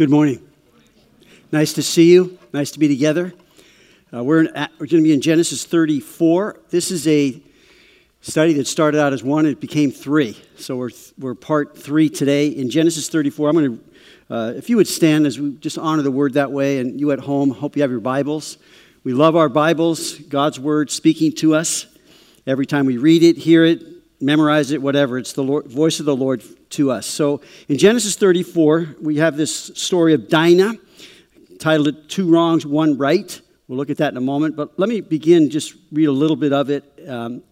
Good 0.00 0.08
morning. 0.08 0.40
Nice 1.52 1.74
to 1.74 1.82
see 1.82 2.10
you. 2.10 2.38
Nice 2.54 2.70
to 2.70 2.78
be 2.78 2.88
together. 2.88 3.34
Uh, 4.10 4.24
we're, 4.24 4.44
in, 4.46 4.46
we're 4.54 4.86
going 4.86 4.88
to 4.88 5.02
be 5.02 5.12
in 5.12 5.20
Genesis 5.20 5.66
34. 5.66 6.58
This 6.70 6.90
is 6.90 7.06
a 7.06 7.38
study 8.22 8.54
that 8.54 8.66
started 8.66 8.98
out 8.98 9.12
as 9.12 9.22
one, 9.22 9.44
it 9.44 9.60
became 9.60 9.90
three. 9.90 10.42
So 10.56 10.78
we're, 10.78 10.88
we're 11.18 11.34
part 11.34 11.76
three 11.76 12.08
today. 12.08 12.46
In 12.46 12.70
Genesis 12.70 13.10
34, 13.10 13.50
I'm 13.50 13.54
going 13.54 13.76
to, 13.76 14.34
uh, 14.34 14.52
if 14.56 14.70
you 14.70 14.78
would 14.78 14.88
stand 14.88 15.26
as 15.26 15.38
we 15.38 15.52
just 15.56 15.76
honor 15.76 16.00
the 16.00 16.10
word 16.10 16.32
that 16.32 16.50
way, 16.50 16.78
and 16.78 16.98
you 16.98 17.12
at 17.12 17.20
home, 17.20 17.50
hope 17.50 17.76
you 17.76 17.82
have 17.82 17.90
your 17.90 18.00
Bibles. 18.00 18.56
We 19.04 19.12
love 19.12 19.36
our 19.36 19.50
Bibles, 19.50 20.14
God's 20.14 20.58
word 20.58 20.90
speaking 20.90 21.32
to 21.32 21.54
us. 21.54 21.84
Every 22.46 22.64
time 22.64 22.86
we 22.86 22.96
read 22.96 23.22
it, 23.22 23.36
hear 23.36 23.66
it, 23.66 23.99
memorize 24.20 24.70
it, 24.70 24.82
whatever, 24.82 25.18
it's 25.18 25.32
the 25.32 25.42
Lord, 25.42 25.66
voice 25.66 26.00
of 26.00 26.06
the 26.06 26.16
Lord 26.16 26.42
to 26.70 26.90
us. 26.90 27.06
So 27.06 27.40
in 27.68 27.78
Genesis 27.78 28.16
34, 28.16 28.96
we 29.00 29.16
have 29.16 29.36
this 29.36 29.72
story 29.74 30.14
of 30.14 30.28
Dinah, 30.28 30.74
titled 31.58 31.88
it 31.88 32.08
Two 32.08 32.30
Wrongs, 32.30 32.66
One 32.66 32.98
Right. 32.98 33.40
We'll 33.68 33.78
look 33.78 33.90
at 33.90 33.98
that 33.98 34.12
in 34.12 34.16
a 34.16 34.22
moment, 34.22 34.56
but 34.56 34.78
let 34.78 34.88
me 34.88 35.00
begin, 35.00 35.48
just 35.50 35.74
read 35.92 36.06
a 36.06 36.12
little 36.12 36.36
bit 36.36 36.52
of 36.52 36.70
it. 36.70 36.84
Um, 37.08 37.42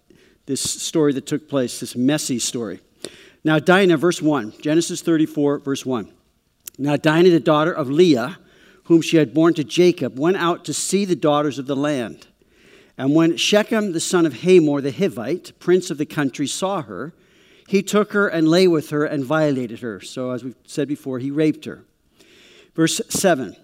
this 0.47 0.63
story 0.63 1.13
that 1.13 1.27
took 1.27 1.49
place, 1.49 1.79
this 1.79 1.95
messy 1.95 2.39
story. 2.39 2.81
Now, 3.45 3.59
Dinah, 3.59 3.97
verse 3.99 4.21
1, 4.21 4.55
Genesis 4.61 5.03
34, 5.03 5.61
verse 5.61 5.87
1. 5.87 6.11
Now, 6.79 6.97
Dinah, 6.97 7.31
the 7.31 7.41
daughter 7.41 7.73
of 7.73 7.91
Leah, 7.91 8.39
whom 8.85 9.03
she 9.03 9.19
had 9.19 9.35
borne 9.35 9.55
to 9.55 9.65
Jacob, 9.65 10.19
went 10.19 10.39
out 10.39 10.65
to 10.65 10.73
see 10.73 11.05
the 11.05 11.15
daughters 11.15 11.59
of 11.59 11.67
the 11.67 11.77
land. 11.77 12.27
And 12.99 13.15
when 13.15 13.37
Shechem, 13.37 13.93
the 13.93 14.01
son 14.01 14.27
of 14.27 14.43
Hamor 14.43 14.81
the 14.81 14.91
Hivite, 14.91 15.53
prince 15.61 15.91
of 15.91 15.99
the 15.99 16.05
country, 16.05 16.49
saw 16.49 16.83
her, 16.83 17.15
he 17.69 17.81
took 17.81 18.13
her 18.13 18.27
and 18.27 18.49
lay 18.49 18.67
with 18.67 18.91
her 18.91 19.05
and 19.05 19.25
violated 19.25 19.81
her. 19.81 20.01
So, 20.01 20.33
as 20.33 20.43
we've 20.43 20.57
said 20.65 20.89
before, 20.89 21.21
he 21.21 21.31
raped 21.31 21.65
her. 21.65 21.85
Verse 22.75 23.01
7 23.09 23.57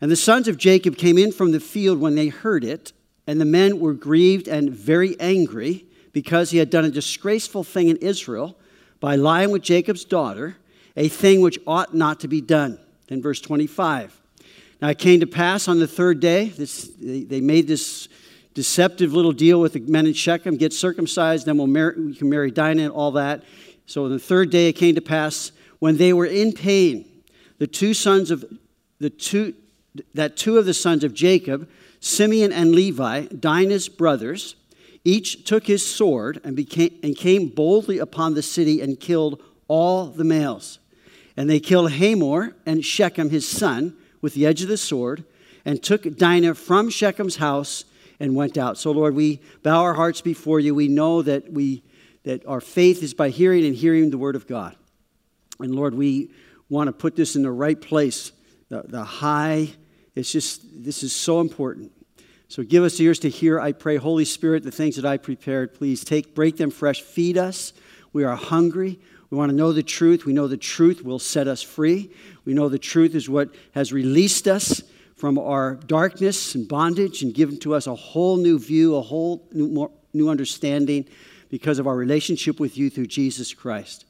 And 0.00 0.10
the 0.10 0.16
sons 0.16 0.46
of 0.46 0.56
Jacob 0.56 0.96
came 0.96 1.18
in 1.18 1.32
from 1.32 1.50
the 1.50 1.58
field 1.58 1.98
when 1.98 2.14
they 2.14 2.28
heard 2.28 2.62
it, 2.62 2.92
and 3.26 3.40
the 3.40 3.44
men 3.44 3.80
were 3.80 3.92
grieved 3.92 4.46
and 4.46 4.70
very 4.70 5.18
angry 5.18 5.86
because 6.12 6.50
he 6.50 6.58
had 6.58 6.70
done 6.70 6.84
a 6.84 6.90
disgraceful 6.90 7.64
thing 7.64 7.88
in 7.88 7.96
Israel 7.96 8.56
by 9.00 9.16
lying 9.16 9.50
with 9.50 9.62
Jacob's 9.62 10.04
daughter, 10.04 10.58
a 10.96 11.08
thing 11.08 11.40
which 11.40 11.58
ought 11.66 11.94
not 11.94 12.20
to 12.20 12.28
be 12.28 12.40
done. 12.40 12.78
Then, 13.08 13.20
verse 13.20 13.40
25. 13.40 14.20
Now 14.80 14.88
it 14.88 14.98
came 14.98 15.20
to 15.20 15.26
pass 15.26 15.66
on 15.66 15.80
the 15.80 15.88
third 15.88 16.20
day, 16.20 16.50
this, 16.50 16.88
they, 17.00 17.22
they 17.22 17.40
made 17.40 17.66
this 17.66 18.08
deceptive 18.56 19.12
little 19.12 19.32
deal 19.32 19.60
with 19.60 19.74
the 19.74 19.80
men 19.80 20.06
in 20.06 20.14
Shechem 20.14 20.56
get 20.56 20.72
circumcised, 20.72 21.44
then 21.44 21.58
we'll 21.58 21.66
marry, 21.66 22.00
we 22.00 22.14
can 22.14 22.30
marry 22.30 22.50
Dinah 22.50 22.84
and 22.84 22.90
all 22.90 23.12
that. 23.12 23.44
So 23.84 24.06
on 24.06 24.10
the 24.10 24.18
third 24.18 24.50
day 24.50 24.70
it 24.70 24.72
came 24.72 24.94
to 24.94 25.02
pass 25.02 25.52
when 25.78 25.98
they 25.98 26.14
were 26.14 26.24
in 26.24 26.52
pain, 26.52 27.06
the 27.58 27.66
two 27.66 27.92
sons 27.92 28.30
of 28.30 28.44
the 28.98 29.10
two 29.10 29.54
that 30.14 30.36
two 30.36 30.58
of 30.58 30.66
the 30.66 30.74
sons 30.74 31.04
of 31.04 31.14
Jacob, 31.14 31.68
Simeon 32.00 32.52
and 32.52 32.74
Levi, 32.74 33.26
Dinah's 33.26 33.88
brothers, 33.88 34.56
each 35.04 35.44
took 35.44 35.66
his 35.66 35.86
sword 35.86 36.40
and, 36.42 36.56
became, 36.56 36.98
and 37.02 37.16
came 37.16 37.48
boldly 37.48 37.98
upon 37.98 38.34
the 38.34 38.42
city 38.42 38.82
and 38.82 39.00
killed 39.00 39.42
all 39.68 40.06
the 40.06 40.24
males. 40.24 40.78
And 41.34 41.48
they 41.48 41.60
killed 41.60 41.92
Hamor 41.92 42.56
and 42.66 42.84
Shechem 42.84 43.30
his 43.30 43.48
son 43.48 43.96
with 44.20 44.34
the 44.34 44.44
edge 44.44 44.62
of 44.62 44.68
the 44.68 44.76
sword, 44.76 45.24
and 45.64 45.82
took 45.82 46.16
Dinah 46.16 46.54
from 46.54 46.90
Shechem's 46.90 47.36
house 47.36 47.84
and 48.20 48.34
went 48.34 48.56
out. 48.56 48.78
So, 48.78 48.90
Lord, 48.90 49.14
we 49.14 49.40
bow 49.62 49.82
our 49.82 49.94
hearts 49.94 50.20
before 50.20 50.60
you. 50.60 50.74
We 50.74 50.88
know 50.88 51.22
that, 51.22 51.52
we, 51.52 51.82
that 52.24 52.46
our 52.46 52.60
faith 52.60 53.02
is 53.02 53.14
by 53.14 53.30
hearing 53.30 53.64
and 53.64 53.74
hearing 53.74 54.10
the 54.10 54.18
word 54.18 54.36
of 54.36 54.46
God. 54.46 54.76
And, 55.60 55.74
Lord, 55.74 55.94
we 55.94 56.30
want 56.68 56.88
to 56.88 56.92
put 56.92 57.16
this 57.16 57.36
in 57.36 57.42
the 57.42 57.52
right 57.52 57.80
place, 57.80 58.32
the, 58.68 58.82
the 58.82 59.04
high. 59.04 59.70
It's 60.14 60.32
just, 60.32 60.62
this 60.84 61.02
is 61.02 61.14
so 61.14 61.40
important. 61.40 61.92
So 62.48 62.62
give 62.62 62.84
us 62.84 63.00
ears 63.00 63.18
to 63.20 63.28
hear, 63.28 63.60
I 63.60 63.72
pray. 63.72 63.96
Holy 63.96 64.24
Spirit, 64.24 64.62
the 64.62 64.70
things 64.70 64.96
that 64.96 65.04
I 65.04 65.16
prepared, 65.16 65.74
please 65.74 66.04
take, 66.04 66.34
break 66.34 66.56
them 66.56 66.70
fresh, 66.70 67.02
feed 67.02 67.36
us. 67.36 67.72
We 68.12 68.24
are 68.24 68.36
hungry. 68.36 69.00
We 69.30 69.36
want 69.36 69.50
to 69.50 69.56
know 69.56 69.72
the 69.72 69.82
truth. 69.82 70.24
We 70.24 70.32
know 70.32 70.46
the 70.46 70.56
truth 70.56 71.02
will 71.02 71.18
set 71.18 71.48
us 71.48 71.60
free. 71.62 72.10
We 72.44 72.54
know 72.54 72.68
the 72.68 72.78
truth 72.78 73.14
is 73.14 73.28
what 73.28 73.50
has 73.74 73.92
released 73.92 74.46
us 74.46 74.82
from 75.16 75.38
our 75.38 75.76
darkness 75.86 76.54
and 76.54 76.68
bondage 76.68 77.22
and 77.22 77.34
given 77.34 77.58
to 77.60 77.74
us 77.74 77.86
a 77.86 77.94
whole 77.94 78.36
new 78.36 78.58
view, 78.58 78.96
a 78.96 79.00
whole 79.00 79.48
new, 79.52 79.66
more, 79.66 79.90
new 80.12 80.28
understanding 80.28 81.06
because 81.48 81.78
of 81.78 81.86
our 81.86 81.96
relationship 81.96 82.60
with 82.60 82.76
you 82.76 82.90
through 82.90 83.06
Jesus 83.06 83.54
Christ. 83.54 84.04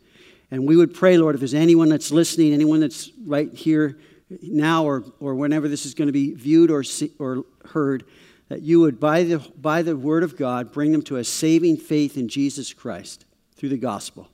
And 0.50 0.66
we 0.66 0.76
would 0.76 0.94
pray, 0.94 1.16
Lord, 1.16 1.34
if 1.34 1.40
there's 1.40 1.54
anyone 1.54 1.88
that's 1.88 2.10
listening, 2.10 2.52
anyone 2.52 2.80
that's 2.80 3.10
right 3.24 3.52
here 3.52 3.98
now 4.42 4.84
or, 4.84 5.04
or 5.20 5.34
whenever 5.34 5.68
this 5.68 5.86
is 5.86 5.94
going 5.94 6.06
to 6.06 6.12
be 6.12 6.34
viewed 6.34 6.70
or, 6.70 6.82
see, 6.82 7.12
or 7.18 7.44
heard, 7.70 8.04
that 8.48 8.62
you 8.62 8.80
would, 8.80 8.98
by 8.98 9.22
the, 9.22 9.38
by 9.38 9.82
the 9.82 9.96
word 9.96 10.22
of 10.22 10.36
God, 10.36 10.72
bring 10.72 10.92
them 10.92 11.02
to 11.02 11.16
a 11.16 11.24
saving 11.24 11.76
faith 11.76 12.16
in 12.16 12.28
Jesus 12.28 12.72
Christ 12.72 13.26
through 13.56 13.70
the 13.70 13.76
gospel. 13.76 14.28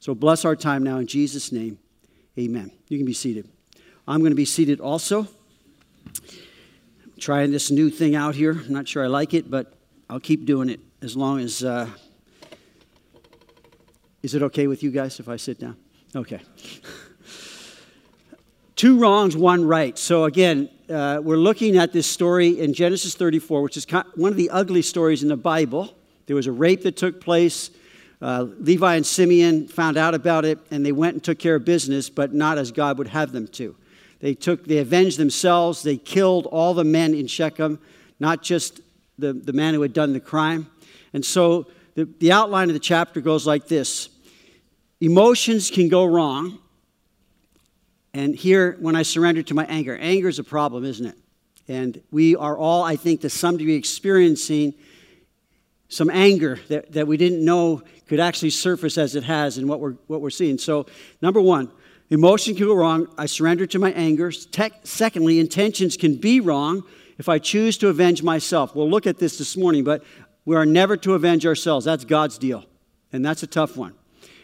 So 0.00 0.14
bless 0.14 0.44
our 0.44 0.56
time 0.56 0.82
now 0.82 0.98
in 0.98 1.06
Jesus' 1.06 1.50
name. 1.50 1.78
Amen. 2.38 2.70
You 2.88 2.98
can 2.98 3.06
be 3.06 3.14
seated. 3.14 3.48
I'm 4.06 4.20
going 4.20 4.30
to 4.30 4.36
be 4.36 4.44
seated 4.44 4.80
also 4.80 5.28
trying 7.18 7.50
this 7.50 7.70
new 7.70 7.90
thing 7.90 8.14
out 8.14 8.34
here. 8.34 8.52
I'm 8.52 8.72
not 8.72 8.86
sure 8.88 9.04
I 9.04 9.08
like 9.08 9.34
it, 9.34 9.50
but 9.50 9.74
I'll 10.08 10.20
keep 10.20 10.44
doing 10.44 10.68
it 10.68 10.80
as 11.02 11.16
long 11.16 11.40
as. 11.40 11.64
Uh, 11.64 11.88
is 14.22 14.34
it 14.34 14.42
okay 14.42 14.66
with 14.66 14.82
you 14.82 14.90
guys 14.90 15.20
if 15.20 15.28
I 15.28 15.36
sit 15.36 15.60
down? 15.60 15.76
Okay. 16.14 16.40
Two 18.76 18.98
wrongs, 18.98 19.36
one 19.36 19.64
right. 19.64 19.98
So, 19.98 20.24
again, 20.24 20.68
uh, 20.88 21.20
we're 21.22 21.36
looking 21.36 21.76
at 21.76 21.92
this 21.92 22.06
story 22.06 22.60
in 22.60 22.72
Genesis 22.72 23.14
34, 23.14 23.62
which 23.62 23.76
is 23.76 23.86
one 24.14 24.30
of 24.30 24.36
the 24.36 24.50
ugly 24.50 24.82
stories 24.82 25.22
in 25.22 25.28
the 25.28 25.36
Bible. 25.36 25.96
There 26.26 26.36
was 26.36 26.46
a 26.46 26.52
rape 26.52 26.82
that 26.82 26.96
took 26.96 27.20
place. 27.20 27.70
Uh, 28.20 28.46
Levi 28.58 28.96
and 28.96 29.06
Simeon 29.06 29.68
found 29.68 29.96
out 29.96 30.14
about 30.14 30.44
it, 30.44 30.58
and 30.70 30.84
they 30.84 30.92
went 30.92 31.14
and 31.14 31.24
took 31.24 31.38
care 31.38 31.56
of 31.56 31.64
business, 31.64 32.10
but 32.10 32.34
not 32.34 32.58
as 32.58 32.72
God 32.72 32.98
would 32.98 33.08
have 33.08 33.32
them 33.32 33.48
to. 33.48 33.76
They 34.20 34.34
took, 34.34 34.64
they 34.64 34.78
avenged 34.78 35.18
themselves. 35.18 35.82
They 35.82 35.96
killed 35.96 36.46
all 36.46 36.74
the 36.74 36.84
men 36.84 37.14
in 37.14 37.26
Shechem, 37.26 37.78
not 38.18 38.42
just 38.42 38.80
the, 39.18 39.32
the 39.32 39.52
man 39.52 39.74
who 39.74 39.82
had 39.82 39.92
done 39.92 40.12
the 40.12 40.20
crime. 40.20 40.68
And 41.12 41.24
so 41.24 41.66
the, 41.94 42.04
the 42.04 42.32
outline 42.32 42.68
of 42.68 42.74
the 42.74 42.80
chapter 42.80 43.20
goes 43.20 43.46
like 43.46 43.68
this 43.68 44.08
Emotions 45.00 45.70
can 45.70 45.88
go 45.88 46.04
wrong. 46.04 46.58
And 48.14 48.34
here, 48.34 48.76
when 48.80 48.96
I 48.96 49.02
surrender 49.02 49.42
to 49.44 49.54
my 49.54 49.64
anger, 49.66 49.96
anger 49.96 50.28
is 50.28 50.38
a 50.38 50.44
problem, 50.44 50.84
isn't 50.84 51.06
it? 51.06 51.16
And 51.68 52.00
we 52.10 52.34
are 52.34 52.56
all, 52.56 52.82
I 52.82 52.96
think, 52.96 53.20
to 53.20 53.30
some 53.30 53.58
degree 53.58 53.76
experiencing 53.76 54.74
some 55.88 56.10
anger 56.10 56.58
that, 56.68 56.92
that 56.92 57.06
we 57.06 57.16
didn't 57.16 57.44
know 57.44 57.82
could 58.08 58.20
actually 58.20 58.50
surface 58.50 58.96
as 58.98 59.14
it 59.14 59.24
has 59.24 59.58
in 59.58 59.68
what 59.68 59.80
we're, 59.80 59.92
what 60.06 60.20
we're 60.20 60.30
seeing. 60.30 60.58
So, 60.58 60.86
number 61.20 61.40
one, 61.40 61.70
Emotion 62.10 62.54
can 62.54 62.66
go 62.66 62.74
wrong. 62.74 63.06
I 63.18 63.26
surrender 63.26 63.66
to 63.66 63.78
my 63.78 63.92
anger. 63.92 64.32
secondly, 64.82 65.40
intentions 65.40 65.96
can 65.96 66.16
be 66.16 66.40
wrong 66.40 66.84
if 67.18 67.28
I 67.28 67.38
choose 67.38 67.76
to 67.78 67.88
avenge 67.88 68.22
myself. 68.22 68.74
We'll 68.74 68.88
look 68.88 69.06
at 69.06 69.18
this 69.18 69.38
this 69.38 69.56
morning, 69.56 69.84
but 69.84 70.02
we 70.44 70.56
are 70.56 70.64
never 70.64 70.96
to 70.98 71.14
avenge 71.14 71.44
ourselves. 71.44 71.84
That's 71.84 72.04
God's 72.04 72.38
deal. 72.38 72.64
And 73.12 73.24
that's 73.24 73.42
a 73.42 73.46
tough 73.46 73.76
one. 73.76 73.94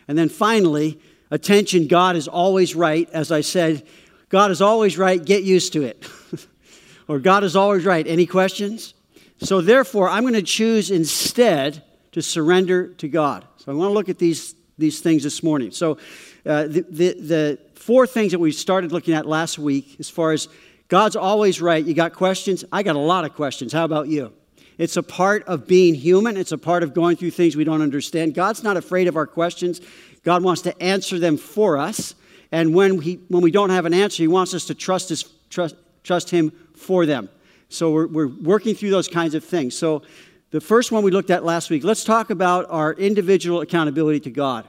And 0.07 0.19
then 0.19 0.29
finally, 0.29 1.01
attention 1.31 1.87
God 1.87 2.17
is 2.17 2.29
always 2.29 2.75
right. 2.75 3.09
As 3.11 3.33
I 3.33 3.41
said, 3.41 3.87
God 4.29 4.51
is 4.51 4.61
always 4.61 4.99
right. 4.99 5.25
Get 5.25 5.45
used 5.45 5.73
to 5.73 5.85
it. 5.85 6.07
or 7.09 7.19
God 7.19 7.45
is 7.45 7.57
always 7.57 7.85
right. 7.85 8.07
Any 8.07 8.27
questions? 8.27 8.95
So, 9.39 9.61
therefore, 9.61 10.09
I'm 10.09 10.23
going 10.23 10.35
to 10.35 10.43
choose 10.43 10.91
instead 10.91 11.83
to 12.13 12.23
surrender 12.23 12.89
to 12.95 13.09
God. 13.09 13.47
So, 13.57 13.73
I 13.73 13.75
want 13.75 13.91
to 13.91 13.95
look 13.95 14.09
at 14.09 14.19
these, 14.19 14.55
these 14.79 15.01
things 15.01 15.23
this 15.23 15.43
morning. 15.43 15.71
So, 15.71 15.99
uh, 16.47 16.65
the, 16.65 16.81
the, 16.89 17.13
the 17.15 17.59
four 17.75 18.07
things 18.07 18.33
that 18.33 18.39
we 18.39 18.53
started 18.53 18.93
looking 18.93 19.15
at 19.15 19.27
last 19.27 19.59
week, 19.59 19.97
as 19.99 20.11
far 20.11 20.33
as 20.33 20.49
God's 20.89 21.17
always 21.17 21.61
right. 21.61 21.85
You 21.85 21.95
got 21.95 22.13
questions? 22.13 22.65
I 22.71 22.83
got 22.83 22.97
a 22.97 23.01
lot 23.01 23.25
of 23.25 23.35
questions. 23.35 23.73
How 23.73 23.85
about 23.85 24.09
you? 24.09 24.33
It's 24.77 24.97
a 24.97 25.03
part 25.03 25.45
of 25.45 25.67
being 25.67 25.95
human. 25.95 26.37
It's 26.37 26.53
a 26.53 26.59
part 26.59 26.83
of 26.83 26.95
going 26.95 27.17
through 27.17 27.31
things 27.31 27.57
we 27.57 27.65
don't 27.65 27.83
understand. 27.83 28.35
God's 28.35 28.63
not 28.63 28.77
afraid 28.77 29.07
of 29.07 29.17
our 29.17 29.27
questions. 29.27 29.81
God 30.25 30.43
wants 30.43 30.63
to 30.63 30.83
answer 30.83 31.19
them 31.19 31.37
for 31.37 31.77
us. 31.77 32.15
And 32.51 32.75
when, 32.75 33.01
he, 33.01 33.21
when 33.29 33.43
we 33.43 33.51
don't 33.51 33.71
have 33.71 33.87
an 33.87 33.95
answer, 33.95 34.23
He 34.23 34.29
wants 34.29 34.55
us 34.55 34.65
to 34.67 34.75
trust, 34.75 35.09
his, 35.09 35.25
trust, 35.51 35.77
trust 36.03 36.31
Him 36.31 36.53
for 36.77 37.07
them. 37.07 37.29
So 37.69 37.91
we're, 37.91 38.07
we're 38.07 38.29
working 38.29 38.75
through 38.75 38.91
those 38.91 39.09
kinds 39.09 39.35
of 39.35 39.45
things. 39.45 39.77
So 39.77 40.03
the 40.51 40.61
first 40.61 40.93
one 40.93 41.03
we 41.03 41.11
looked 41.11 41.31
at 41.31 41.45
last 41.45 41.71
week, 41.71 41.85
let's 41.85 42.05
talk 42.05 42.31
about 42.31 42.67
our 42.69 42.93
individual 42.93 43.61
accountability 43.61 44.21
to 44.21 44.31
God. 44.31 44.69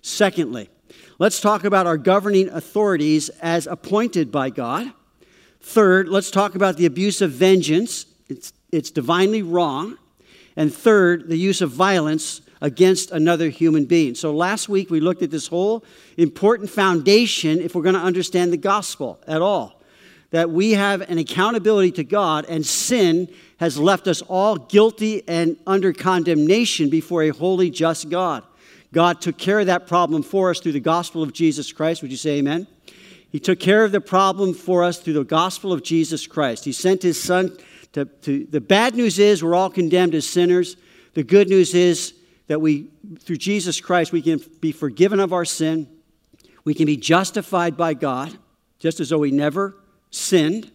Secondly, 0.00 0.70
Let's 1.20 1.40
talk 1.40 1.64
about 1.64 1.88
our 1.88 1.96
governing 1.96 2.48
authorities 2.48 3.28
as 3.42 3.66
appointed 3.66 4.30
by 4.30 4.50
God. 4.50 4.92
Third, 5.60 6.08
let's 6.08 6.30
talk 6.30 6.54
about 6.54 6.76
the 6.76 6.86
abuse 6.86 7.20
of 7.20 7.32
vengeance. 7.32 8.06
It's, 8.28 8.52
it's 8.70 8.92
divinely 8.92 9.42
wrong. 9.42 9.98
And 10.54 10.72
third, 10.72 11.28
the 11.28 11.36
use 11.36 11.60
of 11.60 11.72
violence 11.72 12.40
against 12.60 13.10
another 13.10 13.48
human 13.48 13.84
being. 13.84 14.14
So 14.14 14.32
last 14.32 14.68
week 14.68 14.90
we 14.90 15.00
looked 15.00 15.22
at 15.22 15.32
this 15.32 15.48
whole 15.48 15.84
important 16.16 16.70
foundation 16.70 17.60
if 17.60 17.74
we're 17.74 17.82
going 17.82 17.96
to 17.96 18.00
understand 18.00 18.52
the 18.52 18.56
gospel 18.56 19.18
at 19.26 19.42
all. 19.42 19.82
That 20.30 20.50
we 20.50 20.74
have 20.74 21.00
an 21.00 21.18
accountability 21.18 21.90
to 21.92 22.04
God, 22.04 22.44
and 22.48 22.64
sin 22.64 23.28
has 23.56 23.76
left 23.76 24.06
us 24.06 24.22
all 24.22 24.54
guilty 24.54 25.26
and 25.26 25.56
under 25.66 25.92
condemnation 25.92 26.90
before 26.90 27.24
a 27.24 27.30
holy, 27.30 27.70
just 27.70 28.08
God. 28.08 28.44
God 28.92 29.20
took 29.20 29.36
care 29.36 29.60
of 29.60 29.66
that 29.66 29.86
problem 29.86 30.22
for 30.22 30.50
us 30.50 30.60
through 30.60 30.72
the 30.72 30.80
gospel 30.80 31.22
of 31.22 31.32
Jesus 31.32 31.72
Christ. 31.72 32.02
Would 32.02 32.10
you 32.10 32.16
say 32.16 32.38
amen? 32.38 32.66
He 33.30 33.38
took 33.38 33.60
care 33.60 33.84
of 33.84 33.92
the 33.92 34.00
problem 34.00 34.54
for 34.54 34.82
us 34.82 34.98
through 34.98 35.12
the 35.14 35.24
gospel 35.24 35.72
of 35.72 35.82
Jesus 35.82 36.26
Christ. 36.26 36.64
He 36.64 36.72
sent 36.72 37.02
his 37.02 37.22
son 37.22 37.56
to, 37.92 38.04
to, 38.04 38.46
the 38.46 38.60
bad 38.60 38.94
news 38.94 39.18
is 39.18 39.42
we're 39.42 39.54
all 39.54 39.70
condemned 39.70 40.14
as 40.14 40.26
sinners. 40.26 40.76
The 41.14 41.22
good 41.22 41.48
news 41.48 41.74
is 41.74 42.14
that 42.46 42.60
we, 42.60 42.88
through 43.18 43.36
Jesus 43.36 43.80
Christ, 43.80 44.12
we 44.12 44.22
can 44.22 44.40
be 44.60 44.72
forgiven 44.72 45.20
of 45.20 45.32
our 45.32 45.44
sin. 45.44 45.88
We 46.64 46.74
can 46.74 46.86
be 46.86 46.96
justified 46.96 47.76
by 47.76 47.94
God, 47.94 48.36
just 48.78 49.00
as 49.00 49.10
though 49.10 49.18
we 49.18 49.30
never 49.30 49.76
sinned 50.10 50.70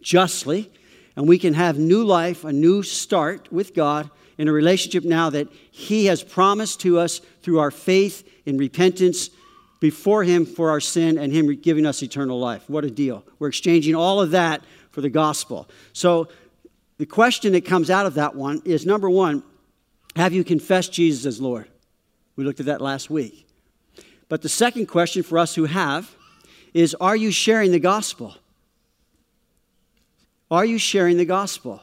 justly. 0.00 0.70
And 1.16 1.26
we 1.26 1.38
can 1.38 1.54
have 1.54 1.78
new 1.78 2.04
life, 2.04 2.44
a 2.44 2.52
new 2.52 2.82
start 2.82 3.50
with 3.50 3.74
God 3.74 4.10
in 4.38 4.48
a 4.48 4.52
relationship 4.52 5.04
now 5.04 5.30
that 5.30 5.48
He 5.70 6.06
has 6.06 6.22
promised 6.22 6.80
to 6.80 6.98
us 6.98 7.20
through 7.42 7.58
our 7.58 7.70
faith 7.70 8.28
in 8.44 8.58
repentance 8.58 9.30
before 9.80 10.24
Him 10.24 10.46
for 10.46 10.70
our 10.70 10.80
sin 10.80 11.18
and 11.18 11.32
Him 11.32 11.54
giving 11.56 11.86
us 11.86 12.02
eternal 12.02 12.38
life. 12.38 12.68
What 12.68 12.84
a 12.84 12.90
deal. 12.90 13.24
We're 13.38 13.48
exchanging 13.48 13.94
all 13.94 14.20
of 14.20 14.32
that 14.32 14.62
for 14.90 15.00
the 15.00 15.10
gospel. 15.10 15.68
So, 15.92 16.28
the 16.98 17.06
question 17.06 17.52
that 17.52 17.66
comes 17.66 17.90
out 17.90 18.06
of 18.06 18.14
that 18.14 18.34
one 18.34 18.62
is 18.64 18.86
number 18.86 19.10
one, 19.10 19.42
have 20.14 20.32
you 20.32 20.44
confessed 20.44 20.94
Jesus 20.94 21.26
as 21.26 21.40
Lord? 21.40 21.68
We 22.36 22.44
looked 22.44 22.60
at 22.60 22.66
that 22.66 22.80
last 22.80 23.10
week. 23.10 23.46
But 24.28 24.42
the 24.42 24.48
second 24.48 24.86
question 24.86 25.22
for 25.22 25.38
us 25.38 25.54
who 25.54 25.66
have 25.66 26.14
is 26.72 26.94
are 26.94 27.16
you 27.16 27.30
sharing 27.30 27.70
the 27.70 27.78
gospel? 27.78 28.34
Are 30.50 30.64
you 30.64 30.78
sharing 30.78 31.16
the 31.16 31.24
gospel? 31.24 31.82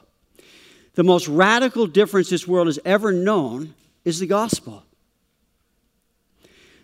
The 0.95 1.03
most 1.03 1.27
radical 1.27 1.87
difference 1.87 2.29
this 2.29 2.47
world 2.47 2.67
has 2.67 2.79
ever 2.85 3.11
known 3.11 3.73
is 4.05 4.19
the 4.19 4.27
gospel. 4.27 4.83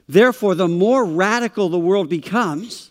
Therefore, 0.07 0.55
the 0.55 0.67
more 0.67 1.05
radical 1.05 1.69
the 1.69 1.77
world 1.77 2.09
becomes, 2.09 2.89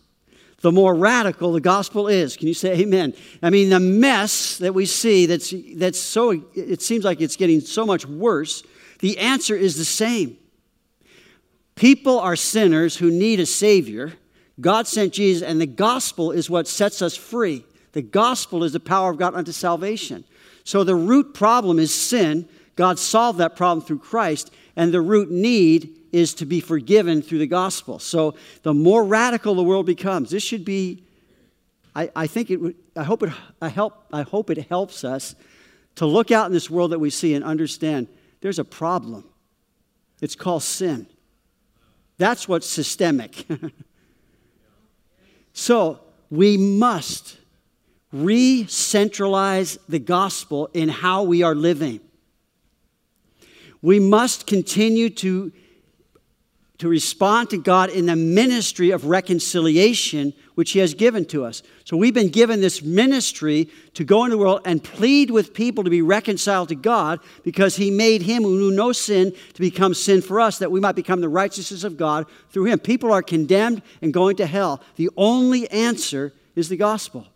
the 0.60 0.70
more 0.70 0.94
radical 0.94 1.52
the 1.52 1.60
gospel 1.60 2.06
is. 2.06 2.36
Can 2.36 2.46
you 2.46 2.54
say 2.54 2.80
amen? 2.80 3.14
I 3.42 3.50
mean, 3.50 3.70
the 3.70 3.80
mess 3.80 4.58
that 4.58 4.74
we 4.74 4.86
see 4.86 5.26
that's, 5.26 5.52
that's 5.74 5.98
so, 5.98 6.42
it 6.54 6.82
seems 6.82 7.04
like 7.04 7.20
it's 7.20 7.36
getting 7.36 7.60
so 7.60 7.84
much 7.84 8.06
worse, 8.06 8.62
the 9.00 9.18
answer 9.18 9.56
is 9.56 9.76
the 9.76 9.84
same. 9.84 10.36
People 11.74 12.18
are 12.18 12.36
sinners 12.36 12.96
who 12.96 13.10
need 13.10 13.38
a 13.40 13.46
Savior. 13.46 14.12
God 14.60 14.88
sent 14.88 15.12
Jesus, 15.12 15.48
and 15.48 15.60
the 15.60 15.66
gospel 15.66 16.32
is 16.32 16.50
what 16.50 16.66
sets 16.66 17.02
us 17.02 17.16
free. 17.16 17.64
The 17.92 18.02
gospel 18.02 18.64
is 18.64 18.72
the 18.72 18.80
power 18.80 19.10
of 19.10 19.18
God 19.18 19.34
unto 19.34 19.52
salvation. 19.52 20.24
So 20.68 20.84
the 20.84 20.94
root 20.94 21.32
problem 21.32 21.78
is 21.78 21.94
sin. 21.94 22.46
God 22.76 22.98
solved 22.98 23.38
that 23.38 23.56
problem 23.56 23.82
through 23.82 24.00
Christ, 24.00 24.50
and 24.76 24.92
the 24.92 25.00
root 25.00 25.30
need 25.30 25.96
is 26.12 26.34
to 26.34 26.44
be 26.44 26.60
forgiven 26.60 27.22
through 27.22 27.38
the 27.38 27.46
gospel. 27.46 27.98
So 27.98 28.34
the 28.64 28.74
more 28.74 29.02
radical 29.02 29.54
the 29.54 29.62
world 29.62 29.86
becomes, 29.86 30.28
this 30.28 30.42
should 30.42 30.66
be, 30.66 31.04
I, 31.96 32.10
I 32.14 32.26
think 32.26 32.50
it 32.50 32.76
I 32.94 33.02
hope 33.02 33.22
it, 33.22 33.32
I, 33.62 33.68
help, 33.68 34.04
I 34.12 34.20
hope 34.20 34.50
it 34.50 34.68
helps 34.68 35.04
us 35.04 35.34
to 35.94 36.04
look 36.04 36.30
out 36.30 36.44
in 36.48 36.52
this 36.52 36.68
world 36.68 36.92
that 36.92 36.98
we 36.98 37.08
see 37.08 37.32
and 37.32 37.42
understand 37.42 38.06
there's 38.42 38.58
a 38.58 38.64
problem. 38.64 39.24
It's 40.20 40.34
called 40.34 40.64
sin. 40.64 41.06
That's 42.18 42.46
what's 42.46 42.68
systemic. 42.68 43.46
so 45.54 46.00
we 46.28 46.58
must 46.58 47.37
re 48.12 48.66
centralize 48.66 49.78
the 49.88 49.98
gospel 49.98 50.70
in 50.72 50.88
how 50.88 51.22
we 51.22 51.42
are 51.42 51.54
living. 51.54 52.00
We 53.82 54.00
must 54.00 54.46
continue 54.46 55.10
to, 55.10 55.52
to 56.78 56.88
respond 56.88 57.50
to 57.50 57.58
God 57.58 57.90
in 57.90 58.06
the 58.06 58.16
ministry 58.16 58.90
of 58.90 59.04
reconciliation, 59.04 60.32
which 60.56 60.72
He 60.72 60.80
has 60.80 60.94
given 60.94 61.26
to 61.26 61.44
us. 61.44 61.62
So 61.84 61.96
we've 61.96 62.14
been 62.14 62.30
given 62.30 62.60
this 62.60 62.82
ministry 62.82 63.68
to 63.94 64.04
go 64.04 64.24
into 64.24 64.36
the 64.36 64.42
world 64.42 64.62
and 64.64 64.82
plead 64.82 65.30
with 65.30 65.54
people 65.54 65.84
to 65.84 65.90
be 65.90 66.02
reconciled 66.02 66.70
to 66.70 66.74
God 66.74 67.20
because 67.44 67.76
He 67.76 67.90
made 67.90 68.22
Him 68.22 68.42
who 68.42 68.58
knew 68.58 68.74
no 68.74 68.90
sin 68.90 69.32
to 69.54 69.60
become 69.60 69.94
sin 69.94 70.22
for 70.22 70.40
us, 70.40 70.58
that 70.58 70.72
we 70.72 70.80
might 70.80 70.96
become 70.96 71.20
the 71.20 71.28
righteousness 71.28 71.84
of 71.84 71.96
God 71.96 72.26
through 72.50 72.64
Him. 72.64 72.80
People 72.80 73.12
are 73.12 73.22
condemned 73.22 73.82
and 74.02 74.12
going 74.12 74.36
to 74.36 74.46
hell. 74.46 74.82
The 74.96 75.10
only 75.16 75.70
answer 75.70 76.32
is 76.56 76.68
the 76.68 76.76
gospel. 76.76 77.28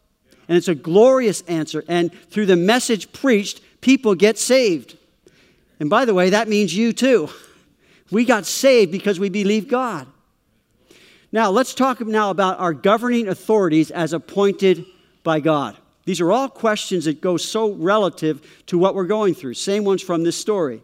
And 0.49 0.57
it's 0.57 0.69
a 0.69 0.75
glorious 0.75 1.43
answer. 1.43 1.85
And 1.89 2.13
through 2.31 2.47
the 2.47 2.57
message 2.57 3.13
preached, 3.13 3.61
people 3.81 4.15
get 4.15 4.39
saved. 4.39 4.97
And 5.81 5.89
by 5.91 6.05
the 6.05 6.15
way, 6.15 6.31
that 6.31 6.49
means 6.49 6.75
you 6.75 6.93
too. 6.93 7.29
We 8.11 8.25
got 8.25 8.47
saved 8.47 8.93
because 8.93 9.19
we 9.19 9.31
believe 9.31 9.69
God. 9.69 10.07
Now, 11.33 11.51
let's 11.51 11.75
talk 11.75 12.01
now 12.01 12.31
about 12.31 12.61
our 12.61 12.75
governing 12.75 13.27
authorities 13.27 13.91
as 13.91 14.13
appointed 14.13 14.85
by 15.25 15.41
God. 15.41 15.79
These 16.05 16.21
are 16.21 16.31
all 16.31 16.49
questions 16.49 17.07
that 17.07 17.21
go 17.21 17.37
so 17.37 17.73
relative 17.73 18.63
to 18.67 18.77
what 18.77 18.95
we're 18.95 19.07
going 19.07 19.35
through. 19.35 19.55
Same 19.55 19.85
ones 19.85 20.03
from 20.03 20.25
this 20.25 20.37
story. 20.37 20.83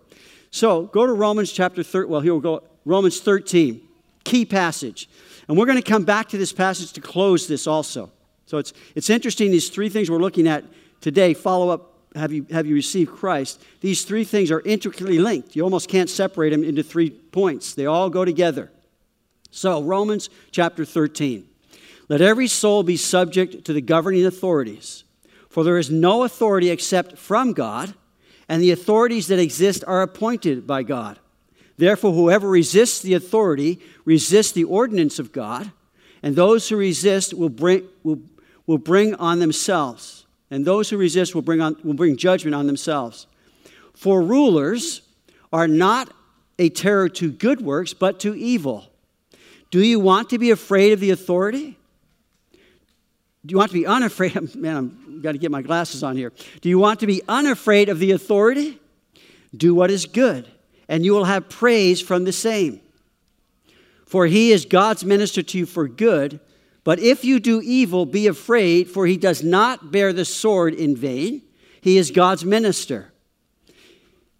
So, 0.50 0.84
go 0.84 1.06
to 1.06 1.12
Romans 1.12 1.52
chapter 1.52 1.82
13. 1.82 2.10
Well, 2.10 2.22
here 2.22 2.32
we'll 2.32 2.40
go. 2.40 2.62
Romans 2.87 3.20
13, 3.20 3.82
key 4.25 4.46
passage. 4.46 5.10
And 5.46 5.58
we're 5.58 5.66
going 5.66 5.81
to 5.81 5.90
come 5.90 6.05
back 6.05 6.31
to 6.31 6.38
this 6.38 6.52
passage 6.52 6.93
to 6.94 7.02
close 7.02 7.46
this 7.46 7.66
also. 7.66 8.10
So 8.48 8.56
it's, 8.56 8.72
it's 8.94 9.10
interesting, 9.10 9.50
these 9.50 9.68
three 9.68 9.90
things 9.90 10.10
we're 10.10 10.16
looking 10.16 10.48
at 10.48 10.64
today 11.02 11.34
follow 11.34 11.68
up 11.68 11.98
have 12.14 12.32
you, 12.32 12.46
have 12.50 12.66
you 12.66 12.74
received 12.74 13.12
Christ? 13.12 13.62
These 13.82 14.06
three 14.06 14.24
things 14.24 14.50
are 14.50 14.62
intricately 14.62 15.18
linked. 15.18 15.54
You 15.54 15.62
almost 15.64 15.90
can't 15.90 16.08
separate 16.08 16.50
them 16.50 16.64
into 16.64 16.82
three 16.82 17.10
points, 17.10 17.74
they 17.74 17.84
all 17.84 18.08
go 18.08 18.24
together. 18.24 18.70
So, 19.50 19.82
Romans 19.82 20.30
chapter 20.50 20.86
13. 20.86 21.46
Let 22.08 22.22
every 22.22 22.46
soul 22.46 22.82
be 22.82 22.96
subject 22.96 23.66
to 23.66 23.74
the 23.74 23.82
governing 23.82 24.24
authorities, 24.24 25.04
for 25.50 25.62
there 25.62 25.76
is 25.76 25.90
no 25.90 26.24
authority 26.24 26.70
except 26.70 27.18
from 27.18 27.52
God, 27.52 27.92
and 28.48 28.62
the 28.62 28.70
authorities 28.70 29.26
that 29.26 29.38
exist 29.38 29.84
are 29.86 30.00
appointed 30.00 30.67
by 30.67 30.84
God. 30.84 31.19
Therefore, 31.76 32.14
whoever 32.14 32.48
resists 32.48 33.00
the 33.00 33.12
authority 33.12 33.78
resists 34.06 34.52
the 34.52 34.64
ordinance 34.64 35.19
of 35.19 35.32
God, 35.32 35.70
and 36.22 36.34
those 36.34 36.70
who 36.70 36.78
resist 36.78 37.34
will 37.34 37.50
bring, 37.50 37.86
will 38.02 38.20
will 38.69 38.79
bring 38.79 39.15
on 39.15 39.39
themselves, 39.41 40.27
and 40.51 40.65
those 40.65 40.91
who 40.91 40.98
resist 40.98 41.34
will 41.34 41.43
bring, 41.43 41.60
on, 41.60 41.75
will 41.82 41.94
bring 41.94 42.17
judgment 42.17 42.55
on 42.55 42.67
themselves. 42.67 43.27
For 43.94 44.22
rulers 44.22 45.01
are 45.53 45.67
not 45.67 46.13
a 46.58 46.69
terror 46.69 47.08
to 47.08 47.32
good 47.32 47.63
works, 47.63 47.94
but 47.94 48.20
to 48.20 48.37
evil. 48.37 48.87
Do 49.70 49.82
you 49.82 49.98
want 49.98 50.31
to 50.31 50.39
be 50.39 50.51
afraid 50.51 50.93
of 50.93 51.01
the 51.01 51.10
authority? 51.10 51.79
Do 52.53 53.53
you 53.53 53.56
want 53.56 53.70
to 53.70 53.79
be 53.79 53.87
unafraid? 53.87 54.55
Man, 54.55 54.98
I've 55.17 55.22
got 55.22 55.32
to 55.32 55.39
get 55.39 55.51
my 55.51 55.63
glasses 55.63 56.05
on 56.05 56.15
here. 56.15 56.32
Do 56.60 56.69
you 56.69 56.79
want 56.79 57.01
to 57.01 57.06
be 57.06 57.22
unafraid 57.27 57.89
of 57.89 57.98
the 57.98 58.10
authority? 58.10 58.79
Do 59.56 59.75
what 59.75 59.91
is 59.91 60.05
good, 60.05 60.46
and 60.89 61.06
you 61.06 61.15
will 61.15 61.25
have 61.25 61.48
praise 61.48 62.03
from 62.03 62.25
the 62.25 62.32
same. 62.32 62.82
For 64.05 64.27
he 64.27 64.53
is 64.53 64.67
God's 64.67 65.06
minister 65.06 65.43
to 65.43 65.58
you 65.58 65.65
for 65.65 65.89
good 65.89 66.39
but 66.88 67.00
if 67.00 67.22
you 67.22 67.38
do 67.38 67.60
evil, 67.60 68.06
be 68.06 68.28
afraid, 68.28 68.88
for 68.88 69.06
he 69.06 69.18
does 69.18 69.44
not 69.44 69.92
bear 69.92 70.10
the 70.14 70.24
sword 70.24 70.72
in 70.72 70.96
vain. 70.96 71.42
He 71.82 71.98
is 71.98 72.10
God's 72.10 72.46
minister, 72.46 73.12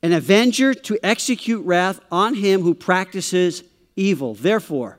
an 0.03 0.15
avenger 0.15 0.73
to 0.73 0.99
execute 1.03 1.63
wrath 1.67 2.01
on 2.11 2.33
him 2.33 2.63
who 2.63 2.73
practices 2.73 3.65
evil. 3.97 4.33
Therefore, 4.33 4.99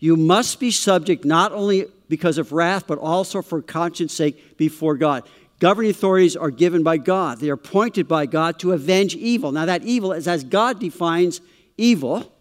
you 0.00 0.16
must 0.16 0.58
be 0.58 0.72
subject 0.72 1.24
not 1.24 1.52
only 1.52 1.86
because 2.08 2.38
of 2.38 2.50
wrath, 2.50 2.88
but 2.88 2.98
also 2.98 3.40
for 3.40 3.62
conscience 3.62 4.12
sake 4.12 4.56
before 4.56 4.96
God. 4.96 5.22
Governing 5.60 5.92
authorities 5.92 6.34
are 6.34 6.50
given 6.50 6.82
by 6.82 6.96
God, 6.96 7.38
they 7.38 7.50
are 7.50 7.54
appointed 7.54 8.08
by 8.08 8.26
God 8.26 8.58
to 8.58 8.72
avenge 8.72 9.14
evil. 9.14 9.52
Now, 9.52 9.66
that 9.66 9.84
evil 9.84 10.10
is 10.10 10.26
as 10.26 10.42
God 10.42 10.80
defines 10.80 11.40
evil. 11.78 12.32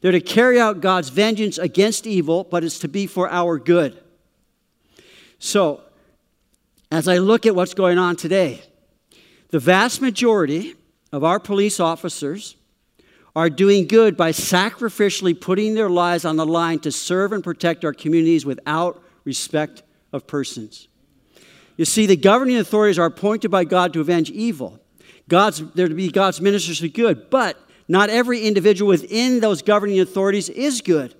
They're 0.00 0.12
to 0.12 0.20
carry 0.20 0.60
out 0.60 0.80
God's 0.80 1.08
vengeance 1.08 1.58
against 1.58 2.06
evil, 2.06 2.44
but 2.44 2.64
it's 2.64 2.78
to 2.80 2.88
be 2.88 3.06
for 3.06 3.28
our 3.30 3.58
good. 3.58 4.00
So, 5.38 5.80
as 6.90 7.08
I 7.08 7.18
look 7.18 7.46
at 7.46 7.54
what's 7.54 7.74
going 7.74 7.98
on 7.98 8.16
today, 8.16 8.62
the 9.50 9.58
vast 9.58 10.00
majority 10.00 10.74
of 11.12 11.24
our 11.24 11.40
police 11.40 11.80
officers 11.80 12.56
are 13.36 13.50
doing 13.50 13.86
good 13.86 14.16
by 14.16 14.30
sacrificially 14.30 15.38
putting 15.38 15.74
their 15.74 15.90
lives 15.90 16.24
on 16.24 16.36
the 16.36 16.46
line 16.46 16.78
to 16.80 16.92
serve 16.92 17.32
and 17.32 17.42
protect 17.42 17.84
our 17.84 17.92
communities 17.92 18.46
without 18.46 19.02
respect 19.24 19.82
of 20.12 20.26
persons. 20.26 20.88
You 21.76 21.84
see, 21.84 22.06
the 22.06 22.16
governing 22.16 22.56
authorities 22.56 22.98
are 22.98 23.06
appointed 23.06 23.50
by 23.50 23.64
God 23.64 23.92
to 23.94 24.00
avenge 24.00 24.30
evil. 24.30 24.78
God's, 25.28 25.68
they're 25.72 25.88
to 25.88 25.94
be 25.94 26.10
God's 26.10 26.40
ministers 26.40 26.82
of 26.82 26.92
good, 26.92 27.30
but 27.30 27.58
not 27.88 28.10
every 28.10 28.40
individual 28.40 28.88
within 28.88 29.40
those 29.40 29.62
governing 29.62 30.00
authorities 30.00 30.48
is 30.48 30.80
good. 30.80 31.14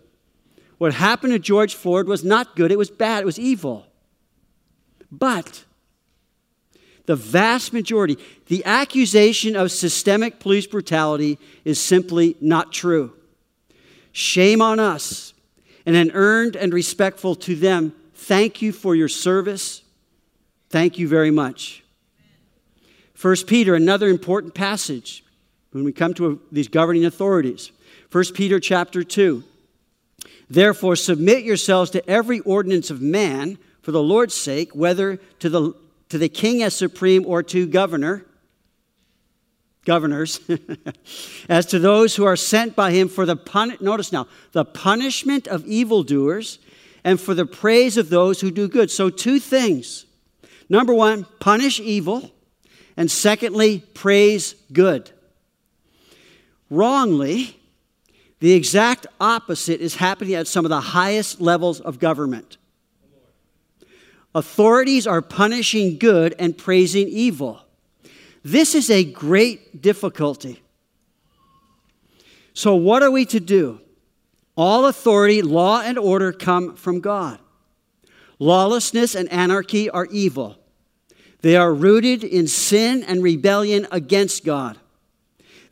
What 0.78 0.94
happened 0.94 1.32
to 1.32 1.38
George 1.38 1.74
Floyd 1.74 2.06
was 2.06 2.24
not 2.24 2.56
good, 2.56 2.72
it 2.72 2.78
was 2.78 2.90
bad, 2.90 3.22
it 3.22 3.26
was 3.26 3.38
evil. 3.38 3.86
But 5.10 5.64
the 7.06 7.16
vast 7.16 7.72
majority, 7.72 8.18
the 8.46 8.64
accusation 8.64 9.56
of 9.56 9.70
systemic 9.70 10.40
police 10.40 10.66
brutality 10.66 11.38
is 11.64 11.78
simply 11.78 12.36
not 12.40 12.72
true. 12.72 13.12
Shame 14.12 14.62
on 14.62 14.80
us. 14.80 15.32
And 15.86 15.96
an 15.96 16.12
earned 16.14 16.56
and 16.56 16.72
respectful 16.72 17.34
to 17.34 17.54
them, 17.54 17.92
thank 18.14 18.62
you 18.62 18.72
for 18.72 18.94
your 18.94 19.08
service. 19.08 19.82
Thank 20.70 20.98
you 20.98 21.06
very 21.06 21.30
much. 21.30 21.84
First 23.12 23.46
Peter, 23.46 23.74
another 23.74 24.08
important 24.08 24.54
passage 24.54 25.23
when 25.74 25.82
we 25.82 25.92
come 25.92 26.14
to 26.14 26.40
these 26.52 26.68
governing 26.68 27.04
authorities. 27.04 27.72
First 28.08 28.34
Peter 28.34 28.60
chapter 28.60 29.02
2. 29.02 29.42
Therefore, 30.48 30.94
submit 30.94 31.42
yourselves 31.42 31.90
to 31.90 32.08
every 32.08 32.38
ordinance 32.40 32.90
of 32.90 33.02
man 33.02 33.58
for 33.82 33.90
the 33.90 34.02
Lord's 34.02 34.34
sake, 34.34 34.72
whether 34.72 35.16
to 35.40 35.48
the 35.48 35.72
to 36.10 36.18
the 36.18 36.28
king 36.28 36.62
as 36.62 36.76
supreme 36.76 37.26
or 37.26 37.42
to 37.42 37.66
governor, 37.66 38.24
governors, 39.84 40.38
as 41.48 41.66
to 41.66 41.80
those 41.80 42.14
who 42.14 42.24
are 42.24 42.36
sent 42.36 42.76
by 42.76 42.92
him 42.92 43.08
for 43.08 43.26
the 43.26 43.34
pun- 43.34 43.76
notice 43.80 44.12
now, 44.12 44.28
the 44.52 44.64
punishment 44.64 45.48
of 45.48 45.66
evildoers 45.66 46.60
and 47.02 47.20
for 47.20 47.34
the 47.34 47.46
praise 47.46 47.96
of 47.96 48.10
those 48.10 48.40
who 48.40 48.52
do 48.52 48.68
good. 48.68 48.92
So 48.92 49.10
two 49.10 49.40
things. 49.40 50.06
Number 50.68 50.94
1, 50.94 51.26
punish 51.40 51.80
evil, 51.80 52.30
and 52.96 53.10
secondly, 53.10 53.82
praise 53.92 54.54
good. 54.72 55.10
Wrongly, 56.74 57.60
the 58.40 58.52
exact 58.52 59.06
opposite 59.20 59.80
is 59.80 59.94
happening 59.94 60.34
at 60.34 60.48
some 60.48 60.64
of 60.64 60.70
the 60.70 60.80
highest 60.80 61.40
levels 61.40 61.80
of 61.80 62.00
government. 62.00 62.56
Authorities 64.34 65.06
are 65.06 65.22
punishing 65.22 65.98
good 65.98 66.34
and 66.36 66.58
praising 66.58 67.06
evil. 67.06 67.60
This 68.42 68.74
is 68.74 68.90
a 68.90 69.04
great 69.04 69.80
difficulty. 69.80 70.62
So, 72.54 72.74
what 72.74 73.04
are 73.04 73.10
we 73.10 73.24
to 73.26 73.38
do? 73.38 73.80
All 74.56 74.86
authority, 74.86 75.42
law, 75.42 75.80
and 75.80 75.96
order 75.96 76.32
come 76.32 76.74
from 76.74 77.00
God. 77.00 77.38
Lawlessness 78.40 79.14
and 79.14 79.30
anarchy 79.32 79.88
are 79.90 80.06
evil. 80.06 80.58
They 81.40 81.56
are 81.56 81.72
rooted 81.72 82.24
in 82.24 82.48
sin 82.48 83.04
and 83.04 83.22
rebellion 83.22 83.86
against 83.92 84.44
God. 84.44 84.78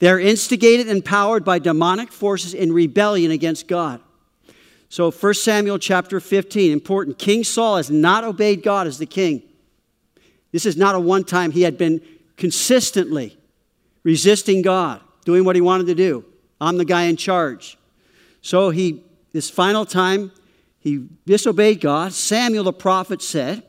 They 0.02 0.08
are 0.08 0.18
instigated 0.18 0.88
and 0.88 1.04
powered 1.04 1.44
by 1.44 1.60
demonic 1.60 2.10
forces 2.10 2.54
in 2.54 2.72
rebellion 2.72 3.30
against 3.30 3.68
God. 3.68 4.00
So 4.88 5.12
1 5.12 5.34
Samuel 5.34 5.78
chapter 5.78 6.18
15, 6.18 6.72
important. 6.72 7.20
King 7.20 7.44
Saul 7.44 7.76
has 7.76 7.88
not 7.88 8.24
obeyed 8.24 8.64
God 8.64 8.88
as 8.88 8.98
the 8.98 9.06
king. 9.06 9.44
This 10.50 10.66
is 10.66 10.76
not 10.76 10.96
a 10.96 10.98
one 10.98 11.22
time. 11.22 11.52
He 11.52 11.62
had 11.62 11.78
been 11.78 12.02
consistently 12.36 13.38
resisting 14.02 14.60
God, 14.60 15.00
doing 15.24 15.44
what 15.44 15.54
he 15.54 15.62
wanted 15.62 15.86
to 15.86 15.94
do. 15.94 16.24
I'm 16.60 16.78
the 16.78 16.84
guy 16.84 17.04
in 17.04 17.14
charge. 17.14 17.78
So 18.40 18.70
he, 18.70 19.04
this 19.30 19.50
final 19.50 19.86
time, 19.86 20.32
he 20.80 21.06
disobeyed 21.26 21.80
God. 21.80 22.12
Samuel 22.12 22.64
the 22.64 22.72
prophet 22.72 23.22
said, 23.22 23.62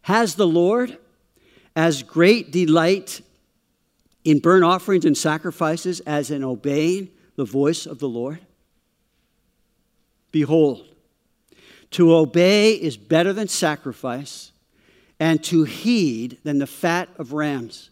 Has 0.00 0.36
the 0.36 0.46
Lord 0.46 0.96
as 1.76 2.02
great 2.02 2.50
delight 2.50 3.20
in 4.26 4.40
burnt 4.40 4.64
offerings 4.64 5.04
and 5.04 5.16
sacrifices 5.16 6.00
as 6.00 6.32
in 6.32 6.42
obeying 6.42 7.08
the 7.36 7.44
voice 7.44 7.86
of 7.86 8.00
the 8.00 8.08
Lord? 8.08 8.40
Behold, 10.32 10.84
to 11.92 12.12
obey 12.12 12.72
is 12.72 12.96
better 12.96 13.32
than 13.32 13.46
sacrifice, 13.46 14.50
and 15.20 15.42
to 15.44 15.62
heed 15.62 16.38
than 16.42 16.58
the 16.58 16.66
fat 16.66 17.08
of 17.16 17.32
rams. 17.32 17.90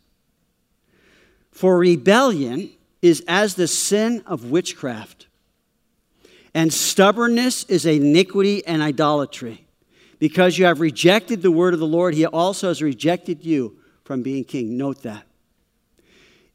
For 1.52 1.78
rebellion 1.78 2.70
is 3.00 3.22
as 3.28 3.54
the 3.54 3.68
sin 3.68 4.24
of 4.26 4.50
witchcraft, 4.50 5.28
and 6.52 6.72
stubbornness 6.72 7.62
is 7.64 7.86
iniquity 7.86 8.66
and 8.66 8.82
idolatry. 8.82 9.66
Because 10.18 10.58
you 10.58 10.64
have 10.64 10.80
rejected 10.80 11.42
the 11.42 11.50
word 11.50 11.74
of 11.74 11.80
the 11.80 11.86
Lord, 11.86 12.14
he 12.14 12.26
also 12.26 12.68
has 12.68 12.82
rejected 12.82 13.44
you 13.44 13.78
from 14.04 14.22
being 14.22 14.42
king. 14.44 14.76
Note 14.76 15.02
that. 15.02 15.24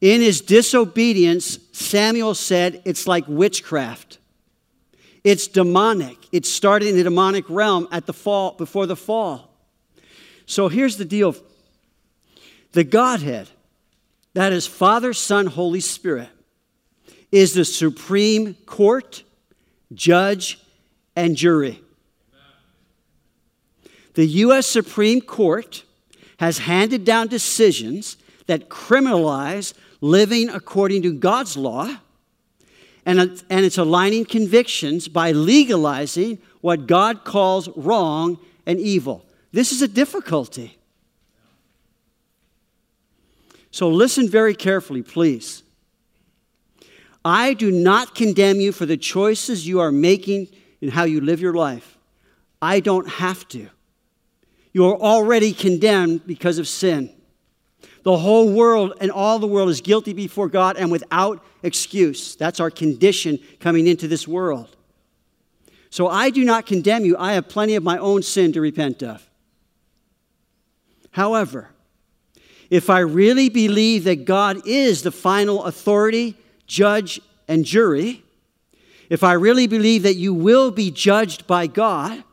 In 0.01 0.21
his 0.21 0.41
disobedience, 0.41 1.59
Samuel 1.71 2.35
said, 2.35 2.81
It's 2.85 3.07
like 3.07 3.25
witchcraft. 3.27 4.17
It's 5.23 5.47
demonic. 5.47 6.17
It 6.31 6.45
started 6.45 6.89
in 6.89 6.95
the 6.95 7.03
demonic 7.03 7.49
realm 7.49 7.87
at 7.91 8.05
the 8.05 8.13
fall, 8.13 8.53
before 8.53 8.85
the 8.85 8.95
fall. 8.95 9.53
So 10.45 10.67
here's 10.67 10.97
the 10.97 11.05
deal 11.05 11.35
the 12.71 12.83
Godhead, 12.83 13.49
that 14.33 14.53
is 14.53 14.67
Father, 14.67 15.13
Son, 15.13 15.47
Holy 15.47 15.81
Spirit, 15.81 16.29
is 17.31 17.53
the 17.53 17.65
supreme 17.65 18.53
court, 18.65 19.23
judge, 19.93 20.59
and 21.15 21.35
jury. 21.35 21.81
The 24.13 24.25
U.S. 24.25 24.67
Supreme 24.67 25.21
Court 25.21 25.83
has 26.39 26.59
handed 26.59 27.05
down 27.05 27.27
decisions 27.27 28.17
that 28.47 28.69
criminalize 28.69 29.73
living 30.01 30.49
according 30.49 31.01
to 31.03 31.13
God's 31.13 31.57
law 31.57 31.97
and, 33.05 33.19
and 33.19 33.65
it's 33.65 33.77
aligning 33.77 34.25
convictions 34.25 35.07
by 35.07 35.31
legalizing 35.31 36.37
what 36.61 36.85
God 36.87 37.23
calls 37.23 37.69
wrong 37.75 38.37
and 38.65 38.79
evil. 38.79 39.25
This 39.51 39.71
is 39.71 39.81
a 39.81 39.87
difficulty. 39.87 40.77
So 43.71 43.89
listen 43.89 44.29
very 44.29 44.53
carefully, 44.53 45.01
please. 45.01 45.63
I 47.23 47.53
do 47.53 47.71
not 47.71 48.15
condemn 48.15 48.59
you 48.59 48.71
for 48.71 48.85
the 48.85 48.97
choices 48.97 49.67
you 49.67 49.79
are 49.79 49.91
making 49.91 50.47
in 50.81 50.89
how 50.89 51.03
you 51.03 51.21
live 51.21 51.41
your 51.41 51.53
life. 51.53 51.97
I 52.61 52.79
don't 52.79 53.07
have 53.07 53.47
to. 53.49 53.69
You 54.73 54.85
are 54.85 54.95
already 54.95 55.53
condemned 55.53 56.25
because 56.25 56.57
of 56.57 56.67
sin. 56.67 57.11
The 58.03 58.17
whole 58.17 58.51
world 58.51 58.93
and 59.01 59.11
all 59.11 59.39
the 59.39 59.47
world 59.47 59.69
is 59.69 59.81
guilty 59.81 60.13
before 60.13 60.47
God 60.47 60.77
and 60.77 60.91
without 60.91 61.43
excuse. 61.63 62.35
That's 62.35 62.59
our 62.59 62.71
condition 62.71 63.39
coming 63.59 63.87
into 63.87 64.07
this 64.07 64.27
world. 64.27 64.75
So 65.89 66.07
I 66.07 66.29
do 66.29 66.45
not 66.45 66.65
condemn 66.65 67.03
you. 67.03 67.17
I 67.17 67.33
have 67.33 67.49
plenty 67.49 67.75
of 67.75 67.83
my 67.83 67.97
own 67.97 68.21
sin 68.21 68.53
to 68.53 68.61
repent 68.61 69.03
of. 69.03 69.27
However, 71.11 71.69
if 72.69 72.89
I 72.89 72.99
really 72.99 73.49
believe 73.49 74.03
that 74.03 74.25
God 74.25 74.65
is 74.65 75.01
the 75.01 75.11
final 75.11 75.65
authority, 75.65 76.37
judge, 76.67 77.19
and 77.47 77.65
jury, 77.65 78.23
if 79.09 79.23
I 79.23 79.33
really 79.33 79.65
believe 79.65 80.03
that 80.03 80.15
you 80.15 80.33
will 80.33 80.69
be 80.69 80.91
judged 80.91 81.47
by 81.47 81.65
God, 81.65 82.23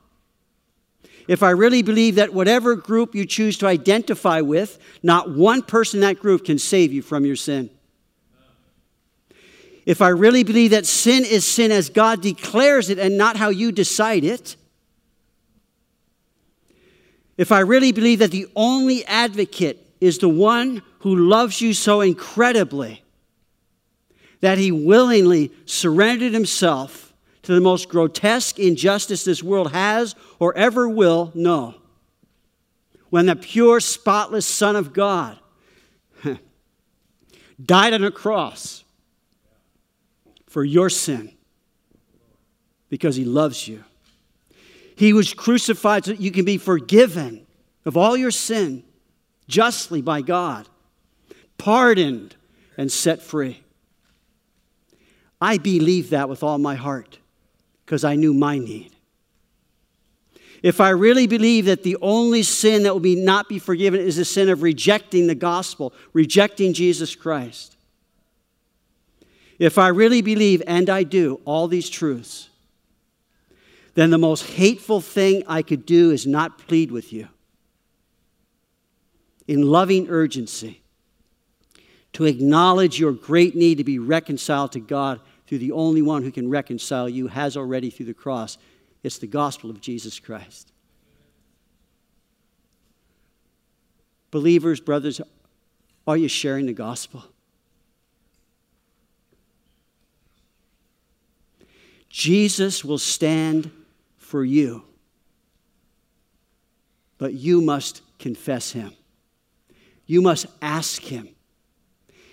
if 1.29 1.43
I 1.43 1.51
really 1.51 1.83
believe 1.83 2.15
that 2.17 2.33
whatever 2.33 2.77
group 2.77 3.15
you 3.15 3.27
choose 3.27 3.59
to 3.59 3.67
identify 3.67 4.41
with, 4.41 4.79
not 5.03 5.31
one 5.31 5.63
person 5.63 5.99
in 5.99 6.03
that 6.03 6.21
group 6.21 6.45
can 6.45 6.59
save 6.59 6.93
you 6.93 7.03
from 7.03 7.25
your 7.25 7.37
sin. 7.37 7.71
If 9.85 10.03
I 10.03 10.09
really 10.09 10.43
believe 10.43 10.73
that 10.73 10.87
sin 10.87 11.25
is 11.25 11.45
sin 11.45 11.71
as 11.71 11.91
God 11.91 12.21
declares 12.21 12.91
it 12.91 12.99
and 12.99 13.17
not 13.17 13.37
how 13.37 13.51
you 13.51 13.71
decide 13.71 14.25
it, 14.25 14.57
if 17.37 17.53
I 17.53 17.61
really 17.61 17.93
believe 17.93 18.21
that 18.21 18.31
the 18.31 18.49
only 18.57 19.05
advocate 19.07 19.87
is 20.01 20.19
the 20.19 20.29
one 20.29 20.83
who 21.01 21.17
loves 21.17 21.61
you 21.61 21.73
so 21.73 22.01
incredibly 22.01 23.03
that 24.41 24.59
he 24.59 24.73
willingly 24.73 25.53
surrendered 25.65 26.33
himself 26.33 27.06
to 27.47 27.55
the 27.55 27.61
most 27.61 27.89
grotesque 27.89 28.59
injustice 28.59 29.23
this 29.23 29.41
world 29.41 29.71
has 29.71 30.17
or 30.41 30.57
ever 30.57 30.89
will 30.89 31.31
know. 31.33 31.77
When 33.09 33.27
the 33.27 33.37
pure, 33.37 33.79
spotless 33.79 34.45
Son 34.45 34.75
of 34.75 34.93
God 34.93 35.39
died 37.65 37.95
on 37.95 38.03
a 38.03 38.11
cross 38.11 38.83
for 40.49 40.65
your 40.65 40.91
sin 40.91 41.33
because 42.89 43.15
he 43.15 43.25
loves 43.25 43.69
you. 43.69 43.85
He 44.97 45.13
was 45.13 45.33
crucified 45.33 46.05
so 46.05 46.11
that 46.11 46.21
you 46.21 46.33
can 46.33 46.45
be 46.45 46.59
forgiven 46.59 47.47
of 47.85 47.97
all 47.97 48.17
your 48.17 48.33
sin 48.33 48.83
justly 49.47 50.03
by 50.03 50.21
God, 50.21 50.69
pardoned 51.59 52.35
and 52.77 52.91
set 52.91 53.23
free. 53.23 53.63
I 55.41 55.59
believe 55.59 56.11
that 56.11 56.29
with 56.29 56.43
all 56.43 56.59
my 56.59 56.75
heart 56.75 57.21
because 57.87 58.03
I 58.03 58.17
knew 58.17 58.35
my 58.35 58.59
need. 58.59 58.91
If 60.63 60.81
I 60.81 60.89
really 60.89 61.29
believe 61.29 61.67
that 61.67 61.85
the 61.85 61.97
only 62.03 62.43
sin 62.43 62.83
that 62.83 62.93
will 62.93 63.01
be 63.01 63.15
not 63.15 63.49
be 63.49 63.61
forgiven 63.61 64.01
is 64.01 64.17
the 64.17 64.25
sin 64.25 64.49
of 64.49 64.63
rejecting 64.63 65.29
the 65.29 65.35
gospel, 65.37 65.95
rejecting 66.13 66.73
Jesus 66.73 67.15
Christ. 67.15 67.77
if 69.59 69.79
I 69.79 69.89
really 69.89 70.21
believe, 70.21 70.63
and 70.67 70.91
I 70.91 71.03
do, 71.03 71.41
all 71.47 71.69
these 71.69 71.89
truths, 71.89 72.51
then 73.95 74.11
the 74.11 74.19
most 74.19 74.45
hateful 74.45 75.01
thing 75.01 75.43
I 75.47 75.63
could 75.63 75.87
do 75.87 76.11
is 76.11 76.27
not 76.27 76.59
plead 76.59 76.91
with 76.91 77.13
you 77.13 77.29
in 79.47 79.63
loving 79.63 80.09
urgency 80.11 80.83
to 82.13 82.25
acknowledge 82.25 82.99
your 82.99 83.13
great 83.13 83.55
need 83.55 83.79
to 83.79 83.85
be 83.85 83.99
reconciled 83.99 84.73
to 84.73 84.81
God 84.81 85.21
through 85.47 85.59
the 85.59 85.73
only 85.73 86.03
one 86.03 86.23
who 86.23 86.33
can 86.33 86.51
reconcile 86.51 87.09
you, 87.09 87.29
has 87.29 87.57
already 87.57 87.91
through 87.91 88.07
the 88.07 88.15
cross. 88.15 88.59
It's 89.03 89.19
the 89.19 89.27
gospel 89.27 89.71
of 89.71 89.81
Jesus 89.81 90.19
Christ. 90.19 90.73
Believers, 94.31 94.81
brothers, 94.81 95.21
are 96.07 96.17
you 96.17 96.29
sharing 96.29 96.67
the 96.67 96.73
gospel? 96.73 97.25
Jesus 102.09 102.85
will 102.85 102.99
stand 102.99 103.71
for 104.17 104.45
you, 104.45 104.85
but 107.19 107.35
you 107.35 107.61
must 107.61 108.03
confess 108.19 108.73
him. 108.73 108.93
You 110.07 110.23
must 110.23 110.47
ask 110.63 111.03
him. 111.03 111.29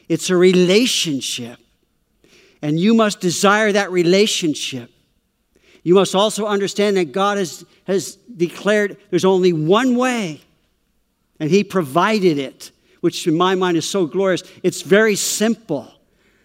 It's 0.07 0.29
a 0.29 0.37
relationship, 0.37 1.59
and 2.63 2.79
you 2.79 2.93
must 2.93 3.19
desire 3.19 3.73
that 3.73 3.91
relationship. 3.91 4.89
You 5.83 5.95
must 5.95 6.15
also 6.15 6.47
understand 6.47 6.95
that 6.95 7.11
God 7.11 7.37
has, 7.37 7.65
has 7.85 8.15
declared 8.15 8.95
there's 9.09 9.25
only 9.25 9.51
one 9.51 9.97
way, 9.97 10.41
and 11.41 11.51
He 11.51 11.65
provided 11.65 12.37
it, 12.37 12.71
which 13.01 13.27
in 13.27 13.35
my 13.35 13.53
mind 13.53 13.75
is 13.75 13.87
so 13.87 14.05
glorious. 14.05 14.43
It's 14.63 14.81
very 14.81 15.17
simple. 15.17 15.93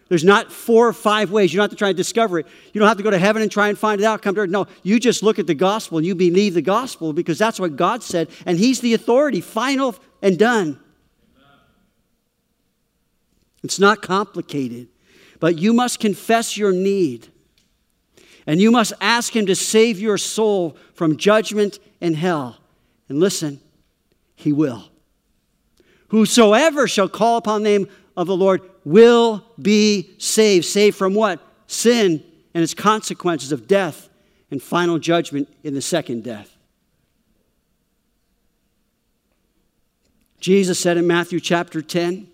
There's 0.08 0.24
not 0.24 0.50
four 0.50 0.88
or 0.88 0.92
five 0.92 1.30
ways. 1.30 1.52
You 1.52 1.58
don't 1.58 1.64
have 1.64 1.70
to 1.70 1.76
try 1.76 1.88
and 1.88 1.96
discover 1.96 2.40
it. 2.40 2.46
You 2.72 2.80
don't 2.80 2.88
have 2.88 2.96
to 2.96 3.04
go 3.04 3.10
to 3.10 3.18
heaven 3.18 3.40
and 3.40 3.52
try 3.52 3.68
and 3.68 3.78
find 3.78 4.00
it 4.00 4.04
out. 4.04 4.20
Come 4.20 4.34
to 4.34 4.40
earth. 4.40 4.50
No, 4.50 4.66
you 4.82 4.98
just 4.98 5.22
look 5.22 5.38
at 5.38 5.46
the 5.46 5.54
gospel 5.54 5.98
and 5.98 6.06
you 6.06 6.16
believe 6.16 6.54
the 6.54 6.62
gospel 6.62 7.12
because 7.12 7.38
that's 7.38 7.60
what 7.60 7.76
God 7.76 8.02
said, 8.02 8.28
and 8.44 8.58
He's 8.58 8.80
the 8.80 8.92
authority, 8.92 9.40
final 9.40 9.94
and 10.20 10.36
done. 10.36 10.80
It's 13.62 13.78
not 13.78 14.02
complicated, 14.02 14.88
but 15.40 15.58
you 15.58 15.72
must 15.72 16.00
confess 16.00 16.56
your 16.56 16.72
need. 16.72 17.28
And 18.46 18.60
you 18.60 18.70
must 18.70 18.92
ask 19.00 19.36
Him 19.36 19.46
to 19.46 19.54
save 19.54 20.00
your 20.00 20.18
soul 20.18 20.76
from 20.94 21.16
judgment 21.16 21.78
and 22.00 22.16
hell. 22.16 22.56
And 23.08 23.20
listen, 23.20 23.60
He 24.34 24.52
will. 24.52 24.84
Whosoever 26.08 26.88
shall 26.88 27.08
call 27.08 27.36
upon 27.36 27.62
the 27.62 27.68
name 27.68 27.88
of 28.16 28.26
the 28.26 28.36
Lord 28.36 28.62
will 28.84 29.44
be 29.60 30.14
saved. 30.18 30.64
Saved 30.64 30.96
from 30.96 31.14
what? 31.14 31.40
Sin 31.66 32.24
and 32.54 32.62
its 32.62 32.74
consequences 32.74 33.52
of 33.52 33.68
death 33.68 34.08
and 34.50 34.62
final 34.62 34.98
judgment 34.98 35.48
in 35.62 35.74
the 35.74 35.82
second 35.82 36.24
death. 36.24 36.56
Jesus 40.40 40.78
said 40.78 40.96
in 40.96 41.06
Matthew 41.06 41.40
chapter 41.40 41.82
10, 41.82 42.28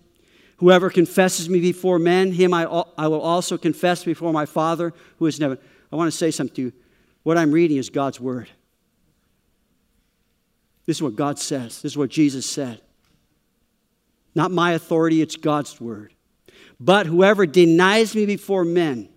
Whoever 0.57 0.89
confesses 0.89 1.49
me 1.49 1.59
before 1.59 1.99
men, 1.99 2.31
him 2.31 2.53
I, 2.53 2.63
I 2.97 3.07
will 3.07 3.21
also 3.21 3.57
confess 3.57 4.03
before 4.03 4.31
my 4.31 4.45
Father 4.45 4.93
who 5.17 5.25
is 5.25 5.37
in 5.37 5.43
heaven. 5.43 5.57
I 5.91 5.95
want 5.95 6.11
to 6.11 6.17
say 6.17 6.31
something 6.31 6.55
to 6.55 6.61
you. 6.63 6.73
What 7.23 7.37
I'm 7.37 7.51
reading 7.51 7.77
is 7.77 7.89
God's 7.89 8.19
word. 8.19 8.49
This 10.85 10.97
is 10.97 11.01
what 11.03 11.15
God 11.15 11.39
says. 11.39 11.81
This 11.81 11.93
is 11.93 11.97
what 11.97 12.09
Jesus 12.09 12.45
said. 12.45 12.79
Not 14.33 14.51
my 14.51 14.73
authority, 14.73 15.21
it's 15.21 15.35
God's 15.35 15.79
word. 15.81 16.13
But 16.79 17.05
whoever 17.07 17.45
denies 17.45 18.15
me 18.15 18.25
before 18.25 18.65
men, 18.65 19.09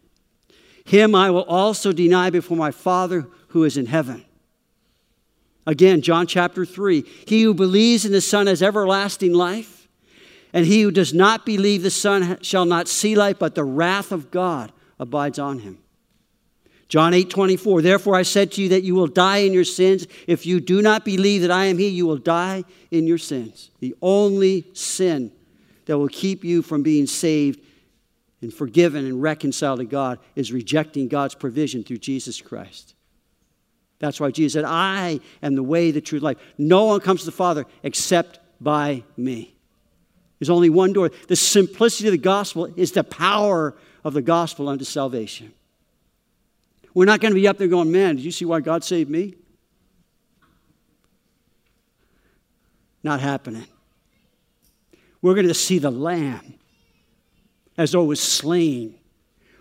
him 0.84 1.14
I 1.14 1.30
will 1.30 1.44
also 1.44 1.92
deny 1.92 2.30
before 2.30 2.56
my 2.56 2.70
Father 2.70 3.28
who 3.48 3.64
is 3.64 3.76
in 3.76 3.86
heaven. 3.86 4.24
Again, 5.66 6.00
John 6.00 6.26
chapter 6.26 6.64
3 6.64 7.04
He 7.26 7.42
who 7.42 7.52
believes 7.52 8.06
in 8.06 8.12
the 8.12 8.20
Son 8.20 8.46
has 8.46 8.62
everlasting 8.62 9.34
life. 9.34 9.77
And 10.52 10.64
he 10.64 10.82
who 10.82 10.90
does 10.90 11.12
not 11.12 11.44
believe 11.44 11.82
the 11.82 11.90
Son 11.90 12.38
shall 12.42 12.64
not 12.64 12.88
see 12.88 13.14
life, 13.14 13.38
but 13.38 13.54
the 13.54 13.64
wrath 13.64 14.12
of 14.12 14.30
God 14.30 14.72
abides 14.98 15.38
on 15.38 15.60
him. 15.60 15.78
John 16.88 17.12
8 17.12 17.28
24, 17.28 17.82
therefore 17.82 18.16
I 18.16 18.22
said 18.22 18.52
to 18.52 18.62
you 18.62 18.70
that 18.70 18.82
you 18.82 18.94
will 18.94 19.06
die 19.06 19.38
in 19.38 19.52
your 19.52 19.64
sins. 19.64 20.06
If 20.26 20.46
you 20.46 20.58
do 20.58 20.80
not 20.80 21.04
believe 21.04 21.42
that 21.42 21.50
I 21.50 21.66
am 21.66 21.76
He, 21.76 21.88
you 21.88 22.06
will 22.06 22.16
die 22.16 22.64
in 22.90 23.06
your 23.06 23.18
sins. 23.18 23.70
The 23.80 23.94
only 24.00 24.66
sin 24.72 25.30
that 25.84 25.98
will 25.98 26.08
keep 26.08 26.44
you 26.44 26.62
from 26.62 26.82
being 26.82 27.06
saved 27.06 27.60
and 28.40 28.52
forgiven 28.52 29.04
and 29.04 29.20
reconciled 29.20 29.80
to 29.80 29.84
God 29.84 30.18
is 30.34 30.50
rejecting 30.50 31.08
God's 31.08 31.34
provision 31.34 31.84
through 31.84 31.98
Jesus 31.98 32.40
Christ. 32.40 32.94
That's 33.98 34.20
why 34.20 34.30
Jesus 34.30 34.54
said, 34.54 34.64
I 34.64 35.20
am 35.42 35.56
the 35.56 35.62
way, 35.62 35.90
the 35.90 36.00
truth, 36.00 36.22
life. 36.22 36.38
No 36.56 36.84
one 36.84 37.00
comes 37.00 37.20
to 37.20 37.26
the 37.26 37.32
Father 37.32 37.66
except 37.82 38.38
by 38.60 39.02
me. 39.16 39.57
There's 40.38 40.50
only 40.50 40.70
one 40.70 40.92
door. 40.92 41.10
The 41.26 41.36
simplicity 41.36 42.08
of 42.08 42.12
the 42.12 42.18
gospel 42.18 42.66
is 42.76 42.92
the 42.92 43.04
power 43.04 43.74
of 44.04 44.14
the 44.14 44.22
gospel 44.22 44.68
unto 44.68 44.84
salvation. 44.84 45.52
We're 46.94 47.04
not 47.04 47.20
going 47.20 47.32
to 47.32 47.40
be 47.40 47.48
up 47.48 47.58
there 47.58 47.68
going, 47.68 47.92
man, 47.92 48.16
did 48.16 48.24
you 48.24 48.30
see 48.30 48.44
why 48.44 48.60
God 48.60 48.84
saved 48.84 49.10
me? 49.10 49.34
Not 53.02 53.20
happening. 53.20 53.66
We're 55.22 55.34
going 55.34 55.48
to 55.48 55.54
see 55.54 55.78
the 55.78 55.90
Lamb 55.90 56.54
as 57.76 57.92
though 57.92 58.02
it 58.02 58.06
was 58.06 58.20
slain. 58.20 58.94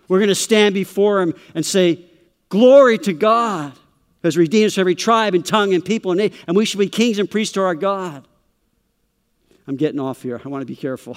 We're 0.08 0.18
going 0.18 0.28
to 0.28 0.34
stand 0.34 0.74
before 0.74 1.20
Him 1.20 1.34
and 1.54 1.64
say, 1.64 2.04
Glory 2.48 2.96
to 2.98 3.12
God, 3.12 3.72
who 3.72 4.26
has 4.26 4.36
redeemed 4.36 4.68
us 4.68 4.74
from 4.74 4.82
every 4.82 4.94
tribe 4.94 5.34
and 5.34 5.44
tongue 5.44 5.74
and 5.74 5.84
people 5.84 6.12
and 6.12 6.18
nation, 6.18 6.36
and 6.46 6.56
we 6.56 6.64
shall 6.64 6.78
be 6.78 6.88
kings 6.88 7.18
and 7.18 7.30
priests 7.30 7.52
to 7.54 7.60
our 7.60 7.74
God. 7.74 8.26
I'm 9.68 9.76
getting 9.76 10.00
off 10.00 10.22
here. 10.22 10.40
I 10.42 10.48
want 10.48 10.62
to 10.62 10.66
be 10.66 10.74
careful. 10.74 11.16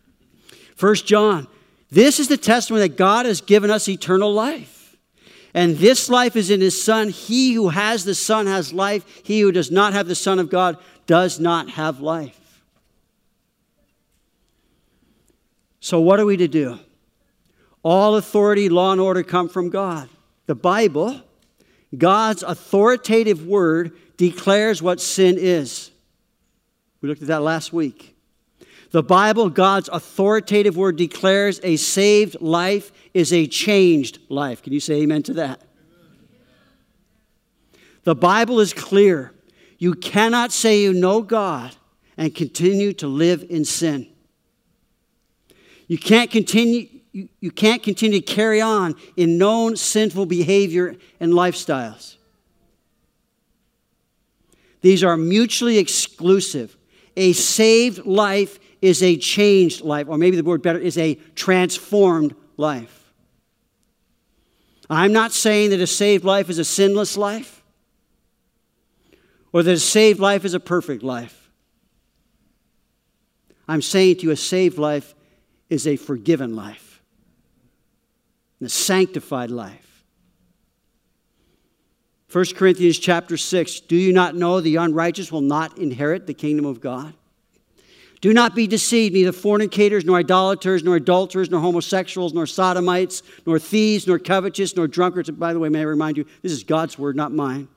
First 0.74 1.06
John, 1.06 1.46
this 1.90 2.18
is 2.18 2.26
the 2.26 2.36
testimony 2.36 2.88
that 2.88 2.96
God 2.96 3.24
has 3.24 3.40
given 3.40 3.70
us 3.70 3.88
eternal 3.88 4.32
life. 4.34 4.96
And 5.54 5.76
this 5.76 6.10
life 6.10 6.34
is 6.34 6.50
in 6.50 6.60
his 6.60 6.82
Son. 6.82 7.08
He 7.08 7.52
who 7.52 7.68
has 7.68 8.04
the 8.04 8.16
Son 8.16 8.46
has 8.46 8.72
life. 8.72 9.04
He 9.22 9.40
who 9.40 9.52
does 9.52 9.70
not 9.70 9.92
have 9.92 10.08
the 10.08 10.16
Son 10.16 10.40
of 10.40 10.50
God 10.50 10.76
does 11.06 11.38
not 11.38 11.70
have 11.70 12.00
life. 12.00 12.62
So, 15.80 16.00
what 16.00 16.18
are 16.18 16.26
we 16.26 16.36
to 16.36 16.48
do? 16.48 16.80
All 17.84 18.16
authority, 18.16 18.68
law, 18.68 18.90
and 18.90 19.00
order 19.00 19.22
come 19.22 19.48
from 19.48 19.70
God. 19.70 20.08
The 20.46 20.56
Bible, 20.56 21.22
God's 21.96 22.42
authoritative 22.42 23.46
word, 23.46 23.92
declares 24.16 24.82
what 24.82 25.00
sin 25.00 25.36
is. 25.38 25.92
We 27.00 27.08
looked 27.08 27.22
at 27.22 27.28
that 27.28 27.42
last 27.42 27.72
week. 27.72 28.16
The 28.90 29.02
Bible, 29.02 29.50
God's 29.50 29.88
authoritative 29.92 30.76
word, 30.76 30.96
declares 30.96 31.60
a 31.62 31.76
saved 31.76 32.40
life 32.40 32.90
is 33.12 33.32
a 33.32 33.46
changed 33.46 34.18
life. 34.28 34.62
Can 34.62 34.72
you 34.72 34.80
say 34.80 35.02
amen 35.02 35.22
to 35.24 35.34
that? 35.34 35.60
The 38.04 38.14
Bible 38.14 38.60
is 38.60 38.72
clear. 38.72 39.34
You 39.76 39.94
cannot 39.94 40.52
say 40.52 40.80
you 40.80 40.94
know 40.94 41.20
God 41.20 41.76
and 42.16 42.34
continue 42.34 42.94
to 42.94 43.06
live 43.06 43.44
in 43.50 43.66
sin. 43.66 44.08
You 45.86 45.98
can't 45.98 46.30
continue, 46.30 46.88
you, 47.12 47.28
you 47.40 47.50
can't 47.50 47.82
continue 47.82 48.20
to 48.20 48.26
carry 48.26 48.62
on 48.62 48.94
in 49.16 49.36
known 49.36 49.76
sinful 49.76 50.26
behavior 50.26 50.96
and 51.20 51.32
lifestyles. 51.34 52.16
These 54.80 55.04
are 55.04 55.16
mutually 55.16 55.76
exclusive. 55.76 56.77
A 57.18 57.32
saved 57.32 58.06
life 58.06 58.60
is 58.80 59.02
a 59.02 59.16
changed 59.16 59.80
life, 59.80 60.06
or 60.08 60.16
maybe 60.16 60.36
the 60.36 60.44
word 60.44 60.62
better 60.62 60.78
is 60.78 60.96
a 60.96 61.16
transformed 61.34 62.34
life. 62.56 63.12
I'm 64.88 65.12
not 65.12 65.32
saying 65.32 65.70
that 65.70 65.80
a 65.80 65.86
saved 65.86 66.24
life 66.24 66.48
is 66.48 66.58
a 66.58 66.64
sinless 66.64 67.16
life 67.16 67.62
or 69.52 69.64
that 69.64 69.72
a 69.72 69.78
saved 69.78 70.20
life 70.20 70.44
is 70.44 70.54
a 70.54 70.60
perfect 70.60 71.02
life. 71.02 71.50
I'm 73.66 73.82
saying 73.82 74.18
to 74.18 74.22
you, 74.22 74.30
a 74.30 74.36
saved 74.36 74.78
life 74.78 75.14
is 75.68 75.88
a 75.88 75.96
forgiven 75.96 76.54
life, 76.54 77.02
and 78.60 78.66
a 78.66 78.70
sanctified 78.70 79.50
life. 79.50 79.87
1 82.30 82.44
Corinthians 82.56 82.98
chapter 82.98 83.36
6 83.36 83.80
Do 83.80 83.96
you 83.96 84.12
not 84.12 84.36
know 84.36 84.60
the 84.60 84.76
unrighteous 84.76 85.32
will 85.32 85.40
not 85.40 85.78
inherit 85.78 86.26
the 86.26 86.34
kingdom 86.34 86.66
of 86.66 86.80
God? 86.80 87.14
Do 88.20 88.32
not 88.34 88.54
be 88.56 88.66
deceived, 88.66 89.14
neither 89.14 89.32
fornicators, 89.32 90.04
nor 90.04 90.18
idolaters, 90.18 90.82
nor 90.82 90.96
adulterers, 90.96 91.50
nor 91.50 91.60
homosexuals, 91.60 92.34
nor 92.34 92.46
sodomites, 92.46 93.22
nor 93.46 93.60
thieves, 93.60 94.08
nor 94.08 94.18
covetous, 94.18 94.74
nor 94.76 94.88
drunkards. 94.88 95.30
by 95.30 95.52
the 95.52 95.60
way, 95.60 95.68
may 95.68 95.80
I 95.80 95.84
remind 95.84 96.16
you, 96.16 96.26
this 96.42 96.50
is 96.50 96.64
God's 96.64 96.98
word, 96.98 97.14
not 97.14 97.32
mine. 97.32 97.68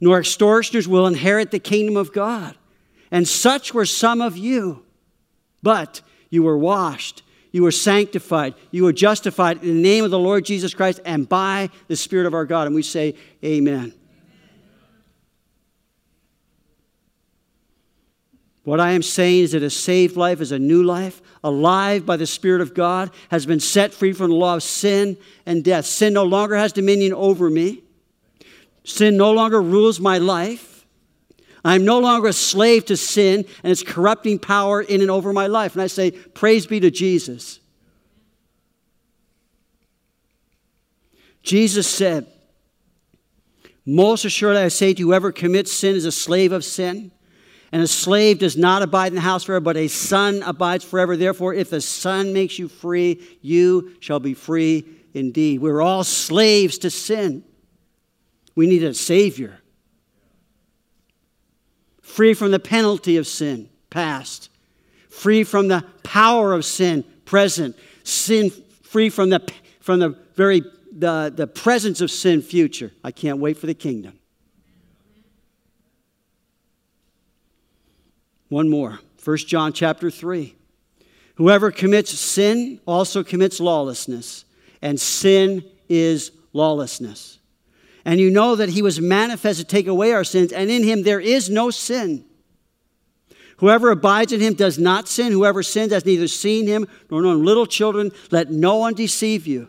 Nor 0.00 0.18
extortioners 0.18 0.88
will 0.88 1.06
inherit 1.06 1.52
the 1.52 1.60
kingdom 1.60 1.96
of 1.96 2.12
God. 2.12 2.56
And 3.12 3.26
such 3.26 3.72
were 3.72 3.86
some 3.86 4.20
of 4.20 4.36
you. 4.36 4.84
But 5.62 6.02
You 6.32 6.44
were 6.44 6.56
washed. 6.56 7.22
You 7.52 7.64
were 7.64 7.72
sanctified. 7.72 8.54
You 8.70 8.84
were 8.84 8.92
justified 8.92 9.62
in 9.62 9.68
the 9.68 9.82
name 9.82 10.04
of 10.04 10.10
the 10.10 10.18
Lord 10.18 10.44
Jesus 10.44 10.74
Christ 10.74 11.00
and 11.04 11.28
by 11.28 11.70
the 11.88 11.96
Spirit 11.96 12.26
of 12.26 12.34
our 12.34 12.44
God. 12.44 12.66
And 12.66 12.74
we 12.74 12.82
say, 12.82 13.14
Amen. 13.44 13.92
What 18.62 18.78
I 18.78 18.92
am 18.92 19.02
saying 19.02 19.44
is 19.44 19.52
that 19.52 19.62
a 19.62 19.70
saved 19.70 20.16
life 20.16 20.40
is 20.40 20.52
a 20.52 20.58
new 20.58 20.84
life, 20.84 21.20
alive 21.42 22.04
by 22.06 22.16
the 22.16 22.26
Spirit 22.26 22.60
of 22.60 22.74
God, 22.74 23.10
has 23.30 23.46
been 23.46 23.58
set 23.58 23.92
free 23.92 24.12
from 24.12 24.30
the 24.30 24.36
law 24.36 24.54
of 24.54 24.62
sin 24.62 25.16
and 25.46 25.64
death. 25.64 25.86
Sin 25.86 26.12
no 26.12 26.24
longer 26.24 26.56
has 26.56 26.72
dominion 26.72 27.12
over 27.12 27.50
me. 27.50 27.82
Sin 28.84 29.16
no 29.16 29.32
longer 29.32 29.60
rules 29.60 29.98
my 29.98 30.18
life. 30.18 30.69
I'm 31.64 31.84
no 31.84 31.98
longer 31.98 32.28
a 32.28 32.32
slave 32.32 32.86
to 32.86 32.96
sin 32.96 33.44
and 33.62 33.70
its 33.70 33.82
corrupting 33.82 34.38
power 34.38 34.80
in 34.80 35.00
and 35.02 35.10
over 35.10 35.32
my 35.32 35.46
life. 35.46 35.74
And 35.74 35.82
I 35.82 35.88
say, 35.88 36.10
Praise 36.10 36.66
be 36.66 36.80
to 36.80 36.90
Jesus. 36.90 37.60
Jesus 41.42 41.86
said, 41.88 42.26
Most 43.84 44.24
assuredly 44.24 44.62
I 44.62 44.68
say 44.68 44.94
to 44.94 45.00
you, 45.00 45.06
whoever 45.06 45.32
commits 45.32 45.72
sin 45.72 45.96
is 45.96 46.04
a 46.04 46.12
slave 46.12 46.52
of 46.52 46.64
sin. 46.64 47.12
And 47.72 47.82
a 47.82 47.86
slave 47.86 48.40
does 48.40 48.56
not 48.56 48.82
abide 48.82 49.08
in 49.08 49.14
the 49.14 49.20
house 49.20 49.44
forever, 49.44 49.60
but 49.60 49.76
a 49.76 49.86
son 49.86 50.42
abides 50.42 50.84
forever. 50.84 51.16
Therefore, 51.16 51.54
if 51.54 51.70
the 51.70 51.80
son 51.80 52.32
makes 52.32 52.58
you 52.58 52.66
free, 52.66 53.22
you 53.42 53.94
shall 54.00 54.18
be 54.18 54.34
free 54.34 54.84
indeed. 55.14 55.60
We're 55.60 55.80
all 55.80 56.02
slaves 56.02 56.78
to 56.78 56.90
sin. 56.90 57.44
We 58.56 58.66
need 58.66 58.82
a 58.82 58.92
savior. 58.92 59.59
Free 62.10 62.34
from 62.34 62.50
the 62.50 62.58
penalty 62.58 63.16
of 63.16 63.26
sin, 63.26 63.68
past. 63.88 64.50
Free 65.08 65.44
from 65.44 65.68
the 65.68 65.84
power 66.02 66.52
of 66.52 66.64
sin, 66.64 67.04
present. 67.24 67.76
Sin 68.02 68.50
free 68.82 69.08
from 69.08 69.30
the, 69.30 69.48
from 69.80 70.00
the 70.00 70.16
very 70.34 70.62
the, 70.92 71.32
the 71.34 71.46
presence 71.46 72.00
of 72.00 72.10
sin, 72.10 72.42
future. 72.42 72.90
I 73.04 73.12
can't 73.12 73.38
wait 73.38 73.58
for 73.58 73.66
the 73.66 73.74
kingdom. 73.74 74.18
One 78.48 78.68
more. 78.68 78.98
1 79.24 79.36
John 79.38 79.72
chapter 79.72 80.10
3. 80.10 80.56
Whoever 81.36 81.70
commits 81.70 82.10
sin 82.10 82.80
also 82.86 83.22
commits 83.22 83.60
lawlessness, 83.60 84.44
and 84.82 85.00
sin 85.00 85.64
is 85.88 86.32
lawlessness. 86.52 87.38
And 88.04 88.20
you 88.20 88.30
know 88.30 88.56
that 88.56 88.70
he 88.70 88.82
was 88.82 89.00
manifest 89.00 89.58
to 89.58 89.64
take 89.64 89.86
away 89.86 90.12
our 90.12 90.24
sins, 90.24 90.52
and 90.52 90.70
in 90.70 90.82
him 90.82 91.02
there 91.02 91.20
is 91.20 91.50
no 91.50 91.70
sin. 91.70 92.24
Whoever 93.58 93.90
abides 93.90 94.32
in 94.32 94.40
him 94.40 94.54
does 94.54 94.78
not 94.78 95.06
sin. 95.06 95.32
Whoever 95.32 95.62
sins 95.62 95.92
has 95.92 96.06
neither 96.06 96.28
seen 96.28 96.66
him 96.66 96.88
nor 97.10 97.20
known 97.20 97.44
little 97.44 97.66
children. 97.66 98.10
Let 98.30 98.50
no 98.50 98.76
one 98.76 98.94
deceive 98.94 99.46
you. 99.46 99.68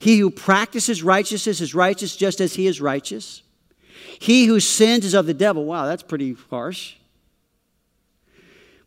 He 0.00 0.18
who 0.18 0.30
practices 0.30 1.02
righteousness 1.02 1.60
is 1.60 1.74
righteous 1.74 2.16
just 2.16 2.40
as 2.40 2.54
he 2.54 2.66
is 2.66 2.80
righteous. 2.80 3.42
He 4.18 4.46
who 4.46 4.58
sins 4.58 5.04
is 5.04 5.12
of 5.12 5.26
the 5.26 5.34
devil. 5.34 5.66
Wow, 5.66 5.84
that's 5.84 6.02
pretty 6.02 6.34
harsh. 6.48 6.94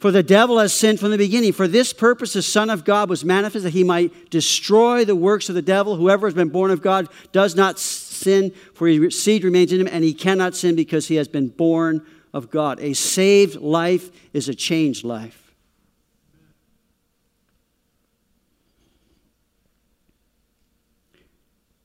For 0.04 0.12
the 0.12 0.22
devil 0.22 0.60
has 0.60 0.74
sinned 0.74 1.00
from 1.00 1.12
the 1.12 1.18
beginning. 1.18 1.54
For 1.54 1.66
this 1.66 1.94
purpose, 1.94 2.34
the 2.34 2.42
Son 2.42 2.70
of 2.70 2.84
God 2.84 3.10
was 3.10 3.24
manifest 3.24 3.64
that 3.64 3.70
he 3.70 3.86
might 3.86 4.30
destroy 4.30 5.06
the 5.06 5.16
works 5.16 5.48
of 5.48 5.56
the 5.56 5.62
devil. 5.62 5.96
Whoever 5.96 6.28
has 6.28 6.34
been 6.34 6.50
born 6.50 6.72
of 6.72 6.82
God 6.82 7.08
does 7.32 7.56
not 7.56 7.80
sin, 7.80 8.52
for 8.74 8.86
his 8.86 9.18
seed 9.24 9.46
remains 9.46 9.72
in 9.72 9.80
him, 9.80 9.88
and 9.88 10.04
he 10.04 10.14
cannot 10.14 10.56
sin 10.56 10.76
because 10.76 11.08
he 11.08 11.16
has 11.16 11.30
been 11.30 11.48
born 11.48 12.06
of 12.34 12.50
God. 12.50 12.82
A 12.82 12.92
saved 12.92 13.56
life 13.62 14.12
is 14.34 14.50
a 14.50 14.54
changed 14.54 15.06
life. 15.06 15.54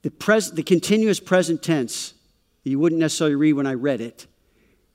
The, 0.03 0.11
pres- 0.11 0.51
the 0.51 0.65
continuous 0.65 1.21
present 1.21 1.63
tense, 1.63 2.15
you 2.65 2.81
wouldn't 2.81 3.01
necessarily 3.01 3.37
read 3.37 3.53
when 3.53 3.69
I 3.69 3.75
read 3.75 4.01
it 4.01 4.27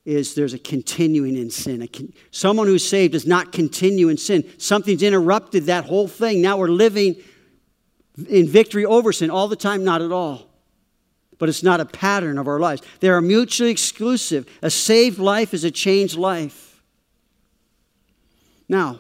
is 0.06 0.36
there's 0.36 0.54
a 0.54 0.60
continuing 0.60 1.38
in 1.38 1.50
sin. 1.50 1.88
Con- 1.88 2.14
someone 2.32 2.68
who's 2.68 2.88
saved 2.88 3.14
does 3.14 3.26
not 3.26 3.52
continue 3.52 4.10
in 4.10 4.18
sin. 4.18 4.44
Something's 4.58 5.02
interrupted 5.04 5.66
that 5.66 5.86
whole 5.86 6.08
thing. 6.08 6.42
Now 6.42 6.58
we're 6.58 6.68
living 6.68 7.16
in 8.30 8.48
victory 8.48 8.86
over 8.86 9.14
sin 9.14 9.30
all 9.30 9.48
the 9.48 9.56
time, 9.56 9.84
not 9.84 10.02
at 10.02 10.12
all. 10.12 10.50
But 11.40 11.50
it's 11.50 11.64
not 11.64 11.80
a 11.80 11.86
pattern 11.86 12.38
of 12.38 12.48
our 12.48 12.60
lives. 12.60 12.82
They 13.00 13.10
are 13.10 13.22
mutually 13.22 13.72
exclusive. 13.72 14.48
A 14.62 14.70
saved 14.70 15.20
life 15.20 15.54
is 15.54 15.64
a 15.64 15.72
changed 15.72 16.16
life. 16.16 16.82
Now, 18.68 19.00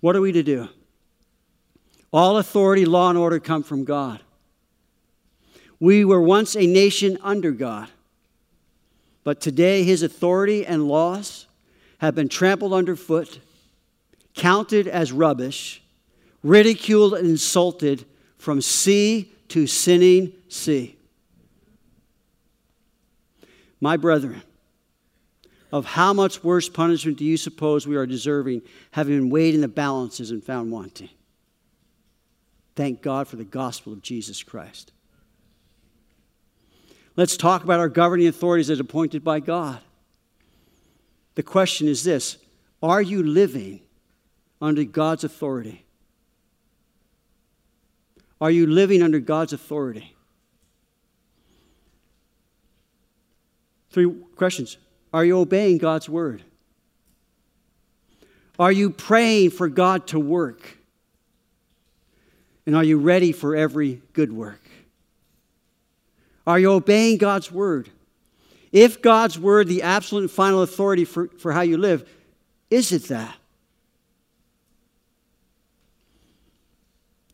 what 0.00 0.16
are 0.16 0.20
we 0.20 0.32
to 0.32 0.42
do? 0.42 0.68
All 2.12 2.38
authority, 2.38 2.84
law, 2.84 3.08
and 3.08 3.18
order 3.18 3.40
come 3.40 3.62
from 3.62 3.84
God. 3.84 4.20
We 5.78 6.04
were 6.04 6.22
once 6.22 6.56
a 6.56 6.66
nation 6.66 7.18
under 7.22 7.52
God. 7.52 7.88
But 9.26 9.40
today, 9.40 9.82
his 9.82 10.04
authority 10.04 10.64
and 10.64 10.86
laws 10.86 11.48
have 11.98 12.14
been 12.14 12.28
trampled 12.28 12.72
underfoot, 12.72 13.40
counted 14.34 14.86
as 14.86 15.10
rubbish, 15.10 15.82
ridiculed 16.44 17.14
and 17.14 17.26
insulted 17.26 18.04
from 18.38 18.60
sea 18.60 19.32
to 19.48 19.66
sinning 19.66 20.32
sea. 20.46 20.96
My 23.80 23.96
brethren, 23.96 24.42
of 25.72 25.86
how 25.86 26.12
much 26.12 26.44
worse 26.44 26.68
punishment 26.68 27.18
do 27.18 27.24
you 27.24 27.36
suppose 27.36 27.84
we 27.84 27.96
are 27.96 28.06
deserving, 28.06 28.62
having 28.92 29.18
been 29.18 29.28
weighed 29.28 29.56
in 29.56 29.60
the 29.60 29.66
balances 29.66 30.30
and 30.30 30.40
found 30.40 30.70
wanting? 30.70 31.10
Thank 32.76 33.02
God 33.02 33.26
for 33.26 33.34
the 33.34 33.44
gospel 33.44 33.92
of 33.92 34.02
Jesus 34.02 34.44
Christ. 34.44 34.92
Let's 37.16 37.38
talk 37.38 37.64
about 37.64 37.80
our 37.80 37.88
governing 37.88 38.26
authorities 38.26 38.68
as 38.68 38.78
appointed 38.78 39.24
by 39.24 39.40
God. 39.40 39.80
The 41.34 41.42
question 41.42 41.88
is 41.88 42.04
this 42.04 42.36
Are 42.82 43.00
you 43.00 43.22
living 43.22 43.80
under 44.60 44.84
God's 44.84 45.24
authority? 45.24 45.84
Are 48.38 48.50
you 48.50 48.66
living 48.66 49.02
under 49.02 49.18
God's 49.18 49.54
authority? 49.54 50.14
Three 53.90 54.12
questions. 54.36 54.76
Are 55.14 55.24
you 55.24 55.38
obeying 55.38 55.78
God's 55.78 56.06
word? 56.06 56.42
Are 58.58 58.72
you 58.72 58.90
praying 58.90 59.50
for 59.50 59.68
God 59.68 60.08
to 60.08 60.20
work? 60.20 60.76
And 62.66 62.76
are 62.76 62.84
you 62.84 62.98
ready 62.98 63.32
for 63.32 63.56
every 63.56 64.02
good 64.12 64.32
work? 64.32 64.65
Are 66.46 66.58
you 66.58 66.72
obeying 66.72 67.18
God's 67.18 67.50
word? 67.50 67.90
If 68.72 69.02
God's 69.02 69.38
word, 69.38 69.68
the 69.68 69.82
absolute 69.82 70.22
and 70.22 70.30
final 70.30 70.62
authority 70.62 71.04
for, 71.04 71.28
for 71.38 71.52
how 71.52 71.62
you 71.62 71.76
live, 71.76 72.08
is 72.70 72.92
it 72.92 73.04
that? 73.04 73.36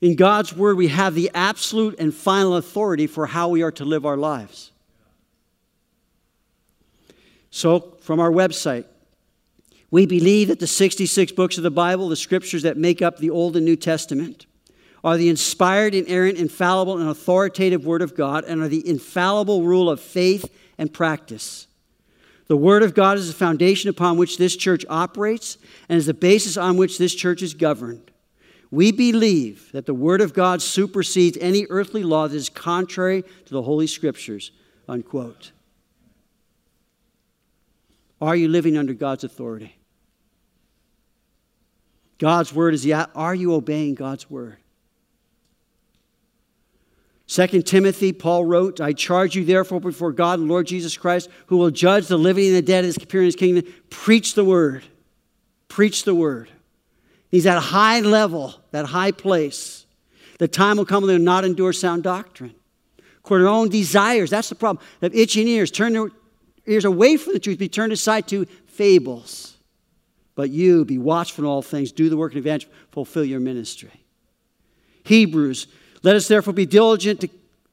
In 0.00 0.16
God's 0.16 0.54
word, 0.54 0.76
we 0.76 0.88
have 0.88 1.14
the 1.14 1.30
absolute 1.32 1.98
and 1.98 2.12
final 2.12 2.56
authority 2.56 3.06
for 3.06 3.26
how 3.26 3.48
we 3.48 3.62
are 3.62 3.70
to 3.72 3.84
live 3.84 4.04
our 4.04 4.16
lives. 4.16 4.72
So, 7.50 7.96
from 8.00 8.18
our 8.18 8.30
website, 8.30 8.86
we 9.90 10.06
believe 10.06 10.48
that 10.48 10.58
the 10.58 10.66
66 10.66 11.32
books 11.32 11.58
of 11.58 11.62
the 11.62 11.70
Bible, 11.70 12.08
the 12.08 12.16
scriptures 12.16 12.62
that 12.62 12.76
make 12.76 13.02
up 13.02 13.18
the 13.18 13.30
Old 13.30 13.56
and 13.56 13.64
New 13.64 13.76
Testament, 13.76 14.46
are 15.04 15.16
the 15.16 15.28
inspired, 15.28 15.94
inerrant, 15.94 16.38
infallible, 16.38 16.98
and 16.98 17.08
authoritative 17.08 17.84
Word 17.84 18.02
of 18.02 18.14
God 18.14 18.44
and 18.44 18.62
are 18.62 18.68
the 18.68 18.86
infallible 18.88 19.62
rule 19.62 19.90
of 19.90 20.00
faith 20.00 20.52
and 20.78 20.92
practice. 20.92 21.66
The 22.46 22.56
Word 22.56 22.82
of 22.82 22.94
God 22.94 23.18
is 23.18 23.28
the 23.28 23.34
foundation 23.34 23.90
upon 23.90 24.16
which 24.16 24.38
this 24.38 24.56
church 24.56 24.84
operates 24.88 25.58
and 25.88 25.98
is 25.98 26.06
the 26.06 26.14
basis 26.14 26.56
on 26.56 26.76
which 26.76 26.98
this 26.98 27.14
church 27.14 27.42
is 27.42 27.54
governed. 27.54 28.10
We 28.70 28.92
believe 28.92 29.70
that 29.72 29.86
the 29.86 29.94
Word 29.94 30.20
of 30.20 30.32
God 30.32 30.62
supersedes 30.62 31.36
any 31.40 31.66
earthly 31.68 32.04
law 32.04 32.28
that 32.28 32.36
is 32.36 32.48
contrary 32.48 33.22
to 33.22 33.52
the 33.52 33.62
Holy 33.62 33.86
Scriptures. 33.86 34.52
Unquote. 34.88 35.52
Are 38.20 38.36
you 38.36 38.48
living 38.48 38.76
under 38.76 38.94
God's 38.94 39.24
authority? 39.24 39.76
God's 42.18 42.52
Word 42.52 42.72
is 42.72 42.82
the. 42.82 42.94
Are 42.94 43.34
you 43.34 43.54
obeying 43.54 43.94
God's 43.94 44.30
Word? 44.30 44.58
2 47.28 47.62
Timothy, 47.62 48.12
Paul 48.12 48.44
wrote, 48.44 48.80
I 48.80 48.92
charge 48.92 49.36
you 49.36 49.44
therefore 49.44 49.80
before 49.80 50.12
God 50.12 50.38
and 50.38 50.48
Lord 50.48 50.66
Jesus 50.66 50.96
Christ, 50.96 51.28
who 51.46 51.56
will 51.56 51.70
judge 51.70 52.08
the 52.08 52.18
living 52.18 52.46
and 52.48 52.56
the 52.56 52.62
dead 52.62 52.84
as 52.84 52.96
appear 52.96 53.20
in 53.20 53.26
his 53.26 53.36
kingdom, 53.36 53.72
preach 53.90 54.34
the 54.34 54.44
word. 54.44 54.84
Preach 55.68 56.04
the 56.04 56.14
word. 56.14 56.50
He's 57.30 57.46
at 57.46 57.56
a 57.56 57.60
high 57.60 58.00
level, 58.00 58.54
that 58.72 58.84
high 58.86 59.12
place. 59.12 59.86
The 60.38 60.48
time 60.48 60.76
will 60.76 60.84
come 60.84 61.02
when 61.02 61.08
they 61.08 61.16
will 61.16 61.24
not 61.24 61.44
endure 61.44 61.72
sound 61.72 62.02
doctrine. 62.02 62.54
According 63.18 63.42
to 63.42 63.46
their 63.46 63.54
own 63.54 63.68
desires, 63.68 64.30
that's 64.30 64.48
the 64.48 64.54
problem. 64.54 64.84
They 65.00 65.06
have 65.06 65.14
itching 65.14 65.48
ears. 65.48 65.70
Turn 65.70 65.92
their 65.92 66.10
ears 66.66 66.84
away 66.84 67.16
from 67.16 67.32
the 67.32 67.38
truth, 67.38 67.58
be 67.58 67.68
turned 67.68 67.92
aside 67.92 68.28
to 68.28 68.44
fables. 68.66 69.56
But 70.34 70.50
you 70.50 70.84
be 70.84 70.98
watchful 70.98 71.44
in 71.44 71.48
all 71.48 71.62
things, 71.62 71.92
do 71.92 72.08
the 72.08 72.16
work 72.16 72.32
of 72.32 72.38
evangelist, 72.38 72.74
fulfill 72.90 73.24
your 73.24 73.40
ministry. 73.40 73.92
Hebrews, 75.04 75.66
let 76.02 76.16
us 76.16 76.28
therefore 76.28 76.52
be 76.52 76.66
diligent 76.66 77.20
to, 77.20 77.28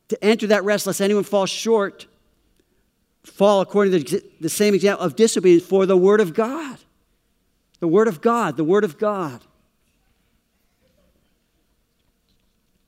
to 0.09 0.23
enter 0.23 0.47
that 0.47 0.63
rest, 0.63 0.87
lest 0.87 1.01
anyone 1.01 1.23
fall 1.23 1.45
short, 1.45 2.05
fall 3.23 3.61
according 3.61 4.03
to 4.03 4.21
the 4.39 4.49
same 4.49 4.73
example 4.73 5.05
of 5.05 5.15
disobedience 5.15 5.65
for 5.65 5.85
the 5.85 5.97
word 5.97 6.21
of 6.21 6.33
God. 6.33 6.77
The 7.79 7.87
word 7.87 8.07
of 8.07 8.21
God, 8.21 8.57
the 8.57 8.63
word 8.63 8.83
of 8.83 8.97
God. 8.97 9.41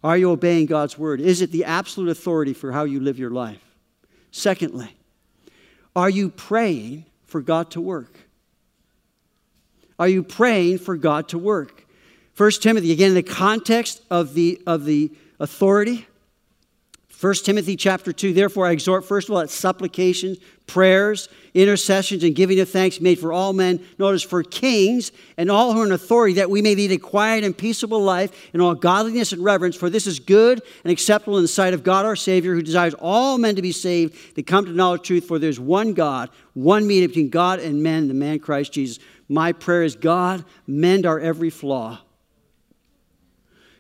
Are 0.04 0.18
you 0.18 0.32
obeying 0.32 0.66
God's 0.66 0.98
word? 0.98 1.22
Is 1.22 1.42
it 1.42 1.52
the 1.52 1.66
absolute 1.66 2.10
authority 2.10 2.54
for 2.54 2.72
how 2.72 2.84
you 2.84 3.00
live 3.00 3.20
your 3.20 3.30
life? 3.30 3.62
Secondly, 4.32 4.96
are 5.96 6.10
you 6.10 6.30
praying 6.30 7.06
for 7.26 7.42
God 7.42 7.72
to 7.72 7.82
work? 7.82 8.16
Are 10.00 10.08
you 10.08 10.24
praying 10.24 10.80
for 10.80 10.98
God 10.98 11.30
to 11.30 11.38
work? 11.38 11.86
First 12.34 12.64
Timothy, 12.64 12.92
again, 12.92 13.10
in 13.10 13.16
the 13.16 13.24
context 13.24 14.02
of 14.10 14.34
the, 14.34 14.62
of 14.66 14.86
the 14.86 15.12
authority. 15.42 16.06
1 17.20 17.34
Timothy 17.44 17.76
chapter 17.76 18.12
2, 18.12 18.34
therefore 18.34 18.66
I 18.66 18.72
exhort 18.72 19.06
first 19.06 19.28
of 19.28 19.36
all 19.36 19.42
at 19.42 19.52
supplications, 19.52 20.40
prayers, 20.66 21.30
intercessions, 21.54 22.24
and 22.24 22.36
giving 22.36 22.60
of 22.60 22.70
thanks 22.70 23.00
made 23.00 23.20
for 23.20 23.32
all 23.32 23.54
men, 23.54 23.80
notice 24.00 24.24
for 24.24 24.42
kings 24.42 25.12
and 25.38 25.52
all 25.52 25.74
who 25.74 25.82
are 25.82 25.86
in 25.86 25.92
authority, 25.92 26.36
that 26.36 26.50
we 26.50 26.64
may 26.64 26.74
lead 26.74 26.92
a 26.92 26.98
quiet 26.98 27.44
and 27.44 27.56
peaceable 27.56 28.02
life 28.02 28.50
in 28.54 28.62
all 28.62 28.74
godliness 28.74 29.34
and 29.34 29.44
reverence, 29.44 29.76
for 29.76 29.90
this 29.90 30.08
is 30.08 30.20
good 30.20 30.64
and 30.84 30.92
acceptable 30.92 31.38
in 31.38 31.44
the 31.44 31.48
sight 31.48 31.76
of 31.76 31.84
God 31.84 32.06
our 32.06 32.16
Savior, 32.16 32.56
who 32.56 32.64
desires 32.64 32.96
all 32.96 33.38
men 33.38 33.56
to 33.56 33.62
be 33.62 33.72
saved, 33.72 34.36
to 34.36 34.42
come 34.42 34.66
to 34.66 34.72
knowledge 34.72 35.04
truth, 35.04 35.28
for 35.28 35.38
there's 35.38 35.60
one 35.60 35.94
God, 35.94 36.30
one 36.54 36.88
mediator 36.88 37.10
between 37.10 37.30
God 37.30 37.60
and 37.60 37.84
men, 37.84 38.08
the 38.08 38.16
man 38.16 38.40
Christ 38.40 38.74
Jesus. 38.74 38.98
My 39.28 39.54
prayer 39.54 39.84
is 39.84 39.96
God, 39.96 40.44
mend 40.66 41.06
our 41.06 41.20
every 41.20 41.52
flaw 41.52 42.00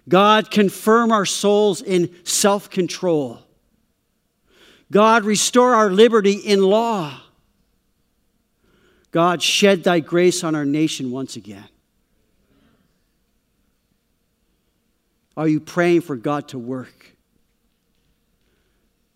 God, 0.09 0.51
confirm 0.51 1.11
our 1.11 1.25
souls 1.25 1.81
in 1.81 2.13
self 2.23 2.69
control. 2.69 3.39
God, 4.91 5.23
restore 5.23 5.73
our 5.73 5.89
liberty 5.89 6.33
in 6.33 6.61
law. 6.61 7.21
God, 9.11 9.41
shed 9.41 9.83
thy 9.83 9.99
grace 9.99 10.43
on 10.43 10.55
our 10.55 10.65
nation 10.65 11.11
once 11.11 11.35
again. 11.35 11.67
Are 15.37 15.47
you 15.47 15.59
praying 15.59 16.01
for 16.01 16.15
God 16.15 16.49
to 16.49 16.59
work? 16.59 17.15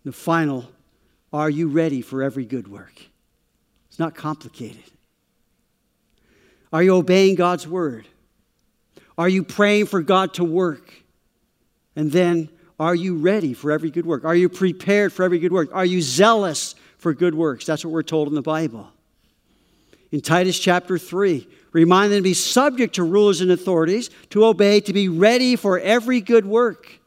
The 0.04 0.12
final, 0.12 0.70
are 1.32 1.50
you 1.50 1.68
ready 1.68 2.00
for 2.00 2.22
every 2.22 2.44
good 2.44 2.68
work? 2.68 2.94
It's 3.88 3.98
not 3.98 4.14
complicated. 4.14 4.84
Are 6.72 6.82
you 6.82 6.94
obeying 6.94 7.34
God's 7.34 7.66
word? 7.66 8.06
Are 9.18 9.28
you 9.28 9.42
praying 9.42 9.86
for 9.86 10.02
God 10.02 10.34
to 10.34 10.44
work? 10.44 10.92
And 11.94 12.12
then, 12.12 12.50
are 12.78 12.94
you 12.94 13.16
ready 13.16 13.54
for 13.54 13.72
every 13.72 13.90
good 13.90 14.04
work? 14.04 14.24
Are 14.24 14.34
you 14.34 14.48
prepared 14.48 15.12
for 15.12 15.22
every 15.22 15.38
good 15.38 15.52
work? 15.52 15.70
Are 15.72 15.86
you 15.86 16.02
zealous 16.02 16.74
for 16.98 17.14
good 17.14 17.34
works? 17.34 17.64
That's 17.64 17.84
what 17.84 17.92
we're 17.92 18.02
told 18.02 18.28
in 18.28 18.34
the 18.34 18.42
Bible. 18.42 18.88
In 20.12 20.20
Titus 20.20 20.58
chapter 20.58 20.98
3, 20.98 21.48
remind 21.72 22.12
them 22.12 22.18
to 22.18 22.22
be 22.22 22.34
subject 22.34 22.96
to 22.96 23.02
rulers 23.02 23.40
and 23.40 23.50
authorities, 23.50 24.10
to 24.30 24.44
obey, 24.44 24.80
to 24.80 24.92
be 24.92 25.08
ready 25.08 25.56
for 25.56 25.78
every 25.80 26.20
good 26.20 26.44
work, 26.44 27.00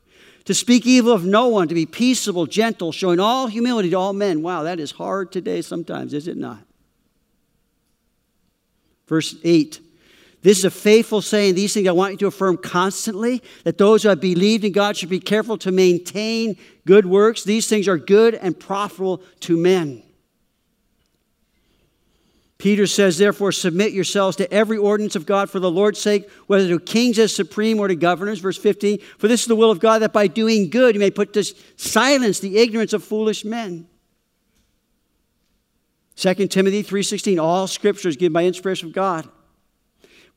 to 0.45 0.53
speak 0.55 0.87
evil 0.87 1.13
of 1.13 1.23
no 1.23 1.47
one, 1.47 1.67
to 1.67 1.75
be 1.75 1.85
peaceable, 1.85 2.47
gentle, 2.47 2.91
showing 2.91 3.19
all 3.19 3.45
humility 3.45 3.91
to 3.91 3.95
all 3.95 4.13
men. 4.13 4.41
Wow, 4.41 4.63
that 4.63 4.79
is 4.79 4.91
hard 4.91 5.31
today 5.31 5.61
sometimes, 5.61 6.13
is 6.13 6.27
it 6.27 6.37
not? 6.37 6.59
Verse 9.07 9.35
8 9.43 9.79
this 10.41 10.57
is 10.57 10.65
a 10.65 10.71
faithful 10.71 11.21
saying. 11.21 11.55
These 11.55 11.73
things 11.73 11.87
I 11.87 11.91
want 11.91 12.13
you 12.13 12.17
to 12.19 12.27
affirm 12.27 12.57
constantly 12.57 13.43
that 13.65 13.77
those 13.77 14.03
who 14.03 14.09
have 14.09 14.21
believed 14.21 14.63
in 14.63 14.71
God 14.71 14.95
should 14.95 15.09
be 15.09 15.19
careful 15.19 15.57
to 15.59 15.71
maintain 15.71 16.57
good 16.85 17.05
works. 17.05 17.43
These 17.43 17.67
things 17.67 17.87
are 17.87 17.97
good 17.97 18.35
and 18.35 18.57
profitable 18.57 19.21
to 19.41 19.57
men. 19.57 20.03
Peter 22.57 22.87
says, 22.87 23.17
therefore, 23.17 23.53
submit 23.53 23.93
yourselves 23.93 24.35
to 24.35 24.51
every 24.53 24.77
ordinance 24.77 25.15
of 25.15 25.25
God 25.25 25.49
for 25.49 25.61
the 25.61 25.71
Lord's 25.71 25.99
sake, 25.99 26.29
whether 26.47 26.67
to 26.67 26.79
kings 26.79 27.17
as 27.17 27.33
supreme 27.33 27.79
or 27.79 27.87
to 27.87 27.95
governors. 27.95 28.39
Verse 28.39 28.57
15, 28.57 28.99
for 29.17 29.29
this 29.29 29.41
is 29.41 29.47
the 29.47 29.55
will 29.55 29.71
of 29.71 29.79
God 29.79 29.99
that 29.99 30.11
by 30.11 30.27
doing 30.27 30.69
good 30.69 30.93
you 30.95 30.99
may 30.99 31.11
put 31.11 31.31
to 31.33 31.43
silence 31.77 32.39
the 32.39 32.57
ignorance 32.57 32.91
of 32.91 33.03
foolish 33.03 33.45
men. 33.45 33.87
2 36.17 36.33
Timothy 36.47 36.83
3.16, 36.83 37.41
all 37.41 37.65
scripture 37.65 38.09
is 38.09 38.17
given 38.17 38.33
by 38.33 38.43
inspiration 38.43 38.89
of 38.89 38.93
God 38.93 39.29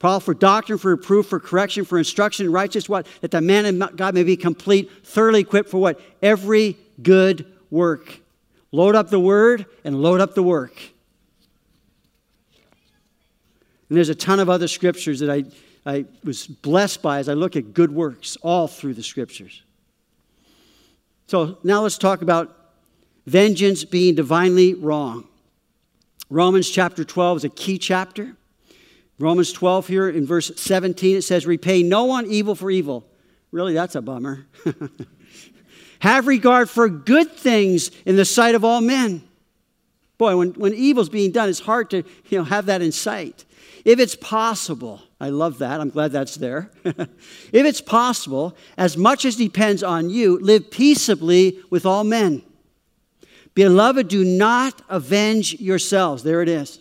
Paul, 0.03 0.19
for 0.19 0.35
doctrine, 0.35 0.79
for 0.79 0.91
reproof, 0.91 1.27
for 1.27 1.39
correction, 1.39 1.85
for 1.85 1.97
instruction 1.97 2.47
in 2.47 2.51
righteous 2.51 2.89
what? 2.89 3.07
That 3.21 3.31
the 3.31 3.41
man 3.41 3.81
of 3.81 3.97
God 3.97 4.15
may 4.15 4.25
be 4.25 4.37
complete, 4.37 4.91
thoroughly 5.07 5.39
equipped 5.39 5.71
for 5.71 5.79
what? 5.79 6.01
Every 6.21 6.77
good 7.01 7.47
work. 7.71 8.19
Load 8.73 8.97
up 8.97 9.11
the 9.11 9.21
word 9.21 9.65
and 9.85 10.03
load 10.03 10.21
up 10.21 10.35
the 10.35 10.43
work. 10.43 10.77
And 13.89 13.97
there's 13.97 14.09
a 14.09 14.15
ton 14.17 14.41
of 14.41 14.51
other 14.51 14.67
scriptures 14.67 15.21
that 15.21 15.31
I, 15.31 15.45
I 15.87 16.05
was 16.25 16.49
blessed 16.49 17.01
by 17.01 17.21
as 17.21 17.29
I 17.29 17.35
look 17.35 17.55
at 17.55 17.73
good 17.73 17.93
works 17.93 18.37
all 18.43 18.67
through 18.67 18.95
the 18.95 19.05
scriptures. 19.05 19.63
So 21.29 21.59
now 21.63 21.83
let's 21.83 21.97
talk 21.97 22.23
about 22.23 22.57
vengeance 23.25 23.85
being 23.85 24.17
divinely 24.17 24.75
wrong. 24.75 25.29
Romans 26.29 26.69
chapter 26.69 27.05
12 27.05 27.37
is 27.37 27.45
a 27.45 27.51
key 27.51 27.79
chapter. 27.79 28.35
Romans 29.23 29.53
12 29.53 29.87
here 29.87 30.09
in 30.09 30.27
verse 30.27 30.51
17, 30.57 31.19
it 31.19 31.23
says, 31.23 31.47
Repay 31.47 31.85
no 31.85 32.07
one 32.07 32.27
evil 32.27 32.57
for 32.57 32.73
evil. 32.73 33.07
Really, 33.53 33.73
that's 33.73 33.95
a 33.95 34.03
bummer. 34.03 34.49
Have 36.01 36.27
regard 36.27 36.69
for 36.69 36.89
good 36.89 37.31
things 37.31 37.93
in 38.05 38.17
the 38.17 38.25
sight 38.25 38.57
of 38.57 38.65
all 38.65 38.81
men. 38.81 39.23
Boy, 40.19 40.37
when, 40.37 40.51
when 40.55 40.75
evil's 40.75 41.09
being 41.09 41.31
done, 41.31 41.49
it's 41.49 41.61
hard 41.61 41.91
to 41.91 42.03
you 42.31 42.39
know, 42.39 42.43
have 42.43 42.67
that 42.67 42.83
in 42.83 42.91
sight. 42.91 43.45
If 43.85 44.01
it's 44.01 44.17
possible, 44.17 45.01
I 45.21 45.29
love 45.29 45.59
that. 45.59 45.81
I'm 45.81 45.91
glad 45.91 46.11
that's 46.11 46.35
there. 46.35 46.73
if 46.85 47.07
it's 47.53 47.81
possible, 47.81 48.57
as 48.77 48.97
much 48.97 49.25
as 49.25 49.37
depends 49.37 49.85
on 49.85 50.11
you, 50.11 50.41
live 50.41 50.69
peaceably 50.69 51.61
with 51.71 51.87
all 51.87 52.03
men. 52.03 52.43
Beloved, 53.55 54.09
do 54.09 54.25
not 54.25 54.83
avenge 54.89 55.61
yourselves. 55.61 56.25
There 56.25 56.43
it 56.43 56.49
is 56.49 56.81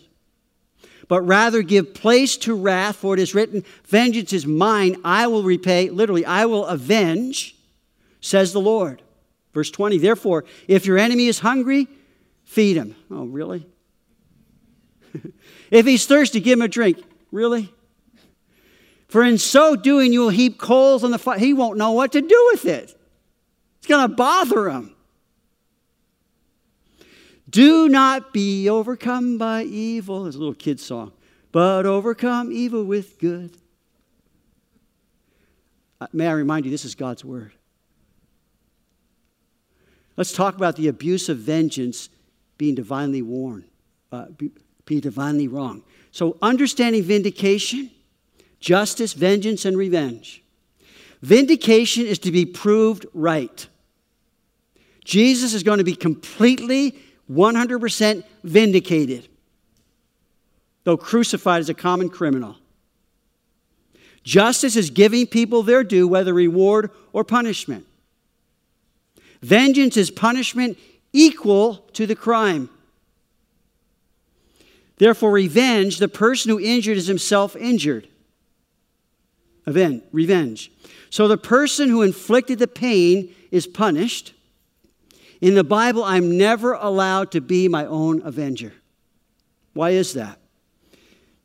but 1.12 1.20
rather 1.26 1.60
give 1.60 1.92
place 1.92 2.38
to 2.38 2.54
wrath, 2.54 2.96
for 2.96 3.12
it 3.12 3.20
is 3.20 3.34
written, 3.34 3.62
Vengeance 3.84 4.32
is 4.32 4.46
mine, 4.46 4.96
I 5.04 5.26
will 5.26 5.42
repay. 5.42 5.90
Literally, 5.90 6.24
I 6.24 6.46
will 6.46 6.64
avenge, 6.64 7.54
says 8.22 8.54
the 8.54 8.62
Lord. 8.62 9.02
Verse 9.52 9.70
20, 9.70 9.98
therefore, 9.98 10.46
if 10.66 10.86
your 10.86 10.96
enemy 10.96 11.26
is 11.26 11.40
hungry, 11.40 11.86
feed 12.44 12.78
him. 12.78 12.96
Oh, 13.10 13.26
really? 13.26 13.66
if 15.70 15.84
he's 15.84 16.06
thirsty, 16.06 16.40
give 16.40 16.54
him 16.58 16.62
a 16.62 16.68
drink. 16.68 16.96
Really? 17.30 17.70
For 19.08 19.22
in 19.22 19.36
so 19.36 19.76
doing, 19.76 20.14
you 20.14 20.20
will 20.20 20.30
heap 20.30 20.56
coals 20.56 21.04
on 21.04 21.10
the 21.10 21.18
fire. 21.18 21.38
He 21.38 21.52
won't 21.52 21.76
know 21.76 21.92
what 21.92 22.12
to 22.12 22.22
do 22.22 22.48
with 22.52 22.64
it. 22.64 22.98
It's 23.80 23.86
going 23.86 24.08
to 24.08 24.16
bother 24.16 24.70
him. 24.70 24.96
Do 27.52 27.86
not 27.88 28.32
be 28.32 28.68
overcome 28.70 29.36
by 29.36 29.64
evil. 29.64 30.22
There's 30.22 30.36
a 30.36 30.38
little 30.38 30.54
kid 30.54 30.80
song. 30.80 31.12
But 31.52 31.84
overcome 31.84 32.50
evil 32.50 32.82
with 32.82 33.18
good. 33.18 33.54
Uh, 36.00 36.06
may 36.14 36.26
I 36.26 36.32
remind 36.32 36.64
you, 36.64 36.70
this 36.70 36.86
is 36.86 36.94
God's 36.94 37.24
word. 37.24 37.52
Let's 40.16 40.32
talk 40.32 40.56
about 40.56 40.76
the 40.76 40.88
abuse 40.88 41.28
of 41.28 41.38
vengeance 41.38 42.08
being 42.56 42.74
divinely 42.74 43.20
warned, 43.20 43.64
uh, 44.10 44.26
be, 44.30 44.50
be 44.86 45.00
divinely 45.00 45.46
wrong. 45.46 45.84
So, 46.10 46.38
understanding 46.40 47.02
vindication, 47.02 47.90
justice, 48.60 49.12
vengeance, 49.12 49.66
and 49.66 49.76
revenge. 49.76 50.42
Vindication 51.20 52.06
is 52.06 52.18
to 52.20 52.32
be 52.32 52.46
proved 52.46 53.04
right. 53.12 53.66
Jesus 55.04 55.52
is 55.52 55.62
going 55.62 55.78
to 55.78 55.84
be 55.84 55.94
completely 55.94 56.96
100% 57.32 58.24
vindicated, 58.44 59.28
though 60.84 60.96
crucified 60.96 61.60
as 61.60 61.68
a 61.68 61.74
common 61.74 62.08
criminal. 62.08 62.56
Justice 64.22 64.76
is 64.76 64.90
giving 64.90 65.26
people 65.26 65.62
their 65.62 65.82
due, 65.82 66.06
whether 66.06 66.32
reward 66.32 66.90
or 67.12 67.24
punishment. 67.24 67.86
Vengeance 69.40 69.96
is 69.96 70.10
punishment 70.10 70.78
equal 71.12 71.76
to 71.94 72.06
the 72.06 72.14
crime. 72.14 72.70
Therefore, 74.98 75.32
revenge, 75.32 75.98
the 75.98 76.06
person 76.06 76.50
who 76.50 76.60
injured 76.60 76.96
is 76.96 77.08
himself 77.08 77.56
injured. 77.56 78.06
Revenge. 79.66 80.70
So 81.10 81.26
the 81.26 81.36
person 81.36 81.88
who 81.88 82.02
inflicted 82.02 82.60
the 82.60 82.68
pain 82.68 83.34
is 83.50 83.66
punished. 83.66 84.32
In 85.42 85.56
the 85.56 85.64
Bible, 85.64 86.04
I'm 86.04 86.38
never 86.38 86.74
allowed 86.74 87.32
to 87.32 87.40
be 87.40 87.66
my 87.66 87.84
own 87.84 88.22
avenger. 88.22 88.72
Why 89.72 89.90
is 89.90 90.12
that? 90.14 90.38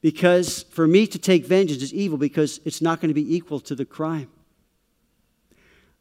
Because 0.02 0.64
for 0.70 0.86
me 0.86 1.08
to 1.08 1.18
take 1.18 1.48
vengeance 1.48 1.82
is 1.82 1.94
evil 1.96 2.20
because 2.20 2.62
it's 2.64 2.80
not 2.80 3.02
going 3.02 3.08
to 3.10 3.16
be 3.16 3.36
equal 3.36 3.60
to 3.62 3.74
the 3.74 3.86
crime. 3.86 4.30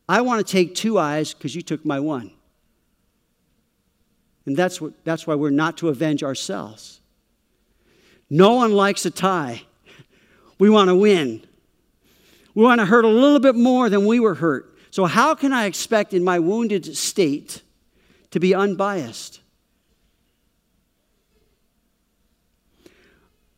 I 0.06 0.20
want 0.20 0.46
to 0.46 0.52
take 0.52 0.74
two 0.74 0.98
eyes 0.98 1.32
because 1.32 1.56
you 1.56 1.62
took 1.62 1.86
my 1.86 1.98
one. 1.98 2.32
And 4.44 4.54
that's, 4.54 4.78
what, 4.78 4.92
that's 5.04 5.26
why 5.26 5.34
we're 5.34 5.48
not 5.48 5.78
to 5.78 5.88
avenge 5.88 6.22
ourselves. 6.22 7.00
No 8.28 8.56
one 8.56 8.72
likes 8.72 9.06
a 9.06 9.10
tie. 9.10 9.62
We 10.58 10.68
want 10.68 10.88
to 10.88 10.94
win. 10.94 11.46
We 12.54 12.62
want 12.62 12.80
to 12.80 12.86
hurt 12.86 13.06
a 13.06 13.08
little 13.08 13.40
bit 13.40 13.54
more 13.54 13.88
than 13.88 14.04
we 14.04 14.20
were 14.20 14.34
hurt. 14.34 14.76
So, 14.90 15.06
how 15.06 15.34
can 15.34 15.52
I 15.52 15.64
expect 15.64 16.14
in 16.14 16.22
my 16.22 16.38
wounded 16.38 16.96
state 16.96 17.62
to 18.30 18.40
be 18.40 18.54
unbiased? 18.54 19.40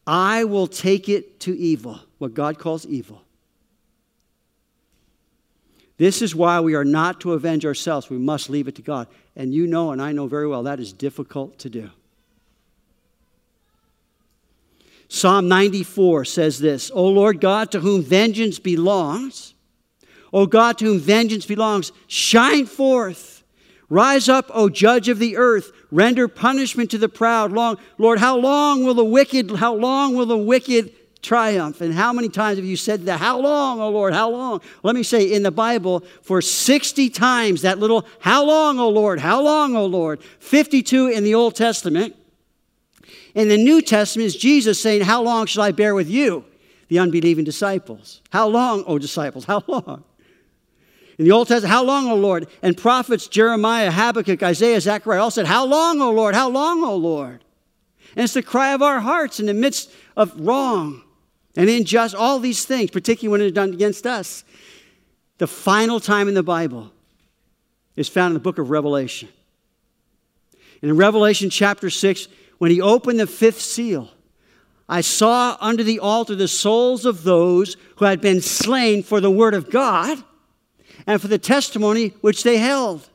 I 0.07 0.45
will 0.45 0.67
take 0.67 1.09
it 1.09 1.39
to 1.41 1.57
evil, 1.57 2.01
what 2.17 2.33
God 2.33 2.59
calls 2.59 2.87
evil. 2.87 3.23
This 5.99 6.23
is 6.23 6.35
why 6.35 6.61
we 6.61 6.75
are 6.75 6.85
not 6.85 7.21
to 7.23 7.33
avenge 7.33 7.67
ourselves. 7.67 8.09
We 8.09 8.19
must 8.19 8.49
leave 8.49 8.69
it 8.69 8.77
to 8.77 8.83
God. 8.83 9.09
And 9.37 9.53
you 9.53 9.67
know, 9.67 9.91
and 9.91 10.01
I 10.01 10.13
know 10.13 10.27
very 10.27 10.47
well, 10.47 10.63
that 10.63 10.81
is 10.81 10.93
difficult 10.93 11.59
to 11.59 11.69
do. 11.69 11.91
Psalm 15.09 15.49
94 15.49 16.25
says 16.25 16.59
this 16.59 16.91
O 16.95 17.07
Lord 17.09 17.41
God, 17.41 17.73
to 17.73 17.81
whom 17.81 18.03
vengeance 18.03 18.59
belongs, 18.59 19.55
O 20.33 20.47
God, 20.47 20.79
to 20.79 20.85
whom 20.85 21.01
vengeance 21.01 21.47
belongs, 21.47 21.93
shine 22.07 22.67
forth. 22.67 23.38
Rise 23.91 24.29
up, 24.29 24.51
O 24.53 24.69
judge 24.69 25.09
of 25.09 25.19
the 25.19 25.37
earth. 25.37 25.73
Render 25.91 26.29
punishment 26.29 26.91
to 26.91 26.99
the 26.99 27.09
proud. 27.09 27.53
Long, 27.53 27.79
Lord, 27.97 28.19
how 28.19 28.37
long 28.37 28.85
will 28.85 28.95
the 28.95 29.05
wicked, 29.05 29.51
how 29.53 29.75
long 29.75 30.15
will 30.15 30.27
the 30.27 30.37
wicked 30.37 30.93
triumph. 31.23 31.81
And 31.81 31.93
how 31.93 32.13
many 32.13 32.29
times 32.29 32.59
have 32.59 32.65
you 32.65 32.77
said 32.77 33.07
that? 33.07 33.19
How 33.19 33.41
long, 33.41 33.81
O 33.81 33.89
Lord, 33.91 34.15
how 34.15 34.31
long? 34.31 34.61
Let 34.83 34.95
me 34.95 35.03
say 35.03 35.33
in 35.33 35.43
the 35.43 35.51
Bible, 35.51 36.01
for 36.23 36.41
60 36.41 37.11
times 37.11 37.63
that 37.63 37.79
little, 37.79 38.07
how 38.21 38.45
long, 38.45 38.79
O 38.79 38.89
Lord, 38.89 39.21
how 39.21 39.43
long, 39.43 39.77
O 39.77 39.87
Lord? 39.87 40.23
52 40.41 41.09
in 41.09 41.25
the 41.25 41.35
Old 41.35 41.55
Testament. 41.55 42.15
In 43.35 43.49
the 43.49 43.57
New 43.57 43.83
Testament 43.83 44.27
is 44.27 44.37
Jesus 44.37 44.81
saying, 44.81 45.03
How 45.03 45.23
long 45.23 45.47
shall 45.47 45.63
I 45.63 45.73
bear 45.73 45.95
with 45.95 46.09
you, 46.09 46.45
the 46.89 46.99
unbelieving 46.99 47.45
disciples? 47.45 48.23
How 48.31 48.49
long, 48.49 48.85
O 48.87 48.99
disciples, 48.99 49.45
how 49.45 49.63
long? 49.67 50.05
In 51.19 51.25
the 51.25 51.33
Old 51.33 51.49
Testament, 51.49 51.73
how 51.73 51.83
long, 51.83 52.09
O 52.09 52.15
Lord? 52.15 52.47
And 52.63 52.77
prophets 52.77 53.27
Jeremiah, 53.27 53.91
Habakkuk, 53.91 54.41
Isaiah, 54.43 54.81
Zechariah 54.81 55.21
all 55.21 55.33
said, 55.33 55.47
How 55.47 55.67
long, 55.67 56.01
O 56.01 56.13
Lord? 56.13 56.35
How 56.35 56.49
long, 56.49 56.85
O 56.85 56.95
Lord? 56.95 57.43
And 58.15 58.25
it's 58.25 58.35
the 58.35 58.43
cry 58.43 58.73
of 58.73 58.83
our 58.83 59.01
hearts 59.01 59.41
in 59.41 59.47
the 59.47 59.55
midst 59.55 59.91
of 60.17 60.33
wrong 60.39 61.03
and 61.57 61.69
unjust, 61.69 62.15
all 62.15 62.39
these 62.39 62.65
things, 62.65 62.91
particularly 62.91 63.33
when 63.33 63.41
it's 63.41 63.55
done 63.55 63.73
against 63.73 64.07
us. 64.07 64.45
The 65.39 65.49
final 65.49 65.99
time 65.99 66.29
in 66.29 66.35
the 66.35 66.43
Bible 66.43 66.93
is 67.97 68.09
found 68.09 68.29
in 68.29 68.35
the 68.35 68.41
book 68.41 68.59
of 68.59 68.71
Revelation. 68.71 69.29
In 70.83 70.97
Revelation 70.97 71.51
chapter 71.51 71.91
6, 71.91 72.29
when 72.59 72.71
he 72.71 72.81
opened 72.81 73.19
the 73.19 73.27
fifth 73.27 73.61
seal, 73.61 74.09
I 74.89 75.01
saw 75.01 75.57
under 75.61 75.83
the 75.83 75.99
altar 75.99 76.37
the 76.37 76.49
souls 76.49 77.05
of 77.05 77.25
those 77.25 77.77
who 77.97 78.05
had 78.05 78.21
been 78.21 78.41
slain 78.41 79.03
for 79.03 79.21
the 79.21 79.31
word 79.31 79.55
of 79.55 79.69
God 79.69 80.23
and 81.09 81.21
for 81.21 81.27
the 81.27 81.39
testimony 81.39 82.11
which 82.21 82.45
they 82.45 82.59
held. 82.59 83.09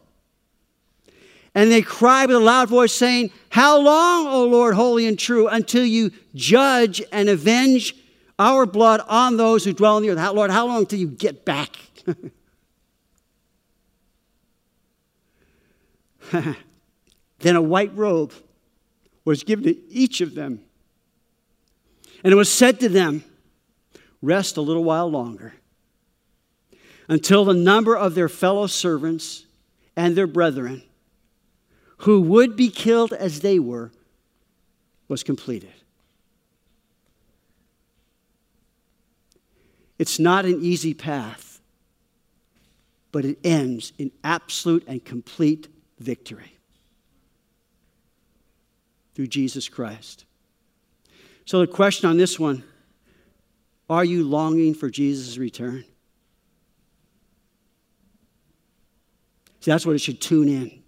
And 1.53 1.71
they 1.71 1.83
cried 1.83 2.25
with 2.25 2.37
a 2.37 2.39
loud 2.39 2.67
voice, 2.67 2.91
saying, 2.91 3.29
How 3.49 3.79
long, 3.79 4.25
O 4.25 4.45
Lord, 4.45 4.73
holy 4.73 5.05
and 5.05 5.17
true, 5.17 5.47
until 5.47 5.85
you 5.85 6.09
judge 6.33 7.03
and 7.11 7.29
avenge 7.29 7.95
our 8.39 8.65
blood 8.65 9.01
on 9.07 9.37
those 9.37 9.63
who 9.63 9.73
dwell 9.73 9.97
in 9.97 10.03
the 10.03 10.09
earth. 10.09 10.17
How, 10.17 10.33
Lord, 10.33 10.49
how 10.49 10.65
long 10.65 10.87
till 10.87 10.97
you 10.97 11.07
get 11.07 11.45
back? 11.45 11.75
then 17.39 17.55
a 17.55 17.61
white 17.61 17.95
robe 17.95 18.33
was 19.23 19.43
given 19.43 19.65
to 19.65 19.77
each 19.91 20.19
of 20.19 20.33
them. 20.33 20.61
And 22.23 22.33
it 22.33 22.35
was 22.35 22.51
said 22.51 22.79
to 22.79 22.89
them, 22.89 23.23
Rest 24.23 24.57
a 24.57 24.61
little 24.61 24.83
while 24.83 25.11
longer 25.11 25.53
until 27.07 27.45
the 27.45 27.53
number 27.53 27.95
of 27.95 28.15
their 28.15 28.29
fellow 28.29 28.67
servants 28.67 29.45
and 29.95 30.15
their 30.15 30.27
brethren 30.27 30.83
who 31.99 32.21
would 32.21 32.55
be 32.55 32.69
killed 32.69 33.13
as 33.13 33.41
they 33.41 33.59
were 33.59 33.91
was 35.07 35.23
completed. 35.23 35.73
It's 39.99 40.19
not 40.19 40.45
an 40.45 40.61
easy 40.61 40.93
path, 40.93 41.61
but 43.11 43.25
it 43.25 43.37
ends 43.43 43.93
in 43.97 44.11
absolute 44.23 44.83
and 44.87 45.03
complete 45.03 45.67
victory 45.99 46.57
through 49.13 49.27
Jesus 49.27 49.69
Christ. 49.69 50.25
So, 51.45 51.59
the 51.59 51.67
question 51.67 52.09
on 52.09 52.17
this 52.17 52.39
one 52.39 52.63
are 53.89 54.03
you 54.03 54.23
longing 54.23 54.73
for 54.73 54.89
Jesus' 54.89 55.37
return? 55.37 55.85
See, 59.63 59.71
that's 59.71 59.85
what 59.85 59.95
it 59.95 59.99
should 59.99 60.19
tune 60.19 60.49
in. 60.49 60.83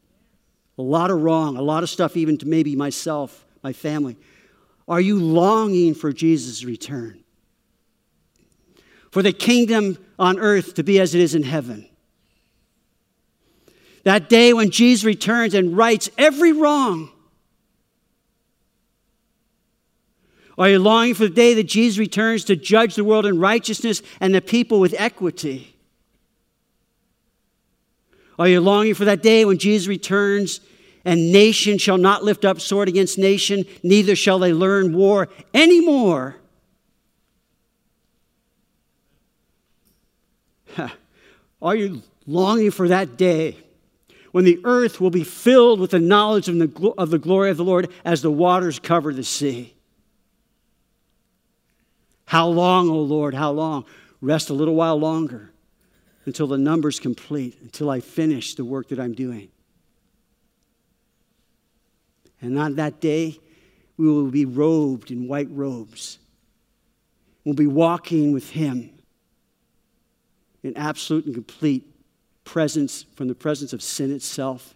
A 0.78 0.82
lot 0.82 1.10
of 1.10 1.22
wrong, 1.22 1.56
a 1.56 1.62
lot 1.62 1.84
of 1.84 1.90
stuff, 1.90 2.18
even 2.18 2.38
to 2.40 2.46
maybe 2.46 2.76
myself, 2.76 3.46
my 3.64 3.72
family. 3.72 4.18
Are 4.88 5.02
you 5.02 5.18
longing 5.20 5.94
for 5.94 6.12
Jesus' 6.12 6.64
return? 6.64 7.24
for 9.16 9.22
the 9.22 9.32
kingdom 9.32 9.98
on 10.20 10.38
earth 10.40 10.74
to 10.74 10.84
be 10.84 11.00
as 11.00 11.16
it 11.16 11.22
is 11.22 11.36
in 11.36 11.44
heaven. 11.44 11.88
That 14.04 14.28
day 14.28 14.52
when 14.52 14.72
Jesus 14.72 15.06
returns 15.06 15.54
and 15.54 15.78
rights 15.78 16.10
every 16.18 16.52
wrong. 16.52 17.10
Are 20.58 20.68
you 20.68 20.80
longing 20.80 21.14
for 21.14 21.24
the 21.24 21.34
day 21.34 21.54
that 21.54 21.64
Jesus 21.64 21.98
returns 21.98 22.44
to 22.44 22.58
judge 22.58 22.96
the 22.96 23.06
world 23.06 23.26
in 23.26 23.40
righteousness 23.40 24.02
and 24.20 24.36
the 24.36 24.42
people 24.42 24.82
with 24.82 24.94
equity? 24.98 25.75
Are 28.38 28.48
you 28.48 28.60
longing 28.60 28.94
for 28.94 29.06
that 29.06 29.24
day 29.24 29.46
when 29.46 29.58
Jesus 29.58 29.88
returns 29.88 30.60
and 31.06 31.32
nation 31.32 31.78
shall 31.78 31.98
not 31.98 32.24
lift 32.24 32.44
up 32.44 32.60
sword 32.60 32.90
against 32.90 33.18
nation, 33.18 33.66
neither 33.84 34.16
shall 34.16 34.40
they 34.40 34.52
learn 34.52 34.94
war 34.94 35.30
anymore? 35.54 36.36
Are 41.62 41.76
you 41.76 42.02
longing 42.28 42.72
for 42.72 42.88
that 42.88 43.18
day 43.18 43.58
when 44.32 44.44
the 44.44 44.60
earth 44.66 45.00
will 45.00 45.12
be 45.12 45.24
filled 45.24 45.80
with 45.80 45.92
the 45.92 46.00
knowledge 46.00 46.50
of 46.50 46.58
the, 46.58 46.94
of 46.98 47.12
the 47.12 47.20
glory 47.20 47.52
of 47.52 47.58
the 47.58 47.64
Lord 47.64 47.92
as 48.04 48.22
the 48.22 48.32
waters 48.32 48.80
cover 48.80 49.14
the 49.14 49.24
sea? 49.24 49.74
How 52.26 52.48
long, 52.48 52.90
O 52.90 53.00
Lord, 53.00 53.34
how 53.36 53.52
long? 53.52 53.86
Rest 54.20 54.50
a 54.50 54.54
little 54.54 54.76
while 54.76 54.98
longer 54.98 55.52
until 56.26 56.48
the 56.48 56.58
number's 56.58 57.00
complete, 57.00 57.58
until 57.62 57.90
I 57.90 58.00
finish 58.00 58.56
the 58.56 58.66
work 58.66 58.90
that 58.90 59.00
I'm 59.00 59.14
doing. 59.14 59.50
And 62.42 62.58
on 62.60 62.76
that 62.76 63.00
day, 63.00 63.40
we 63.98 64.08
will 64.08 64.30
be 64.30 64.46
robed 64.46 65.12
in 65.12 65.28
white 65.28 65.48
robes. 65.52 66.20
We'll 67.44 67.56
be 67.56 67.68
walking 67.68 68.34
with 68.34 68.50
Him 68.50 68.90
in 70.64 70.76
absolute 70.76 71.26
and 71.26 71.34
complete 71.34 71.86
presence 72.44 73.06
from 73.16 73.28
the 73.28 73.36
presence 73.36 73.72
of 73.72 73.82
sin 73.82 74.12
itself 74.12 74.76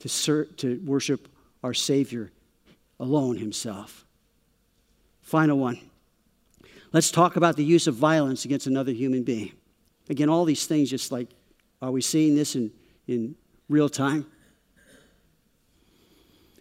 to, 0.00 0.44
to 0.44 0.80
worship 0.84 1.28
our 1.64 1.74
Savior 1.74 2.30
alone 3.00 3.36
Himself. 3.36 4.04
Final 5.22 5.58
one. 5.58 5.78
Let's 6.92 7.10
talk 7.10 7.36
about 7.36 7.56
the 7.56 7.64
use 7.64 7.86
of 7.86 7.94
violence 7.94 8.44
against 8.44 8.66
another 8.66 8.92
human 8.92 9.22
being. 9.22 9.52
Again, 10.08 10.28
all 10.28 10.44
these 10.44 10.66
things, 10.66 10.90
just 10.90 11.12
like, 11.12 11.28
are 11.82 11.90
we 11.90 12.00
seeing 12.00 12.34
this 12.34 12.56
in, 12.56 12.70
in 13.06 13.34
real 13.68 13.88
time? 13.88 14.26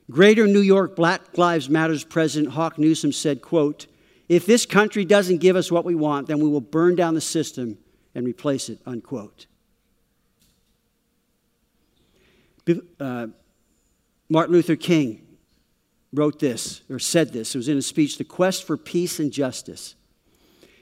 Greater 0.10 0.48
New 0.48 0.62
York 0.62 0.96
Black 0.96 1.38
Lives 1.38 1.70
Matters 1.70 2.04
President 2.04 2.54
Hawk 2.54 2.78
Newsom 2.78 3.12
said, 3.12 3.42
quote, 3.42 3.88
if 4.30 4.46
this 4.46 4.66
country 4.66 5.06
doesn't 5.06 5.38
give 5.38 5.56
us 5.56 5.72
what 5.72 5.86
we 5.86 5.96
want, 5.96 6.28
then 6.28 6.40
we 6.40 6.50
will 6.50 6.62
burn 6.62 6.96
down 6.96 7.14
the 7.14 7.22
system 7.22 7.78
and 8.14 8.26
replace 8.26 8.70
it, 8.70 8.80
unquote. 8.86 9.48
Uh, 13.00 13.28
Martin 14.30 14.54
Luther 14.54 14.76
King 14.76 15.26
wrote 16.14 16.40
this, 16.40 16.82
or 16.90 17.00
said 17.00 17.32
this. 17.32 17.56
It 17.56 17.58
was 17.58 17.70
in 17.70 17.78
a 17.78 17.82
speech, 17.82 18.18
The 18.18 18.24
Quest 18.26 18.66
for 18.66 18.76
Peace 18.76 19.20
and 19.20 19.32
Justice. 19.32 19.96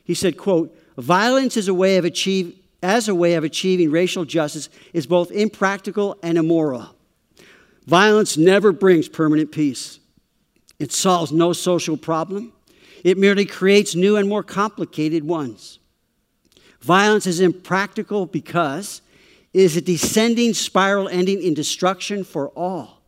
He 0.03 0.13
said, 0.13 0.37
quote, 0.37 0.75
violence 0.97 1.57
is 1.57 1.67
a 1.67 1.73
way 1.73 1.97
of 1.97 2.05
achieve, 2.05 2.57
as 2.81 3.07
a 3.07 3.15
way 3.15 3.33
of 3.33 3.43
achieving 3.43 3.91
racial 3.91 4.25
justice 4.25 4.69
is 4.93 5.07
both 5.07 5.31
impractical 5.31 6.17
and 6.21 6.37
immoral. 6.37 6.95
Violence 7.85 8.37
never 8.37 8.71
brings 8.71 9.07
permanent 9.07 9.51
peace. 9.51 9.99
It 10.79 10.91
solves 10.91 11.31
no 11.31 11.53
social 11.53 11.97
problem. 11.97 12.53
It 13.03 13.17
merely 13.17 13.45
creates 13.45 13.95
new 13.95 14.17
and 14.17 14.27
more 14.27 14.43
complicated 14.43 15.23
ones. 15.23 15.79
Violence 16.81 17.25
is 17.25 17.39
impractical 17.39 18.25
because 18.25 19.01
it 19.53 19.61
is 19.61 19.77
a 19.77 19.81
descending 19.81 20.53
spiral 20.53 21.07
ending 21.09 21.41
in 21.41 21.53
destruction 21.53 22.23
for 22.23 22.49
all. 22.49 23.01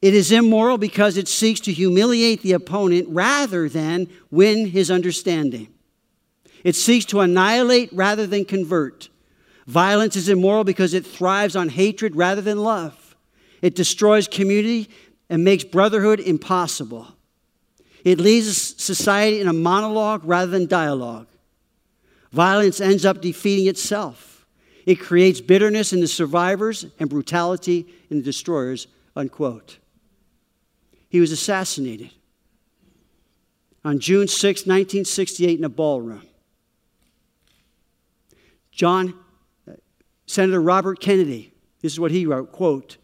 It 0.00 0.14
is 0.14 0.30
immoral 0.30 0.78
because 0.78 1.16
it 1.16 1.28
seeks 1.28 1.60
to 1.60 1.72
humiliate 1.72 2.42
the 2.42 2.52
opponent 2.52 3.08
rather 3.08 3.68
than 3.68 4.06
win 4.30 4.66
his 4.66 4.90
understanding. 4.90 5.73
It 6.64 6.74
seeks 6.74 7.04
to 7.06 7.20
annihilate 7.20 7.92
rather 7.92 8.26
than 8.26 8.44
convert. 8.44 9.10
Violence 9.66 10.16
is 10.16 10.28
immoral 10.28 10.64
because 10.64 10.94
it 10.94 11.06
thrives 11.06 11.54
on 11.54 11.68
hatred 11.68 12.16
rather 12.16 12.40
than 12.40 12.58
love. 12.58 13.16
It 13.62 13.74
destroys 13.74 14.26
community 14.26 14.90
and 15.30 15.44
makes 15.44 15.64
brotherhood 15.64 16.20
impossible. 16.20 17.08
It 18.04 18.18
leaves 18.18 18.82
society 18.82 19.40
in 19.40 19.48
a 19.48 19.52
monologue 19.52 20.22
rather 20.24 20.50
than 20.50 20.66
dialogue. 20.66 21.26
Violence 22.32 22.80
ends 22.80 23.04
up 23.04 23.20
defeating 23.20 23.66
itself. 23.66 24.46
It 24.84 24.96
creates 24.96 25.40
bitterness 25.40 25.92
in 25.92 26.00
the 26.00 26.08
survivors 26.08 26.84
and 26.98 27.08
brutality 27.08 27.86
in 28.10 28.18
the 28.18 28.22
destroyers, 28.22 28.86
unquote. 29.16 29.78
He 31.08 31.20
was 31.20 31.32
assassinated 31.32 32.10
on 33.84 33.98
June 33.98 34.28
6, 34.28 34.62
1968, 34.62 35.58
in 35.58 35.64
a 35.64 35.68
ballroom. 35.68 36.22
John, 38.74 39.14
uh, 39.68 39.72
Senator 40.26 40.60
Robert 40.60 41.00
Kennedy, 41.00 41.52
this 41.80 41.92
is 41.92 42.00
what 42.00 42.10
he 42.10 42.26
wrote, 42.26 42.52
quote, 42.52 42.96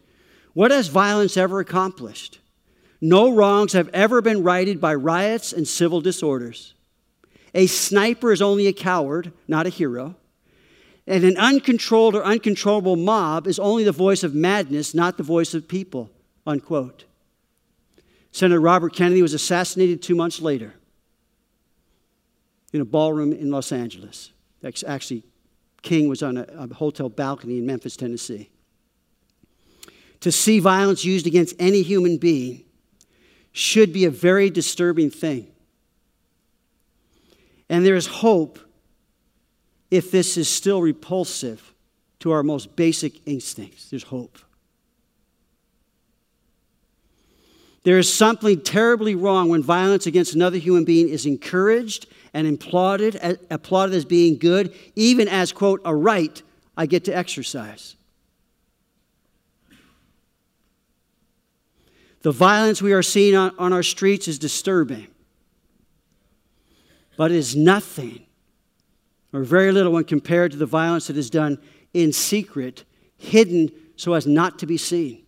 what 0.53 0.71
has 0.71 0.89
violence 0.89 1.37
ever 1.37 1.59
accomplished? 1.59 2.39
No 2.99 3.33
wrongs 3.33 3.73
have 3.73 3.89
ever 3.89 4.21
been 4.21 4.43
righted 4.43 4.81
by 4.81 4.93
riots 4.93 5.53
and 5.53 5.67
civil 5.67 6.01
disorders. 6.01 6.73
A 7.53 7.67
sniper 7.67 8.31
is 8.31 8.41
only 8.41 8.67
a 8.67 8.73
coward, 8.73 9.33
not 9.47 9.65
a 9.65 9.69
hero. 9.69 10.15
And 11.07 11.23
an 11.23 11.37
uncontrolled 11.37 12.15
or 12.15 12.23
uncontrollable 12.23 12.95
mob 12.95 13.47
is 13.47 13.59
only 13.59 13.83
the 13.83 13.91
voice 13.91 14.23
of 14.23 14.35
madness, 14.35 14.93
not 14.93 15.17
the 15.17 15.23
voice 15.23 15.53
of 15.53 15.67
people. 15.67 16.11
Unquote. 16.45 17.05
Senator 18.31 18.61
Robert 18.61 18.93
Kennedy 18.93 19.21
was 19.21 19.33
assassinated 19.33 20.01
two 20.01 20.15
months 20.15 20.41
later 20.41 20.73
in 22.71 22.81
a 22.81 22.85
ballroom 22.85 23.33
in 23.33 23.49
Los 23.49 23.71
Angeles. 23.71 24.31
Actually, 24.63 25.23
King 25.81 26.07
was 26.09 26.21
on 26.21 26.37
a, 26.37 26.45
a 26.57 26.73
hotel 26.73 27.09
balcony 27.09 27.57
in 27.57 27.65
Memphis, 27.65 27.95
Tennessee 27.95 28.49
to 30.21 30.31
see 30.31 30.59
violence 30.59 31.03
used 31.03 31.27
against 31.27 31.55
any 31.59 31.81
human 31.81 32.17
being 32.17 32.63
should 33.51 33.91
be 33.91 34.05
a 34.05 34.09
very 34.09 34.49
disturbing 34.49 35.09
thing. 35.09 35.47
And 37.69 37.85
there 37.85 37.95
is 37.95 38.07
hope 38.07 38.59
if 39.89 40.11
this 40.11 40.37
is 40.37 40.47
still 40.47 40.81
repulsive 40.81 41.73
to 42.19 42.31
our 42.31 42.43
most 42.43 42.75
basic 42.75 43.27
instincts. 43.27 43.89
There's 43.89 44.03
hope. 44.03 44.37
There 47.83 47.97
is 47.97 48.13
something 48.13 48.61
terribly 48.61 49.15
wrong 49.15 49.49
when 49.49 49.63
violence 49.63 50.05
against 50.05 50.35
another 50.35 50.57
human 50.57 50.85
being 50.85 51.09
is 51.09 51.25
encouraged 51.25 52.05
and 52.33 52.47
applauded, 52.47 53.39
applauded 53.49 53.95
as 53.95 54.05
being 54.05 54.37
good, 54.37 54.73
even 54.95 55.27
as, 55.27 55.51
quote, 55.51 55.81
a 55.85 55.93
right 55.93 56.41
I 56.77 56.85
get 56.85 57.05
to 57.05 57.15
exercise. 57.15 57.95
The 62.21 62.31
violence 62.31 62.81
we 62.81 62.93
are 62.93 63.01
seeing 63.01 63.35
on, 63.35 63.53
on 63.57 63.73
our 63.73 63.83
streets 63.83 64.27
is 64.27 64.37
disturbing, 64.37 65.07
but 67.17 67.31
it 67.31 67.37
is 67.37 67.55
nothing 67.55 68.25
or 69.33 69.43
very 69.43 69.71
little 69.71 69.91
when 69.91 70.03
compared 70.03 70.51
to 70.51 70.57
the 70.57 70.65
violence 70.65 71.07
that 71.07 71.17
is 71.17 71.29
done 71.29 71.57
in 71.93 72.13
secret, 72.13 72.83
hidden 73.17 73.71
so 73.95 74.13
as 74.13 74.27
not 74.27 74.59
to 74.59 74.65
be 74.65 74.77
seen. 74.77 75.23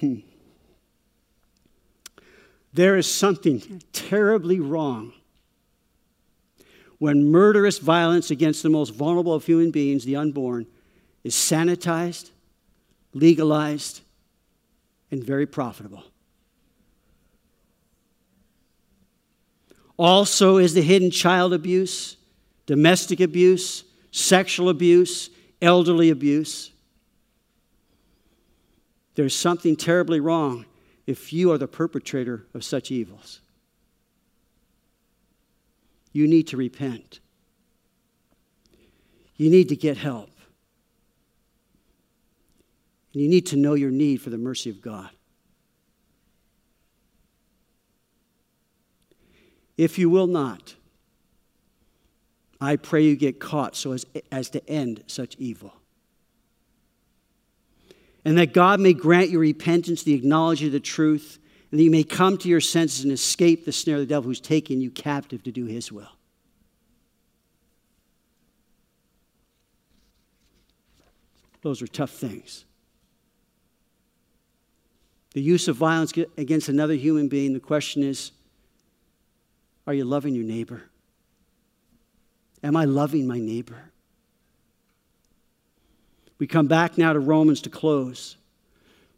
Hmm. 0.00 0.18
There 2.78 2.96
is 2.96 3.12
something 3.12 3.82
terribly 3.92 4.60
wrong 4.60 5.12
when 6.98 7.24
murderous 7.24 7.78
violence 7.78 8.30
against 8.30 8.62
the 8.62 8.70
most 8.70 8.90
vulnerable 8.94 9.34
of 9.34 9.44
human 9.44 9.72
beings, 9.72 10.04
the 10.04 10.14
unborn, 10.14 10.64
is 11.24 11.34
sanitized, 11.34 12.30
legalized, 13.12 14.02
and 15.10 15.24
very 15.24 15.44
profitable. 15.44 16.04
Also, 19.96 20.58
is 20.58 20.72
the 20.72 20.82
hidden 20.82 21.10
child 21.10 21.52
abuse, 21.52 22.16
domestic 22.66 23.18
abuse, 23.18 23.82
sexual 24.12 24.68
abuse, 24.68 25.30
elderly 25.60 26.10
abuse. 26.10 26.70
There's 29.16 29.34
something 29.34 29.74
terribly 29.74 30.20
wrong 30.20 30.64
if 31.08 31.32
you 31.32 31.50
are 31.50 31.58
the 31.58 31.66
perpetrator 31.66 32.46
of 32.54 32.62
such 32.62 32.92
evils 32.92 33.40
you 36.12 36.26
need 36.26 36.48
to 36.48 36.56
repent. 36.56 37.20
You 39.36 39.50
need 39.50 39.68
to 39.68 39.76
get 39.76 39.96
help. 39.96 40.30
And 43.12 43.22
you 43.22 43.28
need 43.28 43.46
to 43.46 43.56
know 43.56 43.74
your 43.74 43.92
need 43.92 44.20
for 44.20 44.30
the 44.30 44.38
mercy 44.38 44.68
of 44.68 44.80
God. 44.80 45.10
If 49.76 49.96
you 49.96 50.10
will 50.10 50.26
not, 50.26 50.74
I 52.60 52.74
pray 52.74 53.04
you 53.04 53.14
get 53.14 53.38
caught 53.38 53.76
so 53.76 53.92
as, 53.92 54.04
as 54.32 54.50
to 54.50 54.68
end 54.68 55.04
such 55.06 55.36
evil. 55.36 55.72
And 58.24 58.36
that 58.38 58.52
God 58.52 58.80
may 58.80 58.92
grant 58.92 59.30
you 59.30 59.38
repentance, 59.38 60.02
the 60.02 60.14
acknowledgement 60.14 60.68
of 60.68 60.72
the 60.72 60.80
truth, 60.80 61.38
and 61.70 61.78
that 61.78 61.84
you 61.84 61.90
may 61.90 62.04
come 62.04 62.36
to 62.38 62.48
your 62.48 62.60
senses 62.60 63.04
and 63.04 63.12
escape 63.12 63.64
the 63.64 63.72
snare 63.72 63.96
of 63.96 64.00
the 64.00 64.06
devil 64.06 64.28
who's 64.28 64.40
taken 64.40 64.80
you 64.80 64.90
captive 64.90 65.42
to 65.44 65.52
do 65.52 65.66
his 65.66 65.92
will. 65.92 66.08
Those 71.62 71.82
are 71.82 71.86
tough 71.86 72.10
things. 72.10 72.64
The 75.34 75.42
use 75.42 75.68
of 75.68 75.76
violence 75.76 76.12
against 76.36 76.68
another 76.68 76.94
human 76.94 77.28
being, 77.28 77.52
the 77.52 77.60
question 77.60 78.02
is 78.02 78.32
are 79.86 79.94
you 79.94 80.04
loving 80.04 80.34
your 80.34 80.44
neighbor? 80.44 80.82
Am 82.62 82.76
I 82.76 82.84
loving 82.84 83.26
my 83.26 83.38
neighbor? 83.38 83.87
We 86.38 86.46
come 86.46 86.66
back 86.66 86.96
now 86.96 87.12
to 87.12 87.20
Romans 87.20 87.60
to 87.62 87.70
close. 87.70 88.36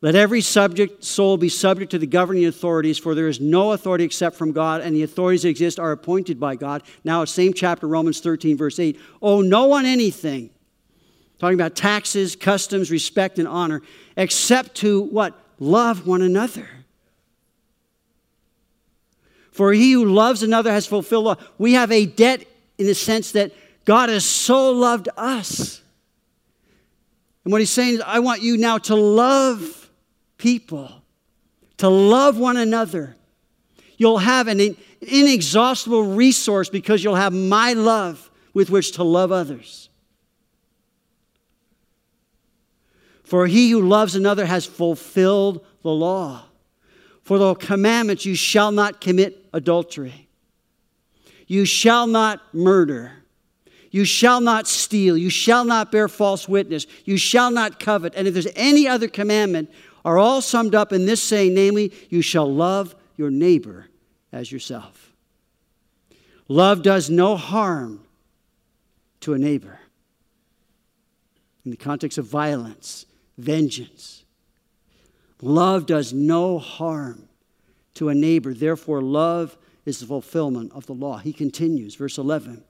Let 0.03 0.15
every 0.15 0.41
subject 0.41 1.05
soul 1.05 1.37
be 1.37 1.51
subject 1.51 1.91
to 1.91 1.99
the 1.99 2.07
governing 2.07 2.47
authorities, 2.47 2.99
for 2.99 3.15
there 3.15 3.29
is 3.29 3.39
no 3.39 3.73
authority 3.73 4.05
except 4.05 4.37
from 4.37 4.53
God, 4.53 4.81
and 4.81 4.97
the 4.97 5.03
authorities 5.03 5.43
that 5.43 5.51
exist 5.51 5.79
are 5.79 5.93
appointed 5.93 6.41
by 6.41 6.57
God. 6.57 6.83
Now, 7.05 7.25
same 7.27 7.53
chapter, 7.53 7.87
Romans 7.87 8.21
13, 8.21 8.57
verse 8.57 8.79
8. 8.79 8.99
Owe 9.21 9.43
no 9.43 9.67
one 9.67 9.85
anything, 9.85 10.49
talking 11.39 11.55
about 11.55 11.77
taxes, 11.77 12.35
customs, 12.35 12.91
respect, 12.91 13.39
and 13.39 13.47
honor, 13.47 13.83
except 14.17 14.77
to 14.77 15.03
what? 15.03 15.39
Love 15.59 16.07
one 16.07 16.23
another. 16.23 16.67
For 19.53 19.75
he 19.75 19.93
who 19.93 20.07
loves 20.07 20.43
another 20.43 20.73
has 20.73 20.87
fulfilled 20.87 21.25
law. 21.25 21.37
We 21.59 21.75
have 21.75 21.93
a 21.93 22.07
debt 22.07 22.47
in 22.79 22.87
the 22.87 22.95
sense 22.95 23.33
that 23.33 23.53
God 23.85 24.09
has 24.09 24.25
so 24.25 24.71
loved 24.71 25.11
us. 25.19 25.80
And 27.45 27.53
what 27.53 27.61
he's 27.61 27.71
saying 27.71 27.95
is, 27.95 28.03
I 28.05 28.19
want 28.19 28.43
you 28.43 28.57
now 28.57 28.79
to 28.79 28.95
love 28.95 29.91
people, 30.37 31.03
to 31.79 31.89
love 31.89 32.39
one 32.39 32.57
another. 32.57 33.17
You'll 33.97 34.19
have 34.19 34.49
an 34.49 34.77
inexhaustible 35.01 36.15
resource 36.15 36.69
because 36.69 37.03
you'll 37.03 37.15
have 37.17 37.33
my 37.33 37.73
love 37.73 38.31
with 38.53 38.71
which 38.71 38.93
to 38.93 39.05
love 39.05 39.33
others. 39.33 39.89
For 43.25 43.47
he 43.47 43.71
who 43.71 43.83
loves 43.83 44.17
another 44.17 44.45
has 44.45 44.67
fulfilled 44.67 45.65
the 45.83 45.91
law. 45.91 46.43
For 47.23 47.39
the 47.39 47.55
commandments, 47.55 48.27
you 48.27 48.35
shall 48.35 48.73
not 48.73 49.01
commit 49.01 49.47
adultery. 49.53 50.29
You 51.47 51.65
shall 51.65 52.07
not 52.07 52.43
murder. 52.53 53.20
You 53.91 54.05
shall 54.05 54.41
not 54.41 54.69
steal. 54.69 55.17
You 55.17 55.31
shall 55.31 55.65
not 55.65 55.91
bear 55.91 56.09
false 56.09 56.49
witness. 56.49 56.87
You 57.05 57.17
shall 57.17 57.51
not 57.51 57.81
covet. 57.81 58.15
And 58.15 58.29
if 58.29 58.35
there's 58.35 58.47
any 58.55 58.87
other 58.87 59.09
commandment 59.09 59.71
are 60.05 60.17
all 60.17 60.41
summed 60.41 60.75
up 60.75 60.93
in 60.93 61.07
this 61.07 61.23
saying, 61.23 61.55
namely, 61.55 61.93
you 62.09 62.23
shall 62.23 62.53
love 62.53 62.95
your 63.17 63.31
neighbor 63.31 63.87
as 64.33 64.51
yourself. 64.51 65.13
Love 66.49 66.83
does 66.83 67.11
no 67.11 67.37
harm 67.37 68.05
to 69.21 69.35
a 69.35 69.39
neighbor. 69.39 69.79
in 71.65 71.71
the 71.71 71.77
context 71.77 72.19
of 72.19 72.25
violence, 72.27 73.07
vengeance. 73.37 74.25
Love 75.43 75.87
does 75.87 76.13
no 76.13 76.59
harm 76.59 77.29
to 77.95 78.09
a 78.09 78.15
neighbor. 78.15 78.55
Therefore, 78.55 79.03
love 79.03 79.59
is 79.85 80.01
the 80.01 80.07
fulfillment 80.07 80.73
of 80.73 80.87
the 80.87 80.95
law. 80.95 81.19
He 81.19 81.33
continues, 81.33 81.95
verse 81.95 82.19
11. 82.19 82.65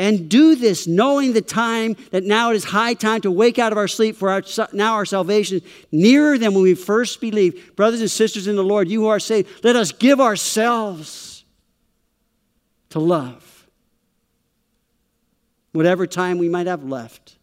And 0.00 0.30
do 0.30 0.54
this 0.54 0.86
knowing 0.86 1.34
the 1.34 1.42
time 1.42 1.94
that 2.10 2.24
now 2.24 2.52
it 2.52 2.56
is 2.56 2.64
high 2.64 2.94
time 2.94 3.20
to 3.20 3.30
wake 3.30 3.58
out 3.58 3.70
of 3.70 3.76
our 3.76 3.86
sleep, 3.86 4.16
for 4.16 4.30
our, 4.30 4.42
now 4.72 4.94
our 4.94 5.04
salvation 5.04 5.60
nearer 5.92 6.38
than 6.38 6.54
when 6.54 6.62
we 6.62 6.74
first 6.74 7.20
believed. 7.20 7.76
Brothers 7.76 8.00
and 8.00 8.10
sisters 8.10 8.46
in 8.46 8.56
the 8.56 8.64
Lord, 8.64 8.88
you 8.88 9.02
who 9.02 9.08
are 9.08 9.20
saved, 9.20 9.62
let 9.62 9.76
us 9.76 9.92
give 9.92 10.18
ourselves 10.18 11.44
to 12.88 12.98
love. 12.98 13.68
Whatever 15.72 16.06
time 16.06 16.38
we 16.38 16.48
might 16.48 16.66
have 16.66 16.82
left. 16.82 17.36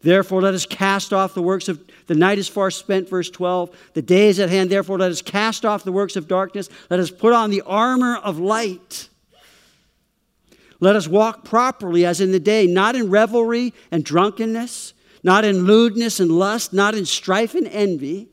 Therefore, 0.00 0.42
let 0.42 0.54
us 0.54 0.66
cast 0.66 1.12
off 1.12 1.34
the 1.34 1.42
works 1.42 1.68
of 1.68 1.80
the 2.08 2.16
night 2.16 2.38
is 2.38 2.48
far 2.48 2.72
spent, 2.72 3.08
verse 3.08 3.30
12. 3.30 3.70
The 3.94 4.02
day 4.02 4.26
is 4.26 4.40
at 4.40 4.50
hand. 4.50 4.70
Therefore, 4.70 4.98
let 4.98 5.12
us 5.12 5.22
cast 5.22 5.64
off 5.64 5.84
the 5.84 5.92
works 5.92 6.16
of 6.16 6.26
darkness. 6.26 6.68
Let 6.90 6.98
us 6.98 7.12
put 7.12 7.32
on 7.32 7.50
the 7.50 7.62
armor 7.62 8.16
of 8.16 8.40
light. 8.40 9.08
Let 10.80 10.96
us 10.96 11.08
walk 11.08 11.44
properly 11.44 12.04
as 12.06 12.20
in 12.20 12.32
the 12.32 12.40
day, 12.40 12.66
not 12.66 12.94
in 12.94 13.10
revelry 13.10 13.74
and 13.90 14.04
drunkenness, 14.04 14.94
not 15.22 15.44
in 15.44 15.64
lewdness 15.64 16.20
and 16.20 16.30
lust, 16.30 16.72
not 16.72 16.94
in 16.94 17.04
strife 17.04 17.54
and 17.54 17.66
envy, 17.68 18.28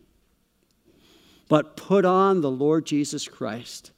but 1.50 1.76
put 1.76 2.06
on 2.06 2.42
the 2.42 2.52
Lord 2.52 2.86
Jesus 2.86 3.28
Christ 3.28 3.92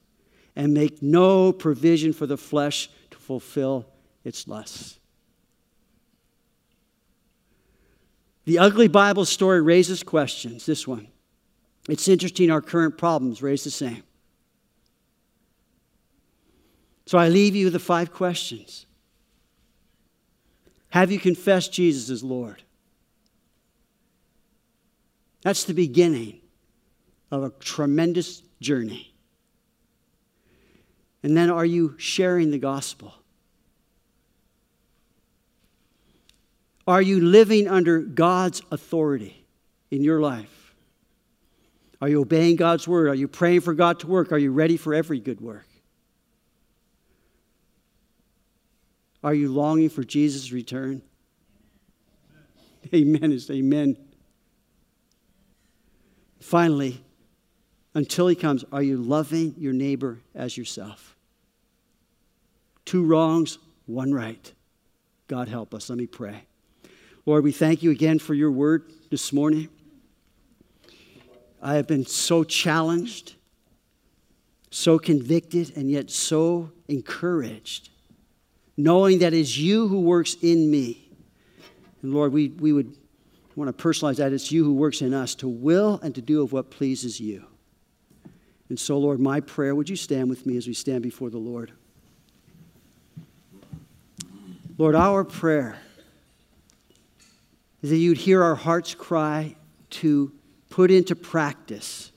and 0.55 0.73
make 0.73 1.01
no 1.01 1.51
provision 1.51 2.13
for 2.13 2.25
the 2.25 2.37
flesh 2.37 2.89
to 3.11 3.17
fulfill 3.17 3.85
its 4.23 4.47
lusts. 4.47 4.99
The 8.45 8.59
ugly 8.59 8.87
Bible 8.87 9.25
story 9.25 9.61
raises 9.61 10.03
questions. 10.03 10.65
This 10.65 10.87
one. 10.87 11.09
It's 11.89 12.07
interesting, 12.07 12.49
our 12.49 12.61
current 12.61 12.97
problems 12.97 13.41
raise 13.41 13.63
the 13.63 13.71
same. 13.71 14.03
So 17.07 17.17
I 17.17 17.29
leave 17.29 17.55
you 17.55 17.67
with 17.67 17.73
the 17.73 17.79
five 17.79 18.13
questions 18.13 18.85
Have 20.89 21.09
you 21.09 21.19
confessed 21.19 21.71
Jesus 21.71 22.09
as 22.09 22.21
Lord? 22.21 22.61
That's 25.41 25.63
the 25.63 25.73
beginning 25.73 26.41
of 27.31 27.43
a 27.43 27.49
tremendous 27.61 28.41
journey. 28.59 29.13
And 31.23 31.35
then 31.35 31.49
are 31.49 31.65
you 31.65 31.95
sharing 31.97 32.51
the 32.51 32.57
gospel? 32.57 33.13
Are 36.85 37.01
you 37.01 37.21
living 37.21 37.69
under 37.69 37.99
God's 37.99 38.61
authority 38.69 39.45
in 39.91 40.03
your 40.03 40.19
life? 40.19 40.75
Are 42.01 42.09
you 42.09 42.21
obeying 42.21 42.57
God's 42.57 42.85
word? 42.85 43.07
Are 43.07 43.15
you 43.15 43.29
praying 43.29 43.61
for 43.61 43.73
God 43.73 44.01
to 44.01 44.07
work? 44.07 44.33
Are 44.33 44.37
you 44.37 44.51
ready 44.51 44.75
for 44.75 44.93
every 44.93 45.19
good 45.19 45.39
work? 45.39 45.67
Are 49.27 49.33
you 49.33 49.49
longing 49.49 49.89
for 49.89 50.05
Jesus' 50.05 50.53
return? 50.53 51.01
Amen 52.95 53.33
is 53.33 53.51
amen. 53.51 53.97
Finally, 56.39 57.03
until 57.93 58.29
he 58.29 58.35
comes, 58.35 58.63
are 58.71 58.81
you 58.81 58.95
loving 58.95 59.53
your 59.57 59.73
neighbor 59.73 60.19
as 60.33 60.57
yourself? 60.57 61.17
Two 62.85 63.03
wrongs, 63.03 63.57
one 63.85 64.13
right. 64.13 64.53
God 65.27 65.49
help 65.49 65.73
us. 65.73 65.89
Let 65.89 65.97
me 65.97 66.07
pray. 66.07 66.45
Lord, 67.25 67.43
we 67.43 67.51
thank 67.51 67.83
you 67.83 67.91
again 67.91 68.19
for 68.19 68.33
your 68.33 68.49
word 68.49 68.89
this 69.11 69.33
morning. 69.33 69.67
I 71.61 71.73
have 71.73 71.85
been 71.85 72.05
so 72.05 72.45
challenged, 72.45 73.35
so 74.71 74.97
convicted, 74.97 75.73
and 75.75 75.91
yet 75.91 76.11
so 76.11 76.71
encouraged, 76.87 77.89
knowing 78.77 79.19
that 79.19 79.33
it's 79.33 79.57
you 79.57 79.87
who 79.87 80.01
works 80.01 80.35
in 80.41 80.69
me. 80.69 81.09
And 82.01 82.13
Lord, 82.13 82.31
we, 82.31 82.49
we 82.49 82.71
would 82.71 82.95
want 83.55 83.75
to 83.75 83.83
personalize 83.83 84.17
that. 84.17 84.31
It's 84.31 84.51
you 84.51 84.63
who 84.63 84.73
works 84.73 85.01
in 85.01 85.13
us 85.13 85.33
to 85.35 85.47
will 85.47 85.99
and 86.03 86.13
to 86.15 86.21
do 86.21 86.43
of 86.43 86.53
what 86.53 86.69
pleases 86.69 87.19
you. 87.19 87.45
And 88.69 88.79
so, 88.79 88.97
Lord, 88.97 89.19
my 89.19 89.39
prayer, 89.39 89.73
would 89.73 89.89
you 89.89 89.95
stand 89.95 90.29
with 90.29 90.45
me 90.45 90.57
as 90.57 90.67
we 90.67 90.73
stand 90.73 91.01
before 91.01 91.29
the 91.29 91.37
Lord? 91.37 91.71
Lord, 94.77 94.93
our 94.93 95.23
prayer 95.23 95.79
is 97.81 97.89
that 97.89 97.97
you'd 97.97 98.17
hear 98.17 98.43
our 98.43 98.55
hearts 98.55 98.93
cry 98.93 99.55
to 99.89 100.31
put 100.69 100.91
into 100.91 101.15
practice 101.15 102.11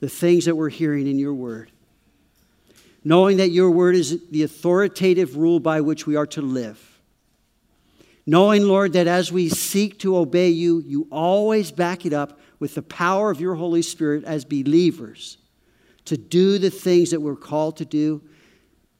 the 0.00 0.08
things 0.08 0.44
that 0.44 0.54
we're 0.54 0.68
hearing 0.68 1.06
in 1.08 1.18
your 1.18 1.34
word. 1.34 1.72
Knowing 3.04 3.36
that 3.36 3.50
your 3.50 3.70
word 3.70 3.94
is 3.94 4.24
the 4.30 4.42
authoritative 4.42 5.36
rule 5.36 5.60
by 5.60 5.80
which 5.80 6.06
we 6.06 6.16
are 6.16 6.26
to 6.26 6.40
live. 6.40 6.98
Knowing, 8.26 8.66
Lord, 8.66 8.94
that 8.94 9.06
as 9.06 9.30
we 9.30 9.50
seek 9.50 9.98
to 9.98 10.16
obey 10.16 10.48
you, 10.48 10.82
you 10.86 11.06
always 11.12 11.70
back 11.70 12.06
it 12.06 12.14
up 12.14 12.40
with 12.58 12.74
the 12.74 12.82
power 12.82 13.30
of 13.30 13.40
your 13.40 13.54
Holy 13.54 13.82
Spirit 13.82 14.24
as 14.24 14.44
believers 14.44 15.36
to 16.06 16.16
do 16.16 16.58
the 16.58 16.70
things 16.70 17.10
that 17.10 17.20
we're 17.20 17.36
called 17.36 17.76
to 17.78 17.84
do, 17.84 18.22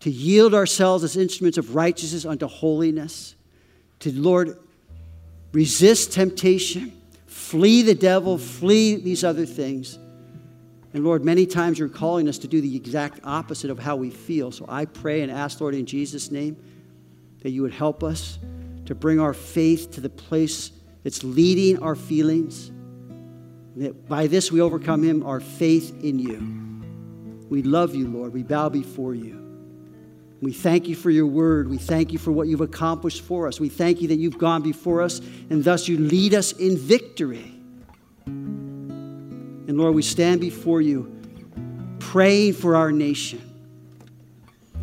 to 0.01 0.11
yield 0.11 0.55
ourselves 0.55 1.05
as 1.05 1.17
instruments 1.17 1.59
of 1.59 1.75
righteousness 1.75 2.25
unto 2.25 2.47
holiness, 2.47 3.35
to, 4.01 4.13
Lord, 4.13 4.59
resist 5.53 6.13
temptation, 6.13 6.93
flee 7.27 7.83
the 7.83 7.95
devil, 7.95 8.39
flee 8.39 8.97
these 8.97 9.25
other 9.25 9.47
things. 9.47 9.99
And 10.95 11.03
Lord, 11.03 11.25
many 11.25 11.45
times 11.45 11.79
you're 11.79 11.89
calling 11.89 12.29
us 12.29 12.39
to 12.39 12.49
do 12.49 12.61
the 12.61 12.77
exact 12.77 13.19
opposite 13.25 13.69
of 13.69 13.81
how 13.81 13.97
we 13.97 14.11
feel. 14.11 14.53
So 14.53 14.65
I 14.69 14.85
pray 14.85 15.23
and 15.23 15.31
ask, 15.31 15.61
Lord, 15.61 15.75
in 15.75 15.87
Jesus' 15.87 16.31
name, 16.31 16.57
that 17.43 17.51
you 17.51 17.63
would 17.63 17.75
help 17.75 18.05
us 18.05 18.39
to 18.87 18.95
bring 18.95 19.19
our 19.19 19.35
faith 19.35 19.91
to 19.93 20.01
the 20.01 20.09
place 20.09 20.71
that's 21.03 21.25
leading 21.25 21.83
our 21.83 21.97
feelings. 21.97 22.71
That 23.77 24.09
by 24.09 24.29
this 24.29 24.53
we 24.53 24.61
overcome 24.61 25.03
him, 25.03 25.27
our 25.27 25.41
faith 25.41 26.05
in 26.05 26.21
you. 26.21 27.45
We 27.51 27.63
love 27.63 27.97
you, 27.97 28.07
Lord. 28.07 28.33
We 28.33 28.45
bow 28.45 28.69
before 28.69 29.17
you. 29.17 29.41
We 30.41 30.53
thank 30.53 30.87
you 30.87 30.95
for 30.95 31.11
your 31.11 31.27
word. 31.27 31.69
We 31.69 31.79
thank 31.79 32.13
you 32.13 32.19
for 32.19 32.31
what 32.31 32.47
you've 32.47 32.61
accomplished 32.61 33.23
for 33.23 33.49
us. 33.49 33.59
We 33.59 33.69
thank 33.69 34.01
you 34.01 34.09
that 34.09 34.17
you've 34.17 34.39
gone 34.39 34.63
before 34.63 35.03
us 35.03 35.21
and 35.51 35.65
thus 35.65 35.89
you 35.89 35.99
lead 35.99 36.35
us 36.35 36.53
in 36.53 36.77
victory. 36.77 37.51
And 39.67 39.79
Lord, 39.79 39.95
we 39.95 40.03
stand 40.03 40.41
before 40.41 40.81
you 40.81 41.11
praying 41.99 42.53
for 42.53 42.77
our 42.77 42.93
nation, 42.93 43.41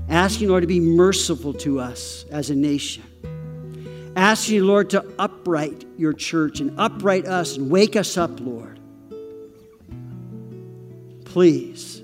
asking, 0.09 0.49
Lord, 0.49 0.63
to 0.63 0.67
be 0.67 0.79
merciful 0.79 1.53
to 1.55 1.79
us 1.79 2.25
as 2.32 2.49
a 2.49 2.55
nation. 2.55 3.03
Asking 4.15 4.63
Lord, 4.63 4.89
to 4.89 5.05
upright 5.17 5.86
your 5.97 6.11
church 6.11 6.59
and 6.59 6.77
upright 6.77 7.25
us 7.25 7.55
and 7.55 7.69
wake 7.69 7.95
us 7.95 8.17
up, 8.17 8.39
Lord. 8.41 8.79
Please 11.23 12.01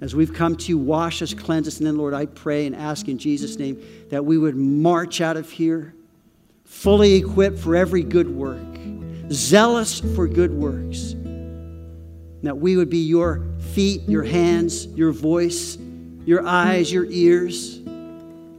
as 0.00 0.14
we've 0.14 0.32
come 0.32 0.56
to 0.56 0.68
you, 0.68 0.78
wash 0.78 1.20
us, 1.20 1.34
cleanse 1.34 1.68
us, 1.68 1.78
and 1.78 1.86
then, 1.86 1.98
Lord, 1.98 2.14
I 2.14 2.26
pray 2.26 2.66
and 2.66 2.74
ask 2.74 3.08
in 3.08 3.18
Jesus' 3.18 3.56
name 3.56 3.82
that 4.08 4.24
we 4.24 4.38
would 4.38 4.56
march 4.56 5.20
out 5.20 5.36
of 5.36 5.50
here 5.50 5.94
fully 6.64 7.14
equipped 7.14 7.58
for 7.58 7.76
every 7.76 8.02
good 8.02 8.34
work, 8.34 8.78
zealous 9.30 10.00
for 10.14 10.26
good 10.26 10.52
works. 10.52 11.14
That 12.42 12.58
we 12.58 12.76
would 12.76 12.90
be 12.90 13.04
your 13.04 13.46
feet, 13.72 14.02
your 14.08 14.22
hands, 14.22 14.86
your 14.86 15.12
voice, 15.12 15.76
your 16.24 16.46
eyes, 16.46 16.92
your 16.92 17.06
ears, 17.06 17.80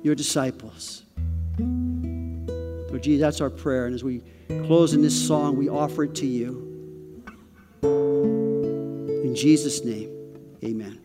your 0.04 0.16
disciples. 0.16 1.04
Lord 1.58 3.04
Jesus, 3.04 3.22
that's 3.22 3.42
our 3.42 3.50
prayer. 3.50 3.86
And 3.86 3.96
as 3.96 4.04
we 4.04 4.22
close 4.66 4.94
in 4.94 5.02
this 5.02 5.28
song, 5.28 5.58
we 5.58 5.70
offer 5.70 6.04
it 6.04 6.16
to 6.16 6.28
you. 6.28 6.68
In 9.24 9.34
Jesus' 9.36 9.84
name, 9.84 10.10
amen. 10.64 11.01